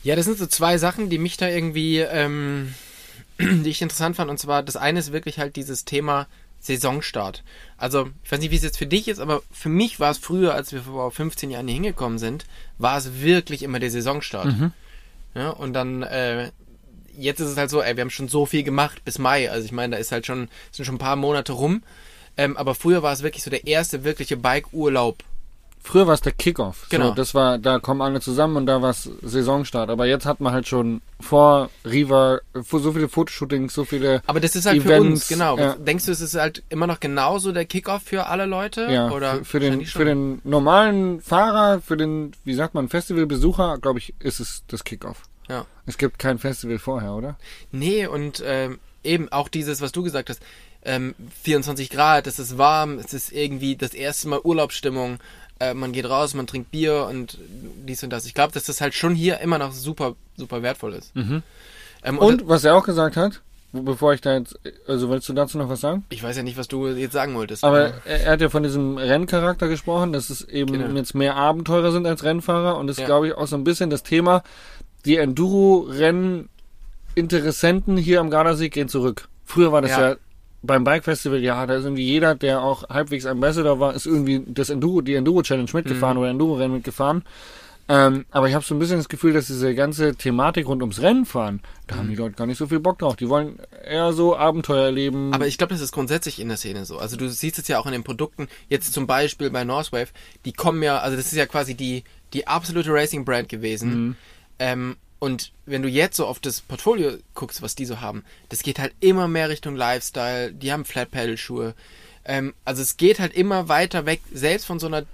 Ja, 0.03 0.15
das 0.15 0.25
sind 0.25 0.37
so 0.37 0.45
zwei 0.45 0.77
Sachen, 0.77 1.09
die 1.09 1.17
mich 1.17 1.37
da 1.37 1.47
irgendwie, 1.47 1.99
ähm, 1.99 2.73
die 3.39 3.69
ich 3.69 3.81
interessant 3.81 4.17
fand. 4.17 4.29
Und 4.29 4.37
zwar, 4.37 4.61
das 4.61 4.75
eine 4.75 4.99
ist 4.99 5.13
wirklich 5.13 5.39
halt 5.39 5.55
dieses 5.55 5.85
Thema 5.85 6.27
Saisonstart. 6.63 7.43
Also, 7.77 8.09
ich 8.23 8.31
weiß 8.31 8.39
nicht, 8.39 8.51
wie 8.51 8.55
es 8.55 8.63
jetzt 8.63 8.77
für 8.77 8.87
dich 8.87 9.07
ist, 9.07 9.19
aber 9.19 9.43
für 9.51 9.69
mich 9.69 9.99
war 9.99 10.11
es 10.11 10.17
früher, 10.17 10.55
als 10.55 10.71
wir 10.71 10.81
vor 10.81 11.11
15 11.11 11.51
Jahren 11.51 11.67
hier 11.67 11.75
hingekommen 11.75 12.17
sind, 12.17 12.45
war 12.77 12.97
es 12.97 13.21
wirklich 13.21 13.63
immer 13.63 13.79
der 13.79 13.91
Saisonstart. 13.91 14.45
Mhm. 14.45 14.71
Ja, 15.35 15.49
und 15.49 15.73
dann, 15.73 16.03
äh, 16.03 16.51
jetzt 17.17 17.39
ist 17.39 17.49
es 17.49 17.57
halt 17.57 17.69
so, 17.69 17.81
ey, 17.81 17.95
wir 17.97 18.01
haben 18.01 18.09
schon 18.09 18.29
so 18.29 18.45
viel 18.45 18.63
gemacht 18.63 19.03
bis 19.03 19.19
Mai. 19.19 19.51
Also 19.51 19.65
ich 19.65 19.71
meine, 19.71 19.95
da 19.95 20.01
ist 20.01 20.11
halt 20.11 20.25
schon, 20.25 20.47
sind 20.71 20.85
schon 20.85 20.95
ein 20.95 20.99
paar 20.99 21.15
Monate 21.15 21.53
rum. 21.53 21.83
Ähm, 22.37 22.57
aber 22.57 22.75
früher 22.75 23.03
war 23.03 23.13
es 23.13 23.23
wirklich 23.23 23.43
so 23.43 23.51
der 23.51 23.67
erste 23.67 24.03
wirkliche 24.03 24.37
Bike-Urlaub. 24.37 25.23
Früher 25.85 26.07
war 26.07 26.13
es 26.13 26.21
der 26.21 26.31
Kickoff. 26.31 26.87
Genau. 26.89 27.09
So, 27.09 27.13
das 27.13 27.35
war, 27.35 27.57
da 27.57 27.77
kommen 27.77 28.01
alle 28.01 28.21
zusammen 28.21 28.55
und 28.55 28.65
da 28.65 28.81
war 28.81 28.91
es 28.91 29.09
Saisonstart. 29.21 29.89
Aber 29.89 30.05
jetzt 30.05 30.25
hat 30.25 30.39
man 30.39 30.53
halt 30.53 30.65
schon 30.65 31.01
vor 31.19 31.69
Riva 31.85 32.39
so 32.53 32.93
viele 32.93 33.09
Fotoshootings, 33.09 33.73
so 33.73 33.83
viele. 33.83 34.21
Aber 34.25 34.39
das 34.39 34.55
ist 34.55 34.65
halt 34.65 34.81
für 34.81 34.89
Events, 34.89 35.23
uns, 35.23 35.27
genau. 35.27 35.57
ja. 35.57 35.75
Denkst 35.75 36.05
du, 36.05 36.13
es 36.13 36.21
ist 36.21 36.35
halt 36.35 36.63
immer 36.69 36.87
noch 36.87 37.01
genauso 37.01 37.51
der 37.51 37.65
Kickoff 37.65 38.03
für 38.03 38.27
alle 38.27 38.45
Leute? 38.45 38.87
Ja, 38.89 39.11
Oder 39.11 39.39
für, 39.39 39.45
für, 39.45 39.59
den, 39.59 39.85
für 39.85 40.05
den 40.05 40.41
normalen 40.45 41.21
Fahrer, 41.21 41.81
für 41.81 41.97
den, 41.97 42.31
wie 42.45 42.53
sagt 42.53 42.73
man, 42.75 42.87
Festivalbesucher, 42.87 43.77
glaube 43.79 43.99
ich, 43.99 44.13
ist 44.19 44.39
es 44.39 44.63
das 44.67 44.85
Kickoff. 44.85 45.23
Ja. 45.49 45.65
Es 45.85 45.97
gibt 45.97 46.17
kein 46.17 46.39
Festival 46.39 46.79
vorher, 46.79 47.13
oder? 47.13 47.37
Nee, 47.73 48.07
und 48.07 48.41
ähm, 48.45 48.79
eben 49.03 49.29
auch 49.33 49.49
dieses, 49.49 49.81
was 49.81 49.91
du 49.91 50.01
gesagt 50.01 50.29
hast, 50.29 50.41
ähm, 50.85 51.15
24 51.43 51.89
Grad, 51.89 52.27
es 52.27 52.39
ist 52.39 52.57
warm, 52.57 52.99
es 52.99 53.13
ist 53.13 53.31
irgendwie 53.31 53.75
das 53.75 53.93
erste 53.93 54.27
Mal 54.27 54.41
Urlaubsstimmung, 54.43 55.19
äh, 55.69 55.73
man 55.73 55.91
geht 55.91 56.09
raus, 56.09 56.33
man 56.33 56.47
trinkt 56.47 56.71
Bier 56.71 57.07
und 57.09 57.37
dies 57.85 58.03
und 58.03 58.09
das. 58.11 58.25
Ich 58.25 58.33
glaube, 58.33 58.53
dass 58.53 58.63
das 58.65 58.79
halt 58.81 58.93
schon 58.93 59.15
hier 59.15 59.39
immer 59.39 59.57
noch 59.57 59.71
super, 59.73 60.15
super 60.37 60.61
wertvoll 60.63 60.93
ist. 60.93 61.11
Ähm, 61.15 61.43
und, 62.17 62.41
Und 62.41 62.47
was 62.47 62.63
er 62.63 62.75
auch 62.75 62.83
gesagt 62.85 63.17
hat, 63.17 63.41
bevor 63.71 64.13
ich 64.13 64.21
da 64.21 64.37
jetzt, 64.37 64.59
also 64.87 65.09
willst 65.09 65.27
du 65.29 65.33
dazu 65.33 65.57
noch 65.57 65.69
was 65.69 65.81
sagen? 65.81 66.05
ich 66.09 66.21
weiß 66.21 66.37
ja 66.37 66.43
nicht, 66.43 66.57
was 66.57 66.67
du 66.67 66.87
jetzt 66.89 67.13
sagen 67.13 67.33
wolltest. 67.35 67.63
Aber 67.63 67.93
er, 68.05 68.21
er 68.25 68.31
hat 68.33 68.41
ja 68.41 68.49
von 68.49 68.61
diesem 68.63 68.97
Renncharakter 68.97 69.67
gesprochen, 69.67 70.13
dass 70.13 70.29
es 70.29 70.41
eben 70.47 70.71
Genau. 70.73 70.95
jetzt 70.95 71.15
mehr 71.15 71.35
Abenteurer 71.35 71.91
sind 71.91 72.05
als 72.05 72.23
Rennfahrer 72.23 72.77
und 72.77 72.87
das 72.87 72.97
Ja. 72.97 73.05
glaube 73.05 73.27
ich 73.29 73.33
auch 73.33 73.47
so 73.47 73.55
ein 73.55 73.63
bisschen 73.63 73.89
das 73.89 74.03
Thema, 74.03 74.43
die 75.05 75.17
Enduro-Rennen-Interessenten 75.17 77.97
hier 77.97 78.19
am 78.19 78.29
Gardasee 78.29 78.69
gehen 78.69 78.89
zurück. 78.89 79.27
Früher 79.45 79.71
war 79.71 79.81
das 79.81 79.91
Ja. 79.91 80.09
ja, 80.11 80.15
beim 80.63 80.83
Bike 80.83 81.03
Festival, 81.03 81.39
ja, 81.39 81.65
da 81.65 81.75
ist 81.75 81.83
irgendwie 81.83 82.05
jeder, 82.05 82.35
der 82.35 82.61
auch 82.61 82.87
halbwegs 82.89 83.25
Ambassador 83.25 83.79
war, 83.79 83.93
ist 83.93 84.05
irgendwie 84.07 84.43
das 84.47 84.69
Enduro, 84.69 85.01
die 85.01 85.13
Enduro 85.15 85.41
Challenge 85.43 85.69
Mhm. 85.71 85.77
mitgefahren 85.77 86.17
oder 86.17 86.29
Enduro-Rennen 86.29 86.73
mitgefahren. 86.75 87.23
Ähm, 87.89 88.25
aber 88.31 88.47
ich 88.47 88.55
habe 88.55 88.63
so 88.63 88.73
ein 88.73 88.79
bisschen 88.79 88.95
das 88.95 89.09
Gefühl, 89.09 89.33
dass 89.33 89.47
diese 89.47 89.75
ganze 89.75 90.15
Thematik 90.15 90.67
rund 90.67 90.81
ums 90.81 91.01
Rennen 91.01 91.25
fahren, 91.25 91.59
da 91.87 91.97
haben 91.97 92.07
die 92.07 92.15
Leute 92.15 92.35
gar 92.35 92.47
nicht 92.47 92.57
so 92.57 92.65
viel 92.67 92.79
Bock 92.79 92.97
drauf. 92.99 93.17
Die 93.17 93.27
wollen 93.27 93.59
eher 93.85 94.13
so 94.13 94.37
Abenteuer 94.37 94.85
erleben. 94.85 95.33
Aber 95.33 95.47
ich 95.47 95.57
glaube, 95.57 95.73
das 95.73 95.81
ist 95.81 95.91
grundsätzlich 95.91 96.39
in 96.39 96.47
der 96.47 96.55
Szene 96.55 96.85
so. 96.85 96.97
Also 96.97 97.17
du 97.17 97.27
siehst 97.29 97.59
es 97.59 97.67
ja 97.67 97.79
auch 97.79 97.85
in 97.85 97.91
den 97.91 98.05
Produkten, 98.05 98.47
jetzt 98.69 98.93
zum 98.93 99.05
Beispiel 99.05 99.49
bei 99.49 99.65
Northwave, 99.65 100.07
die 100.45 100.53
kommen 100.53 100.81
ja, 100.81 100.99
also 100.99 101.17
das 101.17 101.25
ist 101.25 101.35
ja 101.35 101.45
quasi 101.45 101.75
die, 101.75 102.05
die 102.33 102.47
absolute 102.47 102.89
Racing-Brand 102.93 103.49
gewesen. 103.49 104.15
Ähm, 104.59 104.95
und 105.23 105.53
wenn 105.65 105.81
du 105.81 105.87
jetzt 105.87 106.17
so 106.17 106.27
auf 106.27 106.41
das 106.41 106.59
Portfolio 106.59 107.13
guckst, 107.33 107.61
was 107.61 107.75
die 107.75 107.85
so 107.85 108.01
haben, 108.01 108.25
das 108.49 108.61
geht 108.61 108.77
halt 108.77 108.93
immer 108.99 109.29
mehr 109.29 109.47
Richtung 109.47 109.77
Lifestyle, 109.77 110.51
die 110.51 110.73
haben 110.73 110.83
Flat-Pedal-Schuhe. 110.83 111.75
Ähm, 112.25 112.53
also 112.65 112.81
es 112.81 112.97
geht 112.97 113.21
halt 113.21 113.33
immer 113.33 113.69
weiter 113.69 114.05
weg, 114.05 114.19
selbst 114.33 114.65
von 114.65 114.79
so 114.79 114.87
einer 114.87 115.05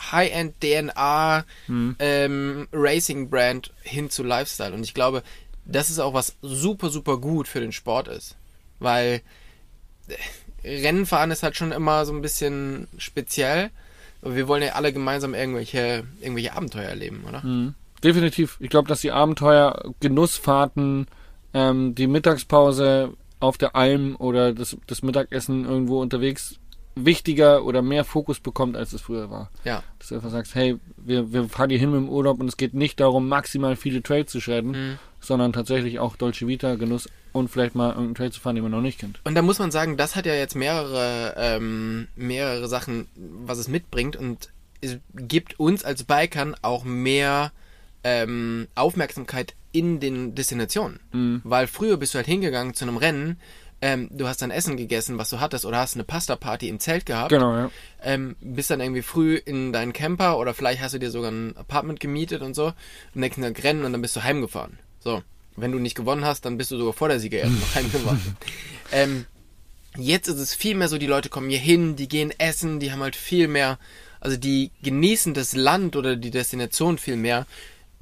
High-End 0.00 0.54
DNA 0.62 1.44
ähm, 1.98 2.68
Racing 2.72 3.28
Brand 3.28 3.70
hin 3.82 4.08
zu 4.08 4.22
Lifestyle. 4.22 4.72
Und 4.72 4.82
ich 4.82 4.94
glaube, 4.94 5.22
das 5.66 5.90
ist 5.90 5.98
auch 5.98 6.14
was 6.14 6.36
super, 6.40 6.88
super 6.88 7.18
gut 7.18 7.46
für 7.46 7.60
den 7.60 7.72
Sport 7.72 8.08
ist. 8.08 8.36
Weil 8.78 9.20
äh, 10.62 10.78
Rennen 10.78 11.04
fahren 11.04 11.30
ist 11.30 11.42
halt 11.42 11.54
schon 11.54 11.70
immer 11.70 12.06
so 12.06 12.14
ein 12.14 12.22
bisschen 12.22 12.88
speziell. 12.96 13.68
Aber 14.22 14.36
wir 14.36 14.48
wollen 14.48 14.62
ja 14.62 14.72
alle 14.72 14.94
gemeinsam 14.94 15.34
irgendwelche, 15.34 16.04
irgendwelche 16.22 16.54
Abenteuer 16.54 16.88
erleben, 16.88 17.26
oder? 17.28 17.42
Definitiv. 18.04 18.56
Ich 18.60 18.68
glaube, 18.70 18.88
dass 18.88 19.00
die 19.00 19.10
Abenteuer, 19.12 19.82
Genussfahrten, 20.00 21.06
ähm, 21.54 21.94
die 21.94 22.06
Mittagspause 22.06 23.14
auf 23.40 23.58
der 23.58 23.74
Alm 23.74 24.16
oder 24.18 24.52
das, 24.52 24.76
das 24.86 25.02
Mittagessen 25.02 25.64
irgendwo 25.64 26.00
unterwegs 26.00 26.58
wichtiger 26.96 27.64
oder 27.64 27.82
mehr 27.82 28.04
Fokus 28.04 28.38
bekommt, 28.38 28.76
als 28.76 28.92
es 28.92 29.00
früher 29.02 29.28
war. 29.28 29.50
Ja. 29.64 29.82
Dass 29.98 30.08
du 30.08 30.14
einfach 30.14 30.30
sagst, 30.30 30.54
hey, 30.54 30.78
wir, 30.96 31.32
wir 31.32 31.48
fahren 31.48 31.70
hier 31.70 31.78
hin 31.80 31.90
mit 31.90 31.98
dem 31.98 32.08
Urlaub 32.08 32.38
und 32.40 32.46
es 32.46 32.56
geht 32.56 32.72
nicht 32.72 33.00
darum, 33.00 33.28
maximal 33.28 33.74
viele 33.74 34.00
Trails 34.02 34.30
zu 34.30 34.40
shredden, 34.40 34.70
Mhm. 34.70 34.98
sondern 35.18 35.52
tatsächlich 35.52 35.98
auch 35.98 36.14
Dolce 36.16 36.46
Vita, 36.46 36.76
Genuss 36.76 37.08
und 37.32 37.48
vielleicht 37.50 37.74
mal 37.74 37.88
irgendeinen 37.88 38.14
Trail 38.14 38.30
zu 38.30 38.40
fahren, 38.40 38.54
den 38.54 38.62
man 38.62 38.70
noch 38.70 38.80
nicht 38.80 39.00
kennt. 39.00 39.18
Und 39.24 39.34
da 39.34 39.42
muss 39.42 39.58
man 39.58 39.72
sagen, 39.72 39.96
das 39.96 40.14
hat 40.14 40.24
ja 40.24 40.34
jetzt 40.34 40.54
mehrere, 40.54 41.34
ähm, 41.36 42.06
mehrere 42.14 42.68
Sachen, 42.68 43.08
was 43.16 43.58
es 43.58 43.66
mitbringt 43.66 44.14
und 44.14 44.50
es 44.80 44.98
gibt 45.14 45.58
uns 45.58 45.82
als 45.82 46.04
Bikern 46.04 46.54
auch 46.62 46.84
mehr 46.84 47.50
ähm, 48.04 48.68
Aufmerksamkeit 48.74 49.54
in 49.72 49.98
den 49.98 50.34
Destinationen. 50.34 51.40
Weil 51.44 51.66
früher 51.66 51.96
bist 51.96 52.14
du 52.14 52.18
halt 52.18 52.26
hingegangen 52.26 52.74
zu 52.74 52.84
einem 52.84 52.96
Rennen, 52.96 53.40
ähm, 53.80 54.08
du 54.12 54.26
hast 54.28 54.40
dein 54.40 54.50
Essen 54.50 54.76
gegessen, 54.76 55.18
was 55.18 55.28
du 55.30 55.40
hattest, 55.40 55.66
oder 55.66 55.78
hast 55.78 55.94
eine 55.94 56.04
Pasta-Party 56.04 56.68
im 56.68 56.78
Zelt 56.80 57.04
gehabt, 57.06 57.30
Genau, 57.30 57.54
ja. 57.54 57.70
ähm, 58.02 58.36
bist 58.40 58.70
dann 58.70 58.80
irgendwie 58.80 59.02
früh 59.02 59.34
in 59.34 59.72
deinen 59.72 59.92
Camper 59.92 60.38
oder 60.38 60.54
vielleicht 60.54 60.80
hast 60.80 60.94
du 60.94 60.98
dir 60.98 61.10
sogar 61.10 61.30
ein 61.30 61.56
Apartment 61.56 62.00
gemietet 62.00 62.40
und 62.40 62.54
so, 62.54 62.68
am 62.68 62.74
nächsten 63.14 63.42
Tag 63.42 63.62
rennen 63.64 63.84
und 63.84 63.92
dann 63.92 64.00
bist 64.00 64.16
du 64.16 64.22
heimgefahren. 64.22 64.78
So, 65.00 65.22
wenn 65.56 65.72
du 65.72 65.78
nicht 65.80 65.96
gewonnen 65.96 66.24
hast, 66.24 66.46
dann 66.46 66.56
bist 66.56 66.70
du 66.70 66.78
sogar 66.78 66.92
vor 66.94 67.08
der 67.08 67.20
Sieger 67.20 67.40
erst 67.40 67.60
noch 67.60 67.74
heimgefahren. 67.74 68.36
ähm, 68.92 69.26
jetzt 69.98 70.28
ist 70.28 70.38
es 70.38 70.54
viel 70.54 70.76
mehr 70.76 70.88
so, 70.88 70.96
die 70.96 71.06
Leute 71.06 71.28
kommen 71.28 71.50
hier 71.50 71.58
hin, 71.58 71.94
die 71.96 72.08
gehen 72.08 72.32
essen, 72.38 72.80
die 72.80 72.90
haben 72.90 73.02
halt 73.02 73.16
viel 73.16 73.48
mehr, 73.48 73.78
also 74.20 74.36
die 74.38 74.70
genießen 74.82 75.34
das 75.34 75.54
Land 75.54 75.94
oder 75.96 76.16
die 76.16 76.30
Destination 76.30 76.96
viel 76.96 77.16
mehr, 77.16 77.46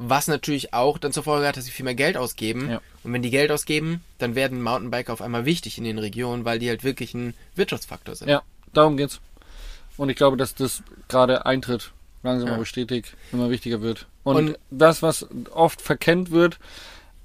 was 0.09 0.29
natürlich 0.29 0.75
auch 0.75 0.99
dann 0.99 1.13
zur 1.13 1.23
Folge 1.23 1.47
hat, 1.47 1.57
dass 1.57 1.65
sie 1.65 1.71
viel 1.71 1.85
mehr 1.85 1.95
Geld 1.95 2.17
ausgeben. 2.17 2.69
Ja. 2.71 2.81
Und 3.05 3.13
wenn 3.13 3.23
die 3.23 3.31
Geld 3.31 3.51
ausgeben, 3.51 4.03
dann 4.19 4.35
werden 4.35 4.63
Mountainbiker 4.63 5.13
auf 5.13 5.23
einmal 5.23 5.45
wichtig 5.45 5.79
in 5.79 5.85
den 5.85 5.99
Regionen, 5.99 6.45
weil 6.45 6.59
die 6.59 6.69
halt 6.69 6.85
wirklich 6.85 7.15
ein 7.15 7.35
Wirtschaftsfaktor 7.55 8.15
sind. 8.15 8.29
Ja, 8.29 8.43
darum 8.73 8.97
geht's. 8.97 9.21
Und 9.97 10.09
ich 10.09 10.17
glaube, 10.17 10.37
dass 10.37 10.55
das 10.55 10.83
gerade 11.09 11.47
eintritt, 11.47 11.93
langsam 12.23 12.49
Ja. 12.49 12.55
aber 12.55 12.65
stetig, 12.67 13.13
immer 13.33 13.51
wichtiger 13.51 13.81
wird. 13.83 14.07
Und, 14.25 14.37
Und- 14.37 14.59
das, 14.71 15.03
was 15.03 15.27
oft 15.53 15.81
verkennt 15.83 16.31
wird, 16.31 16.59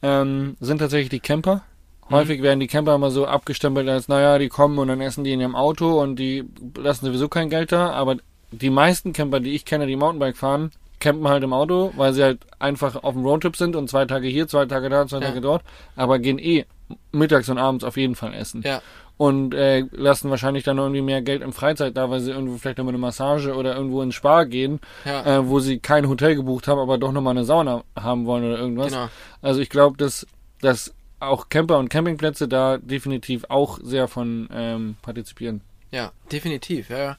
ähm, 0.02 0.58
sind 0.60 0.80
tatsächlich 0.80 1.10
die 1.10 1.20
Camper. 1.20 1.64
Häufig 2.10 2.42
werden 2.42 2.60
die 2.62 2.68
Camper 2.68 2.96
immer 2.96 3.12
so 3.12 3.26
abgestempelt 3.26 3.90
als, 3.90 4.08
naja, 4.08 4.38
die 4.38 4.48
kommen 4.48 4.80
und 4.80 4.88
dann 4.88 5.02
essen 5.02 5.24
die 5.26 5.34
in 5.34 5.42
ihrem 5.42 5.56
Auto 5.56 6.02
und 6.02 6.16
die 6.16 6.46
lassen 6.78 7.06
sowieso 7.06 7.28
kein 7.28 7.50
Geld 7.50 7.72
da. 7.74 7.90
Aber 7.92 8.18
die 8.52 8.70
meisten 8.70 9.12
Camper, 9.12 9.40
die 9.42 9.52
ich 9.56 9.66
kenne, 9.66 9.88
die 9.88 9.96
Mountainbike 9.98 10.38
fahren, 10.38 10.72
campen 11.00 11.28
halt 11.28 11.44
im 11.44 11.54
Auto, 11.54 11.92
weil 11.96 12.14
sie 12.14 12.24
halt 12.24 12.40
einfach 12.60 12.96
auf 13.04 13.14
dem 13.14 13.24
Roadtrip 13.26 13.56
sind 13.56 13.76
und 13.76 13.90
zwei 13.90 14.06
Tage 14.06 14.28
hier, 14.28 14.48
zwei 14.48 14.66
Tage 14.66 14.90
da, 14.90 15.06
zwei 15.08 15.20
Ja. 15.20 15.28
Tage 15.28 15.42
dort, 15.42 15.64
aber 15.96 16.20
gehen 16.20 16.40
eh 16.40 16.66
mittags 17.12 17.50
und 17.50 17.58
abends 17.58 17.84
auf 17.84 17.98
jeden 17.98 18.16
Fall 18.16 18.34
essen 18.34 18.62
Ja, 18.64 18.82
und 19.18 19.54
äh, 19.54 19.84
lassen 19.92 20.30
wahrscheinlich 20.30 20.64
dann 20.64 20.78
irgendwie 20.78 21.02
mehr 21.02 21.22
Geld 21.22 21.42
in 21.42 21.52
Freizeit 21.52 21.98
da, 21.98 22.10
weil 22.10 22.20
sie 22.22 22.32
irgendwo 22.32 22.58
vielleicht 22.58 22.78
nochmal 22.78 22.94
eine 22.94 23.00
Massage 23.02 23.54
oder 23.56 23.76
irgendwo 23.76 24.02
ins 24.02 24.16
Spar 24.16 24.46
gehen, 24.46 24.80
ja, 25.06 25.38
äh, 25.40 25.48
wo 25.50 25.60
sie 25.60 25.80
kein 25.80 26.08
Hotel 26.08 26.36
gebucht 26.36 26.68
haben, 26.68 26.80
aber 26.80 26.98
doch 26.98 27.12
nochmal 27.12 27.32
eine 27.36 27.44
Sauna 27.46 27.84
haben 28.00 28.26
wollen 28.26 28.46
oder 28.46 28.58
irgendwas. 28.58 28.92
genau. 28.94 29.10
Also 29.42 29.60
ich 29.60 29.70
glaube, 29.70 29.98
dass, 29.98 30.26
dass 30.62 30.94
auch 31.20 31.50
Camper 31.50 31.78
und 31.80 31.90
Campingplätze 31.90 32.48
da 32.48 32.78
definitiv 32.78 33.46
auch 33.50 33.80
sehr 33.82 34.08
von 34.08 34.48
ähm, 34.54 34.96
partizipieren. 35.02 35.62
Ja, 35.92 36.12
definitiv, 36.32 36.90
ja, 36.90 36.98
ja, 37.00 37.18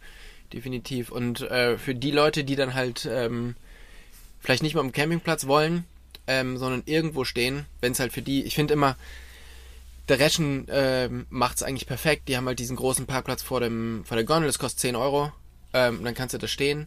definitiv. 0.52 1.10
Und 1.10 1.42
äh, 1.42 1.76
für 1.78 1.94
die 1.94 2.10
Leute, 2.12 2.44
die 2.44 2.54
dann 2.56 2.74
halt 2.74 3.08
ähm, 3.10 3.56
vielleicht 4.40 4.62
nicht 4.62 4.74
mal 4.74 4.81
am 4.81 4.92
Campingplatz 4.92 5.46
wollen, 5.46 5.85
ähm, 6.27 6.57
sondern 6.57 6.83
irgendwo 6.87 7.24
stehen, 7.24 7.66
wenn 7.81 7.92
es 7.92 8.01
halt 8.01 8.12
für 8.12 8.22
die, 8.22 8.44
ich 8.44 8.55
finde 8.55 8.74
immer, 8.74 8.96
der 10.09 10.18
Reschen 10.18 10.66
ähm, 10.70 11.27
macht 11.29 11.59
es 11.59 11.62
eigentlich 11.62 11.87
perfekt. 11.87 12.29
Die 12.29 12.37
haben 12.37 12.46
halt 12.46 12.59
diesen 12.59 12.77
großen 12.77 13.07
Parkplatz 13.07 13.42
vor 13.42 13.61
dem 13.61 14.05
vor 14.07 14.16
der 14.16 14.24
Gondel, 14.24 14.48
das 14.48 14.59
kostet 14.59 14.81
10 14.81 14.96
Euro. 14.96 15.33
Ähm, 15.74 16.03
dann 16.03 16.14
kannst 16.14 16.35
du 16.35 16.38
da 16.38 16.46
stehen. 16.46 16.87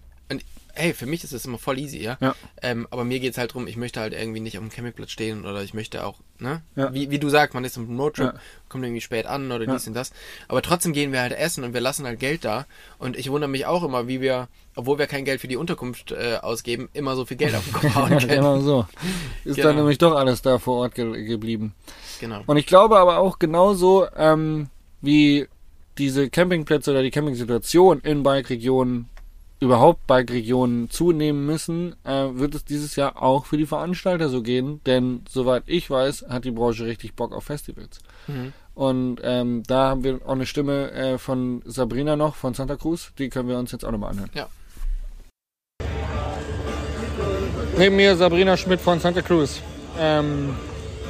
Hey, 0.74 0.94
für 0.94 1.06
mich 1.06 1.24
ist 1.24 1.34
das 1.34 1.46
immer 1.46 1.58
voll 1.58 1.80
easy, 1.80 2.00
ja. 2.00 2.18
Ja. 2.22 2.36
Ähm, 2.62 2.88
aber 2.92 3.04
mir 3.04 3.20
geht's 3.20 3.38
halt 3.38 3.54
drum, 3.54 3.68
ich 3.68 3.78
möchte 3.78 4.00
halt 4.00 4.14
irgendwie 4.14 4.40
nicht 4.40 4.58
auf 4.58 4.64
dem 4.64 4.72
Campingplatz 4.72 5.12
stehen 5.12 5.46
oder 5.46 5.62
ich 5.64 5.74
möchte 5.74 6.06
auch, 6.06 6.20
ne? 6.40 6.62
Ja. 6.76 6.94
Wie, 6.94 7.10
wie 7.12 7.20
du 7.20 7.30
sagst, 7.30 7.54
man 7.54 7.64
ist 7.64 7.78
im 7.78 8.00
Roadtrip, 8.00 8.34
Ja. 8.34 8.40
kommt 8.70 8.84
irgendwie 8.84 9.02
spät 9.02 9.26
an 9.26 9.52
oder 9.52 9.66
dies 9.66 9.88
und 9.88 9.94
das. 9.94 10.12
Aber 10.48 10.62
trotzdem 10.62 10.94
gehen 10.94 11.12
wir 11.12 11.22
halt 11.22 11.34
essen 11.34 11.64
und 11.64 11.74
wir 11.74 11.82
lassen 11.82 12.06
halt 12.06 12.20
Geld 12.20 12.46
da. 12.46 12.66
Und 13.00 13.18
ich 13.18 13.30
wundere 13.32 13.50
mich 13.50 13.66
auch 13.66 13.84
immer, 13.84 14.08
wie 14.08 14.22
wir, 14.22 14.48
obwohl 14.76 14.98
wir 15.00 15.08
kein 15.08 15.26
Geld 15.26 15.42
für 15.42 15.48
die 15.48 15.58
Unterkunft 15.58 16.12
äh, 16.12 16.38
ausgeben, 16.42 16.90
immer 16.94 17.16
so 17.16 17.26
viel 17.26 17.38
Geld 17.38 17.56
auf 17.56 17.64
den 17.66 17.74
Kopf 17.74 17.96
hauen 17.96 18.10
können. 18.18 18.28
genau 18.28 18.60
so. 18.60 18.86
Ist 19.46 19.56
Genau. 19.56 19.68
dann 19.70 19.76
nämlich 19.78 19.98
doch 19.98 20.16
alles 20.16 20.42
da 20.42 20.60
vor 20.60 20.78
Ort 20.80 20.96
ge 20.96 21.26
geblieben. 21.26 21.74
Genau. 22.20 22.42
Und 22.46 22.58
ich 22.58 22.66
glaube 22.66 22.98
aber 23.00 23.18
auch 23.20 23.40
genauso, 23.40 24.08
ähm, 24.16 24.70
wie 25.02 25.48
diese 25.98 26.30
Campingplätze 26.30 26.92
oder 26.92 27.04
die 27.04 27.12
Campingsituation 27.12 28.00
in 28.00 28.24
Bike-Regionen 28.24 29.10
überhaupt 29.62 30.08
Bike-Regionen 30.08 30.90
zunehmen 30.90 31.46
müssen, 31.46 31.96
äh, 32.04 32.28
wird 32.34 32.56
es 32.56 32.66
dieses 32.66 32.96
Jahr 32.96 33.22
auch 33.22 33.46
für 33.46 33.58
die 33.58 33.68
Veranstalter 33.68 34.28
so 34.28 34.42
gehen, 34.42 34.82
denn 34.88 35.22
soweit 35.30 35.64
ich 35.68 35.90
weiß, 35.90 36.26
hat 36.28 36.46
die 36.46 36.52
Branche 36.52 36.86
richtig 36.86 37.14
Bock 37.14 37.32
auf 37.32 37.46
Festivals. 37.46 38.00
Mhm. 38.28 38.54
Und 38.74 39.22
ähm, 39.24 39.62
da 39.68 39.90
haben 39.90 40.04
wir 40.04 40.22
auch 40.26 40.32
eine 40.32 40.48
Stimme 40.48 40.92
äh, 40.92 41.18
von 41.20 41.62
Sabrina 41.66 42.16
noch, 42.16 42.36
von 42.36 42.56
Santa 42.56 42.76
Cruz, 42.76 43.14
die 43.20 43.30
können 43.30 43.48
wir 43.48 43.60
uns 43.60 43.72
jetzt 43.72 43.86
auch 43.86 43.92
nochmal 43.92 44.12
anhören. 44.12 44.32
Ja. 44.34 44.50
Neben 47.78 47.96
mir 47.96 48.16
Sabrina 48.16 48.58
Schmidt 48.58 48.82
von 48.82 49.00
Santa 49.00 49.22
Cruz. 49.22 49.62
Ähm, 50.00 50.56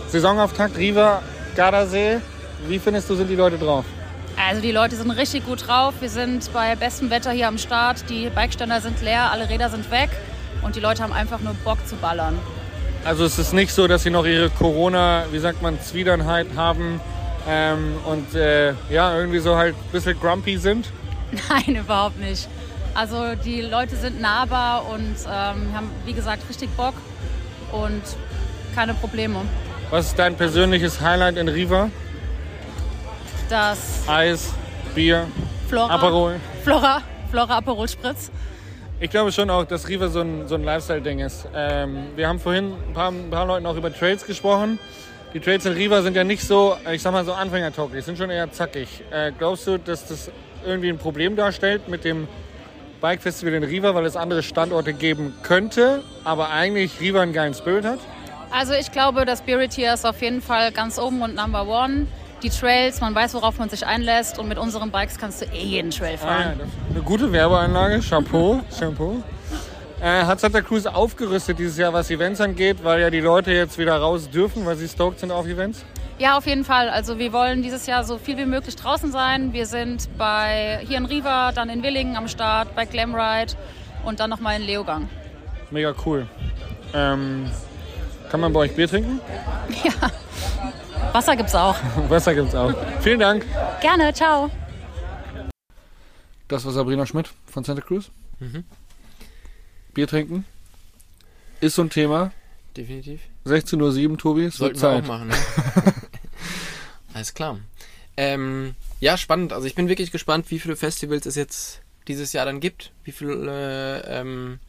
Saisonauftakt, 0.09 0.77
Riva, 0.77 1.23
Gardasee. 1.55 2.19
Wie 2.67 2.79
findest 2.79 3.09
du, 3.09 3.15
sind 3.15 3.29
die 3.29 3.35
Leute 3.35 3.57
drauf? 3.57 3.85
Also 4.51 4.61
die 4.61 4.73
Leute 4.73 4.97
sind 4.97 5.11
richtig 5.11 5.45
gut 5.45 5.65
drauf. 5.65 5.93
Wir 6.01 6.09
sind 6.09 6.51
bei 6.51 6.75
bestem 6.75 7.09
Wetter 7.09 7.31
hier 7.31 7.47
am 7.47 7.57
Start. 7.57 8.09
Die 8.09 8.29
Bikeständer 8.29 8.81
sind 8.81 9.01
leer, 9.01 9.31
alle 9.31 9.47
Räder 9.47 9.69
sind 9.69 9.89
weg 9.91 10.09
und 10.61 10.75
die 10.75 10.81
Leute 10.81 11.01
haben 11.03 11.13
einfach 11.13 11.39
nur 11.39 11.53
Bock 11.63 11.77
zu 11.87 11.95
ballern. 11.95 12.37
Also 13.05 13.23
es 13.23 13.39
ist 13.39 13.53
nicht 13.53 13.71
so, 13.71 13.87
dass 13.87 14.03
sie 14.03 14.09
noch 14.09 14.25
ihre 14.25 14.49
Corona, 14.49 15.23
wie 15.31 15.39
sagt 15.39 15.61
man, 15.61 15.79
Zwiedernheit 15.79 16.47
haben 16.57 16.99
ähm, 17.47 17.95
und 18.05 18.35
äh, 18.35 18.73
ja, 18.89 19.17
irgendwie 19.17 19.39
so 19.39 19.55
halt 19.55 19.73
ein 19.73 19.91
bisschen 19.93 20.19
grumpy 20.19 20.57
sind. 20.57 20.87
Nein, 21.49 21.77
überhaupt 21.77 22.19
nicht. 22.19 22.49
Also 22.93 23.35
die 23.35 23.61
Leute 23.61 23.95
sind 23.95 24.19
nahbar 24.19 24.85
und 24.89 25.15
ähm, 25.27 25.73
haben, 25.73 25.89
wie 26.03 26.11
gesagt, 26.11 26.43
richtig 26.49 26.69
Bock 26.75 26.95
und 27.71 28.01
keine 28.75 28.95
Probleme. 28.95 29.43
Was 29.91 30.07
ist 30.07 30.19
dein 30.19 30.35
persönliches 30.35 30.99
Highlight 30.99 31.37
in 31.37 31.47
Riva? 31.47 31.89
Das 33.51 34.07
Eis, 34.07 34.53
Bier, 34.95 35.27
Flora, 35.67 35.95
Aperol. 35.95 36.39
Flora, 36.63 37.01
Flora 37.29 37.57
Aperol 37.57 37.85
Spritz. 37.85 38.31
Ich 39.01 39.09
glaube 39.09 39.33
schon 39.33 39.49
auch, 39.49 39.65
dass 39.65 39.89
Riva 39.89 40.07
so 40.07 40.21
ein, 40.21 40.47
so 40.47 40.55
ein 40.55 40.63
Lifestyle-Ding 40.63 41.19
ist. 41.19 41.49
Ähm, 41.53 42.11
wir 42.15 42.29
haben 42.29 42.39
vorhin 42.39 42.71
ein 42.71 42.93
paar, 42.93 43.11
ein 43.11 43.29
paar 43.29 43.45
Leuten 43.45 43.65
auch 43.65 43.75
über 43.75 43.93
Trails 43.93 44.25
gesprochen. 44.25 44.79
Die 45.33 45.41
Trails 45.41 45.65
in 45.65 45.73
Riva 45.73 46.01
sind 46.01 46.15
ja 46.15 46.23
nicht 46.23 46.41
so, 46.41 46.77
ich 46.89 47.01
sag 47.01 47.11
mal 47.11 47.25
so 47.25 47.33
Anfänger-tauglich, 47.33 48.05
sind 48.05 48.17
schon 48.17 48.29
eher 48.29 48.49
zackig. 48.53 49.03
Äh, 49.11 49.33
glaubst 49.37 49.67
du, 49.67 49.77
dass 49.77 50.07
das 50.07 50.31
irgendwie 50.65 50.87
ein 50.87 50.97
Problem 50.97 51.35
darstellt 51.35 51.89
mit 51.89 52.05
dem 52.05 52.29
Bike-Festival 53.01 53.55
in 53.55 53.63
Riva, 53.63 53.93
weil 53.93 54.05
es 54.05 54.15
andere 54.15 54.43
Standorte 54.43 54.93
geben 54.93 55.33
könnte, 55.43 56.05
aber 56.23 56.51
eigentlich 56.51 57.01
Riva 57.01 57.19
einen 57.19 57.33
geilen 57.33 57.53
Spirit 57.53 57.83
hat? 57.83 57.99
Also 58.49 58.71
ich 58.75 58.93
glaube, 58.93 59.25
das 59.25 59.39
Spirit 59.39 59.73
hier 59.73 59.93
ist 59.93 60.05
auf 60.05 60.21
jeden 60.21 60.41
Fall 60.41 60.71
ganz 60.71 60.97
oben 60.97 61.21
und 61.21 61.35
Number 61.35 61.67
One. 61.67 62.07
Die 62.43 62.49
Trails, 62.49 63.01
man 63.01 63.13
weiß, 63.13 63.33
worauf 63.35 63.59
man 63.59 63.69
sich 63.69 63.85
einlässt 63.85 64.39
und 64.39 64.47
mit 64.47 64.57
unseren 64.57 64.89
Bikes 64.89 65.17
kannst 65.17 65.41
du 65.41 65.45
eh 65.45 65.63
jeden 65.63 65.91
Trail 65.91 66.17
Ah, 66.23 66.27
ja, 66.27 66.43
fahren. 66.43 66.59
ist 66.61 66.95
eine 66.95 67.03
gute 67.03 67.31
Werbeanlage. 67.31 67.99
Chapeau. 67.99 68.61
Chapeau. 68.77 69.17
Äh, 70.01 70.23
hat 70.25 70.39
Santa 70.39 70.61
Cruz 70.61 70.87
aufgerüstet 70.87 71.59
dieses 71.59 71.77
Jahr, 71.77 71.93
was 71.93 72.09
Events 72.09 72.41
angeht, 72.41 72.83
weil 72.83 72.99
ja 73.01 73.11
die 73.11 73.19
Leute 73.19 73.51
jetzt 73.51 73.77
wieder 73.77 73.97
raus 73.97 74.27
dürfen, 74.29 74.65
weil 74.65 74.75
sie 74.75 74.87
stoked 74.87 75.19
sind 75.19 75.31
auf 75.31 75.45
Events? 75.45 75.85
Ja, 76.17 76.37
auf 76.37 76.47
jeden 76.47 76.65
Fall. 76.65 76.89
Also 76.89 77.19
wir 77.19 77.31
wollen 77.33 77.61
dieses 77.61 77.85
Jahr 77.85 78.03
so 78.03 78.17
viel 78.17 78.37
wie 78.37 78.45
möglich 78.45 78.75
draußen 78.75 79.11
sein. 79.11 79.53
Wir 79.53 79.67
sind 79.67 80.09
bei 80.17 80.79
hier 80.87 80.97
in 80.97 81.05
Riva, 81.05 81.51
dann 81.51 81.69
in 81.69 81.83
Willingen 81.83 82.15
am 82.15 82.27
Start, 82.27 82.73
bei 82.75 82.85
Glamride 82.85 83.53
und 84.03 84.19
dann 84.19 84.31
nochmal 84.31 84.55
in 84.59 84.63
Leogang. 84.65 85.07
Mega 85.69 85.93
cool. 86.05 86.25
Ähm, 86.95 87.45
kann 88.31 88.39
man 88.39 88.51
bei 88.51 88.61
euch 88.61 88.75
Bier 88.75 88.87
trinken? 88.87 89.19
Wasser 91.13 91.35
gibt's 91.35 91.55
auch. 91.55 91.75
Wasser 92.09 92.33
gibt's 92.33 92.55
auch. 92.55 92.73
Vielen 93.01 93.19
Dank. 93.19 93.45
Gerne, 93.81 94.13
ciao. 94.13 94.49
Das 96.47 96.65
war 96.65 96.71
Sabrina 96.71 97.05
Schmidt 97.05 97.29
von 97.45 97.63
Santa 97.63 97.81
Cruz. 97.81 98.11
Mhm. 98.39 98.63
Bier 99.93 100.07
trinken 100.07 100.45
ist 101.61 101.75
so 101.75 101.83
ein 101.83 101.89
Thema. 101.89 102.31
Definitiv. 102.75 103.21
16.07 103.45 104.09
Uhr, 104.09 104.17
Tobi, 104.17 104.45
es 104.45 104.59
wird 104.59 104.77
Sollten 104.77 104.81
wir 104.81 104.89
auch 104.89 104.93
Zeit. 104.93 105.07
machen, 105.07 105.27
ne? 105.27 105.93
Alles 107.13 107.33
klar. 107.33 107.59
Ähm, 108.17 108.75
ja, 108.99 109.17
spannend. 109.17 109.53
Also 109.53 109.67
ich 109.67 109.75
bin 109.75 109.87
wirklich 109.87 110.11
gespannt, 110.11 110.49
wie 110.49 110.59
viele 110.59 110.75
Festivals 110.75 111.25
es 111.25 111.35
jetzt 111.35 111.81
dieses 112.07 112.33
Jahr 112.33 112.45
dann 112.45 112.59
gibt. 112.59 112.91
Wie 113.03 113.11
viele, 113.11 114.01
äh, 114.05 114.19
ähm, 114.19 114.59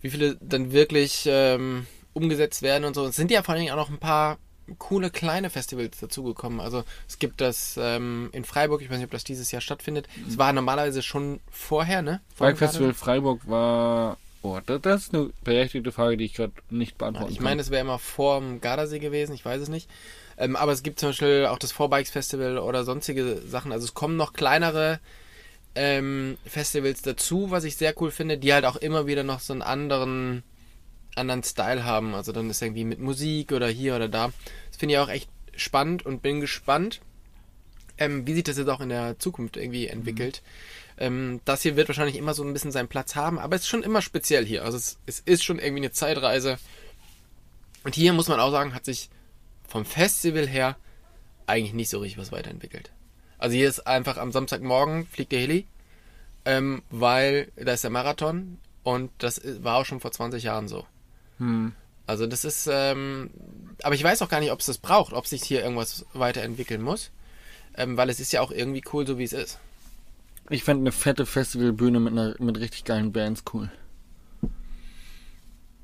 wie 0.00 0.10
viele 0.10 0.36
dann 0.40 0.72
wirklich 0.72 1.24
ähm, 1.26 1.86
umgesetzt 2.12 2.62
werden 2.62 2.84
und 2.84 2.94
so. 2.94 3.06
Es 3.06 3.16
sind 3.16 3.30
ja 3.30 3.42
vor 3.42 3.54
allen 3.54 3.62
Dingen 3.62 3.72
auch 3.72 3.78
noch 3.78 3.90
ein 3.90 3.98
paar 3.98 4.38
coole 4.78 5.10
kleine 5.10 5.50
Festivals 5.50 5.98
dazugekommen. 6.00 6.60
Also 6.60 6.84
es 7.08 7.18
gibt 7.18 7.40
das 7.40 7.78
ähm, 7.80 8.30
in 8.32 8.44
Freiburg, 8.44 8.82
ich 8.82 8.90
weiß 8.90 8.96
nicht, 8.96 9.06
ob 9.06 9.10
das 9.10 9.24
dieses 9.24 9.50
Jahr 9.52 9.60
stattfindet. 9.60 10.08
Es 10.28 10.38
war 10.38 10.52
normalerweise 10.52 11.02
schon 11.02 11.40
vorher, 11.50 12.02
ne? 12.02 12.20
Vor 12.34 12.46
Bike 12.46 12.58
Festival 12.58 12.94
Freiburg 12.94 13.48
war. 13.48 14.16
Oh, 14.42 14.58
das, 14.64 14.82
das 14.82 15.02
ist 15.04 15.14
eine 15.14 15.30
berechtigte 15.42 15.90
Frage, 15.90 16.16
die 16.18 16.26
ich 16.26 16.34
gerade 16.34 16.52
nicht 16.68 16.98
beantworten 16.98 17.30
Ich 17.32 17.38
kann. 17.38 17.44
meine, 17.44 17.62
es 17.62 17.70
wäre 17.70 17.80
immer 17.80 17.98
vor 17.98 18.40
dem 18.40 18.60
Gardasee 18.60 18.98
gewesen, 18.98 19.34
ich 19.34 19.44
weiß 19.44 19.62
es 19.62 19.68
nicht. 19.68 19.88
Ähm, 20.36 20.54
aber 20.56 20.72
es 20.72 20.82
gibt 20.82 21.00
zum 21.00 21.10
Beispiel 21.10 21.46
auch 21.46 21.58
das 21.58 21.72
Vorbikes 21.72 22.10
Festival 22.10 22.58
oder 22.58 22.84
sonstige 22.84 23.40
Sachen. 23.46 23.72
Also 23.72 23.84
es 23.86 23.94
kommen 23.94 24.16
noch 24.16 24.32
kleinere 24.34 25.00
ähm, 25.74 26.36
Festivals 26.44 27.02
dazu, 27.02 27.50
was 27.50 27.64
ich 27.64 27.76
sehr 27.76 27.94
cool 28.00 28.10
finde, 28.10 28.36
die 28.38 28.52
halt 28.52 28.64
auch 28.64 28.76
immer 28.76 29.06
wieder 29.06 29.22
noch 29.22 29.40
so 29.40 29.52
einen 29.52 29.62
anderen, 29.62 30.42
anderen 31.16 31.42
Style 31.42 31.84
haben. 31.84 32.14
Also 32.14 32.32
dann 32.32 32.50
ist 32.50 32.62
irgendwie 32.62 32.84
mit 32.84 33.00
Musik 33.00 33.52
oder 33.52 33.68
hier 33.68 33.96
oder 33.96 34.08
da. 34.08 34.32
Das 34.68 34.78
finde 34.78 34.94
ich 34.94 34.98
auch 34.98 35.08
echt 35.08 35.28
spannend 35.56 36.04
und 36.04 36.22
bin 36.22 36.40
gespannt, 36.40 37.00
ähm, 37.98 38.26
wie 38.26 38.34
sich 38.34 38.44
das 38.44 38.58
jetzt 38.58 38.68
auch 38.68 38.80
in 38.80 38.88
der 38.88 39.18
Zukunft 39.18 39.56
irgendwie 39.56 39.86
entwickelt. 39.86 40.42
Ähm, 40.98 41.40
das 41.44 41.62
hier 41.62 41.76
wird 41.76 41.88
wahrscheinlich 41.88 42.16
immer 42.16 42.34
so 42.34 42.44
ein 42.44 42.52
bisschen 42.52 42.72
seinen 42.72 42.88
Platz 42.88 43.16
haben, 43.16 43.38
aber 43.38 43.56
es 43.56 43.62
ist 43.62 43.68
schon 43.68 43.82
immer 43.82 44.02
speziell 44.02 44.44
hier. 44.44 44.64
Also 44.64 44.76
es, 44.76 44.98
es 45.06 45.20
ist 45.20 45.44
schon 45.44 45.58
irgendwie 45.58 45.82
eine 45.82 45.92
Zeitreise. 45.92 46.58
Und 47.84 47.94
hier 47.94 48.12
muss 48.12 48.28
man 48.28 48.40
auch 48.40 48.50
sagen, 48.50 48.74
hat 48.74 48.84
sich 48.84 49.10
vom 49.66 49.84
Festival 49.84 50.46
her 50.46 50.76
eigentlich 51.46 51.74
nicht 51.74 51.90
so 51.90 51.98
richtig 51.98 52.18
was 52.18 52.32
weiterentwickelt. 52.32 52.90
Also 53.38 53.56
hier 53.56 53.68
ist 53.68 53.86
einfach 53.86 54.16
am 54.16 54.32
Samstagmorgen 54.32 55.06
fliegt 55.06 55.32
der 55.32 55.40
Heli, 55.40 55.66
ähm, 56.44 56.82
weil 56.90 57.52
da 57.56 57.72
ist 57.72 57.84
der 57.84 57.90
Marathon 57.90 58.58
und 58.82 59.10
das 59.18 59.40
war 59.62 59.76
auch 59.76 59.84
schon 59.84 60.00
vor 60.00 60.12
20 60.12 60.44
Jahren 60.44 60.68
so. 60.68 60.86
Also 62.06 62.26
das 62.26 62.44
ist, 62.44 62.68
ähm, 62.70 63.30
aber 63.82 63.94
ich 63.94 64.04
weiß 64.04 64.22
auch 64.22 64.28
gar 64.28 64.40
nicht, 64.40 64.52
ob 64.52 64.60
es 64.60 64.66
das 64.66 64.78
braucht, 64.78 65.12
ob 65.12 65.26
sich 65.26 65.42
hier 65.42 65.62
irgendwas 65.62 66.04
weiterentwickeln 66.12 66.82
muss, 66.82 67.10
ähm, 67.76 67.96
weil 67.96 68.10
es 68.10 68.20
ist 68.20 68.32
ja 68.32 68.40
auch 68.40 68.50
irgendwie 68.50 68.82
cool, 68.92 69.06
so 69.06 69.18
wie 69.18 69.24
es 69.24 69.32
ist. 69.32 69.58
Ich 70.50 70.64
fände 70.64 70.82
eine 70.82 70.92
fette 70.92 71.24
Festivalbühne 71.24 72.00
mit, 72.00 72.12
einer, 72.12 72.34
mit 72.38 72.58
richtig 72.58 72.84
geilen 72.84 73.12
Bands 73.12 73.42
cool. 73.54 73.70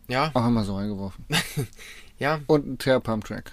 Ja, 0.08 0.30
Auch 0.34 0.46
immer 0.46 0.64
so 0.64 0.76
reingeworfen. 0.76 1.24
ja, 2.18 2.40
Und 2.46 2.66
ein 2.66 2.78
Tear-Pump-Track. 2.78 3.52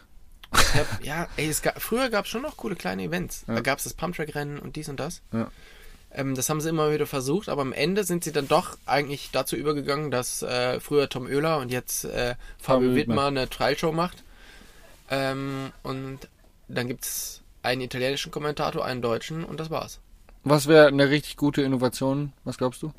ich 0.54 0.74
hab, 0.74 1.04
ja. 1.06 1.28
Ey, 1.38 1.48
es 1.48 1.62
gab, 1.62 1.80
früher 1.82 2.10
gab 2.10 2.26
es 2.26 2.32
schon 2.32 2.41
noch 2.41 2.58
coole 2.58 2.76
kleine 2.76 3.04
Events. 3.04 3.45
Ja. 3.48 3.56
Da 3.56 3.62
gab 3.62 3.78
es 3.78 3.84
das 3.84 3.93
Pumptrack-Rennen 3.93 4.58
und 4.60 4.76
dies 4.76 4.89
und 4.89 5.00
das. 5.00 5.22
Ja. 5.32 5.52
Ähm, 6.12 6.36
das 6.36 6.49
haben 6.49 6.62
sie 6.62 6.70
immer 6.70 6.91
wieder 6.91 7.05
versucht, 7.05 7.49
aber 7.49 7.62
am 7.62 7.74
Ende 7.74 8.03
sind 8.03 8.24
sie 8.24 8.32
dann 8.32 8.47
doch 8.47 8.78
eigentlich 8.86 9.30
dazu 9.32 9.55
übergegangen, 9.55 10.12
dass 10.12 10.41
äh, 10.41 10.80
früher 10.80 11.10
Tom 11.10 11.26
Oehler 11.28 11.60
und 11.60 11.72
jetzt 11.72 12.05
äh, 12.05 12.36
Fabio 12.58 12.95
Wittmer 12.95 13.26
eine 13.26 13.49
Trial-Show 13.49 13.91
macht. 13.91 14.24
Ähm, 15.10 15.72
und 15.84 16.20
dann 16.68 16.88
gibt 16.88 17.05
es 17.05 17.41
einen 17.62 17.82
italienischen 17.82 18.32
Kommentator, 18.32 18.86
einen 18.86 19.01
deutschen 19.01 19.43
und 19.43 19.60
das 19.60 19.70
war's. 19.70 19.99
Was 20.43 20.68
wäre 20.68 20.88
eine 20.88 21.10
richtig 21.10 21.36
gute 21.36 21.62
Innovation? 21.62 22.34
Was 22.45 22.58
glaubst 22.58 22.82
du? 22.82 22.93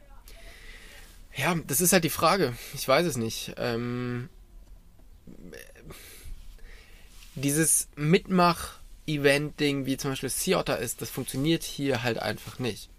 Ja, 1.35 1.55
das 1.67 1.81
ist 1.81 1.93
halt 1.93 2.05
die 2.05 2.11
Frage. 2.11 2.53
Ich 2.75 2.87
weiß 2.87 3.07
es 3.07 3.17
nicht. 3.17 3.55
Ähm, 3.57 4.29
dieses 7.37 7.89
Mitmach-Event-Ding, 7.97 9.87
wie 9.87 9.97
zum 9.97 10.11
Beispiel 10.11 10.29
Sea 10.29 10.59
Otter 10.59 10.79
ist, 10.79 11.01
das 11.01 11.11
funktioniert 11.11 11.63
hier 11.63 12.03
halt 12.03 12.19
einfach 12.19 12.59
nicht. 12.59 12.91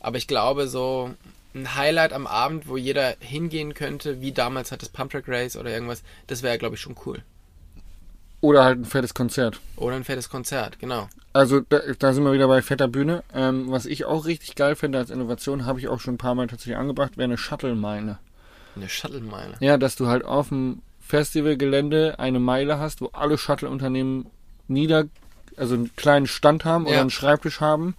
Aber 0.00 0.16
ich 0.16 0.26
glaube, 0.26 0.68
so 0.68 1.10
ein 1.54 1.74
Highlight 1.74 2.12
am 2.12 2.26
Abend, 2.26 2.68
wo 2.68 2.76
jeder 2.76 3.14
hingehen 3.20 3.74
könnte, 3.74 4.20
wie 4.20 4.32
damals 4.32 4.70
hat 4.70 4.82
das 4.82 4.88
Pump 4.90 5.10
Track 5.10 5.24
Race 5.28 5.56
oder 5.56 5.70
irgendwas, 5.70 6.02
das 6.26 6.42
wäre, 6.42 6.58
glaube 6.58 6.76
ich, 6.76 6.80
schon 6.80 6.96
cool. 7.06 7.22
Oder 8.40 8.64
halt 8.64 8.78
ein 8.78 8.84
fettes 8.84 9.14
Konzert. 9.14 9.60
Oder 9.76 9.96
ein 9.96 10.04
fettes 10.04 10.28
Konzert, 10.28 10.78
genau. 10.78 11.08
Also 11.32 11.60
da, 11.60 11.80
da 11.98 12.12
sind 12.12 12.22
wir 12.24 12.32
wieder 12.32 12.46
bei 12.46 12.62
fetter 12.62 12.86
Bühne. 12.86 13.24
Ähm, 13.34 13.70
was 13.70 13.84
ich 13.86 14.04
auch 14.04 14.26
richtig 14.26 14.54
geil 14.54 14.76
finde 14.76 14.98
als 14.98 15.10
Innovation, 15.10 15.66
habe 15.66 15.80
ich 15.80 15.88
auch 15.88 15.98
schon 15.98 16.14
ein 16.14 16.18
paar 16.18 16.36
Mal 16.36 16.46
tatsächlich 16.46 16.76
angebracht, 16.76 17.16
wäre 17.16 17.24
eine 17.24 17.38
Shuttle-Meile. 17.38 18.18
Eine 18.76 18.88
Shuttle-Meile. 18.88 19.56
Ja, 19.58 19.76
dass 19.76 19.96
du 19.96 20.06
halt 20.06 20.24
auf 20.24 20.50
dem 20.50 20.82
Festivalgelände 21.00 22.18
eine 22.20 22.38
Meile 22.38 22.78
hast, 22.78 23.00
wo 23.00 23.06
alle 23.12 23.38
Shuttle-Unternehmen 23.38 24.26
nieder, 24.68 25.06
also 25.56 25.74
einen 25.74 25.96
kleinen 25.96 26.26
Stand 26.28 26.64
haben 26.64 26.84
oder 26.84 26.94
Ja. 26.96 27.00
einen 27.00 27.10
Schreibtisch 27.10 27.60
haben, 27.60 27.96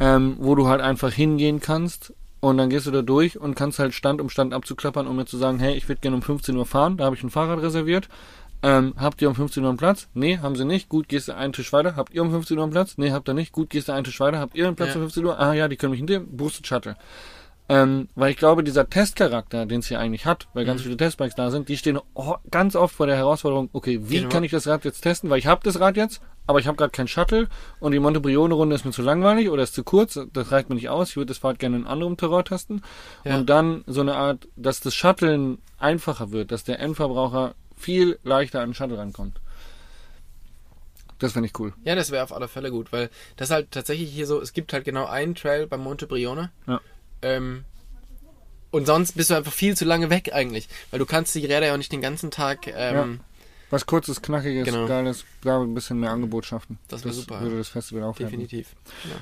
ähm, 0.00 0.36
wo 0.38 0.54
du 0.54 0.68
halt 0.68 0.80
einfach 0.80 1.12
hingehen 1.12 1.60
kannst 1.60 2.12
und 2.40 2.56
dann 2.58 2.70
gehst 2.70 2.86
du 2.86 2.90
da 2.90 3.02
durch 3.02 3.38
und 3.40 3.54
kannst 3.56 3.78
halt 3.78 3.94
Stand 3.94 4.20
um 4.20 4.30
Stand 4.30 4.54
abzuklappern, 4.54 5.06
um 5.06 5.16
mir 5.16 5.26
zu 5.26 5.36
sagen, 5.36 5.58
hey, 5.58 5.74
ich 5.74 5.88
würde 5.88 6.00
gerne 6.00 6.16
um 6.16 6.22
15 6.22 6.56
Uhr 6.56 6.66
fahren, 6.66 6.96
da 6.96 7.04
habe 7.06 7.16
ich 7.16 7.22
ein 7.22 7.30
Fahrrad 7.30 7.60
reserviert. 7.60 8.08
Ähm, 8.60 8.94
habt 8.96 9.22
ihr 9.22 9.28
um 9.28 9.36
15 9.36 9.62
Uhr 9.62 9.68
einen 9.68 9.78
Platz? 9.78 10.08
Nee, 10.14 10.38
haben 10.38 10.56
sie 10.56 10.64
nicht. 10.64 10.88
Gut, 10.88 11.08
gehst 11.08 11.28
du 11.28 11.36
einen 11.36 11.52
Tisch 11.52 11.72
weiter. 11.72 11.94
Habt 11.94 12.12
ihr 12.12 12.22
um 12.22 12.30
15 12.32 12.56
Uhr 12.58 12.64
einen 12.64 12.72
Platz? 12.72 12.94
Nee, 12.96 13.12
habt 13.12 13.28
ihr 13.28 13.34
nicht. 13.34 13.52
Gut, 13.52 13.70
gehst 13.70 13.86
du 13.86 13.92
einen 13.92 14.02
Tisch 14.02 14.18
weiter. 14.18 14.40
Habt 14.40 14.56
ihr 14.56 14.66
einen 14.66 14.74
Platz 14.74 14.88
Ja. 14.90 14.94
um 14.96 15.02
15 15.02 15.24
Uhr? 15.24 15.38
Ah 15.38 15.52
ja, 15.52 15.68
die 15.68 15.76
können 15.76 15.92
mich 15.92 15.98
hinnehmen. 16.00 16.26
Boosted 16.36 16.66
Shuttle. 16.66 16.96
Ähm, 17.68 18.08
weil 18.16 18.30
ich 18.32 18.36
glaube, 18.36 18.64
dieser 18.64 18.88
Testcharakter, 18.88 19.66
den 19.66 19.78
es 19.80 19.86
hier 19.88 20.00
eigentlich 20.00 20.26
hat, 20.26 20.48
weil 20.54 20.64
Mhm. 20.64 20.68
ganz 20.68 20.82
viele 20.82 20.96
Testbikes 20.96 21.34
da 21.36 21.50
sind, 21.52 21.68
die 21.68 21.76
stehen 21.76 22.00
ganz 22.50 22.74
oft 22.74 22.94
vor 22.96 23.06
der 23.06 23.16
Herausforderung, 23.16 23.68
okay, 23.74 24.00
wie 24.02 24.16
Genau. 24.18 24.28
kann 24.30 24.42
ich 24.42 24.50
das 24.50 24.66
Rad 24.66 24.84
jetzt 24.84 25.02
testen? 25.02 25.28
Weil 25.30 25.38
ich 25.38 25.46
habe 25.46 25.60
das 25.62 25.78
Rad 25.78 25.96
jetzt, 25.96 26.20
aber 26.48 26.58
ich 26.60 26.66
habe 26.66 26.78
gerade 26.78 26.90
kein 26.90 27.06
Shuttle 27.06 27.46
und 27.78 27.92
die 27.92 27.98
Montebrione-Runde 27.98 28.74
ist 28.74 28.86
mir 28.86 28.90
zu 28.90 29.02
langweilig 29.02 29.50
oder 29.50 29.62
ist 29.62 29.74
zu 29.74 29.84
kurz, 29.84 30.18
das 30.32 30.50
reicht 30.50 30.70
mir 30.70 30.76
nicht 30.76 30.88
aus, 30.88 31.10
ich 31.10 31.16
würde 31.16 31.26
das 31.26 31.38
Fahrrad 31.38 31.58
gerne 31.58 31.76
in 31.76 31.86
anderem 31.86 32.16
Terrain 32.16 32.42
testen. 32.42 32.82
Ja. 33.22 33.36
Und 33.36 33.50
dann 33.50 33.84
so 33.86 34.00
eine 34.00 34.16
Art, 34.16 34.48
dass 34.56 34.80
das 34.80 34.94
Shuttlen 34.94 35.58
einfacher 35.78 36.32
wird, 36.32 36.50
dass 36.50 36.64
der 36.64 36.80
Endverbraucher 36.80 37.54
viel 37.76 38.18
leichter 38.24 38.62
an 38.62 38.70
den 38.70 38.74
Shuttle 38.74 38.96
rankommt. 38.96 39.42
Das 41.18 41.32
finde 41.32 41.48
ich 41.48 41.58
cool. 41.60 41.74
Ja, 41.84 41.94
das 41.94 42.10
wäre 42.10 42.24
auf 42.24 42.32
alle 42.32 42.48
Fälle 42.48 42.70
gut, 42.70 42.92
weil 42.92 43.10
das 43.36 43.50
halt 43.50 43.70
tatsächlich 43.70 44.10
hier 44.10 44.26
so, 44.26 44.40
es 44.40 44.54
gibt 44.54 44.72
halt 44.72 44.86
genau 44.86 45.04
einen 45.04 45.34
Trail 45.34 45.66
beim 45.66 45.82
Monte 45.82 46.06
Brione. 46.06 46.50
Ja. 46.66 46.80
Ähm, 47.20 47.64
und 48.70 48.86
sonst 48.86 49.12
bist 49.12 49.28
du 49.28 49.34
einfach 49.34 49.52
viel 49.52 49.76
zu 49.76 49.84
lange 49.84 50.08
weg 50.08 50.32
eigentlich, 50.32 50.66
weil 50.90 50.98
du 50.98 51.04
kannst 51.04 51.34
die 51.34 51.44
Räder 51.44 51.66
ja 51.66 51.74
auch 51.74 51.78
nicht 51.78 51.92
den 51.92 52.00
ganzen 52.00 52.30
Tag. 52.30 52.66
Ähm, 52.68 53.20
Was 53.70 53.84
kurzes, 53.86 54.22
knackiges, 54.22 54.64
Genau. 54.64 54.86
geiles, 54.86 55.24
da 55.42 55.60
ein 55.60 55.74
bisschen 55.74 56.00
mehr 56.00 56.10
Angebot 56.10 56.46
schaffen. 56.46 56.78
Das 56.88 57.04
wär 57.04 57.12
super, 57.12 57.40
würde 57.40 57.52
ja. 57.52 57.58
das 57.58 57.68
Festival 57.68 58.04
aufwerten. 58.04 58.38
Definitiv. 58.40 58.74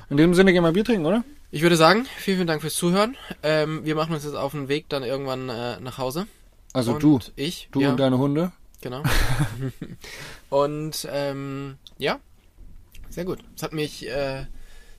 In 0.09 0.17
dem 0.17 0.33
Sinne 0.33 0.53
gehen 0.53 0.63
wir 0.63 0.71
Bier 0.71 0.85
trinken, 0.85 1.05
oder? 1.05 1.23
Ich 1.51 1.61
würde 1.61 1.75
sagen, 1.75 2.05
vielen, 2.17 2.37
vielen 2.37 2.47
Dank 2.47 2.61
fürs 2.61 2.75
Zuhören. 2.75 3.17
Ähm, 3.43 3.83
wir 3.85 3.95
machen 3.95 4.13
uns 4.13 4.23
jetzt 4.23 4.35
auf 4.35 4.51
den 4.51 4.67
Weg 4.69 4.87
dann 4.89 5.03
irgendwann 5.03 5.49
äh, 5.49 5.79
nach 5.79 5.97
Hause. 5.97 6.27
Also 6.73 6.93
und 6.93 7.03
du, 7.03 7.19
Ich. 7.35 7.69
du 7.71 7.81
ja, 7.81 7.89
und 7.91 7.97
deine 7.99 8.17
Hunde. 8.17 8.51
Genau. 8.81 9.03
und 10.49 11.07
ähm, 11.11 11.77
ja, 11.97 12.19
sehr 13.09 13.25
gut. 13.25 13.39
Es 13.55 13.63
hat 13.63 13.73
mich, 13.73 14.07
äh, 14.07 14.45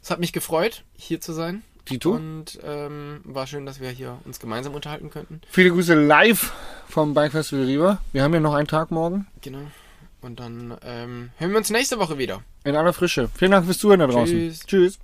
es 0.02 0.10
hat 0.10 0.20
mich 0.20 0.32
gefreut, 0.32 0.84
hier 0.96 1.20
zu 1.20 1.32
sein. 1.32 1.62
Tito. 1.88 2.12
Und 2.12 2.58
ähm, 2.64 3.20
war 3.24 3.46
schön, 3.46 3.66
dass 3.66 3.80
wir 3.80 3.90
hier 3.90 4.18
uns 4.24 4.40
gemeinsam 4.40 4.74
unterhalten 4.74 5.10
könnten. 5.10 5.40
Viele 5.50 5.70
Grüße 5.70 5.94
live 5.94 6.52
vom 6.88 7.14
Bike 7.14 7.32
Festival 7.32 7.64
Riva. 7.64 7.98
Wir 8.12 8.22
haben 8.22 8.34
ja 8.34 8.40
noch 8.40 8.54
einen 8.54 8.68
Tag 8.68 8.90
morgen. 8.90 9.26
Genau. 9.40 9.58
Und 10.20 10.40
dann 10.40 10.76
ähm, 10.84 11.30
hören 11.36 11.50
wir 11.50 11.58
uns 11.58 11.70
nächste 11.70 11.98
Woche 11.98 12.18
wieder. 12.18 12.42
In 12.64 12.74
aller 12.74 12.92
Frische. 12.92 13.28
Vielen 13.34 13.52
Dank 13.52 13.64
fürs 13.66 13.78
Zuhören 13.78 14.00
da 14.00 14.06
draußen. 14.06 14.34
Tschüss. 14.34 14.66
Tschüss. 14.66 14.98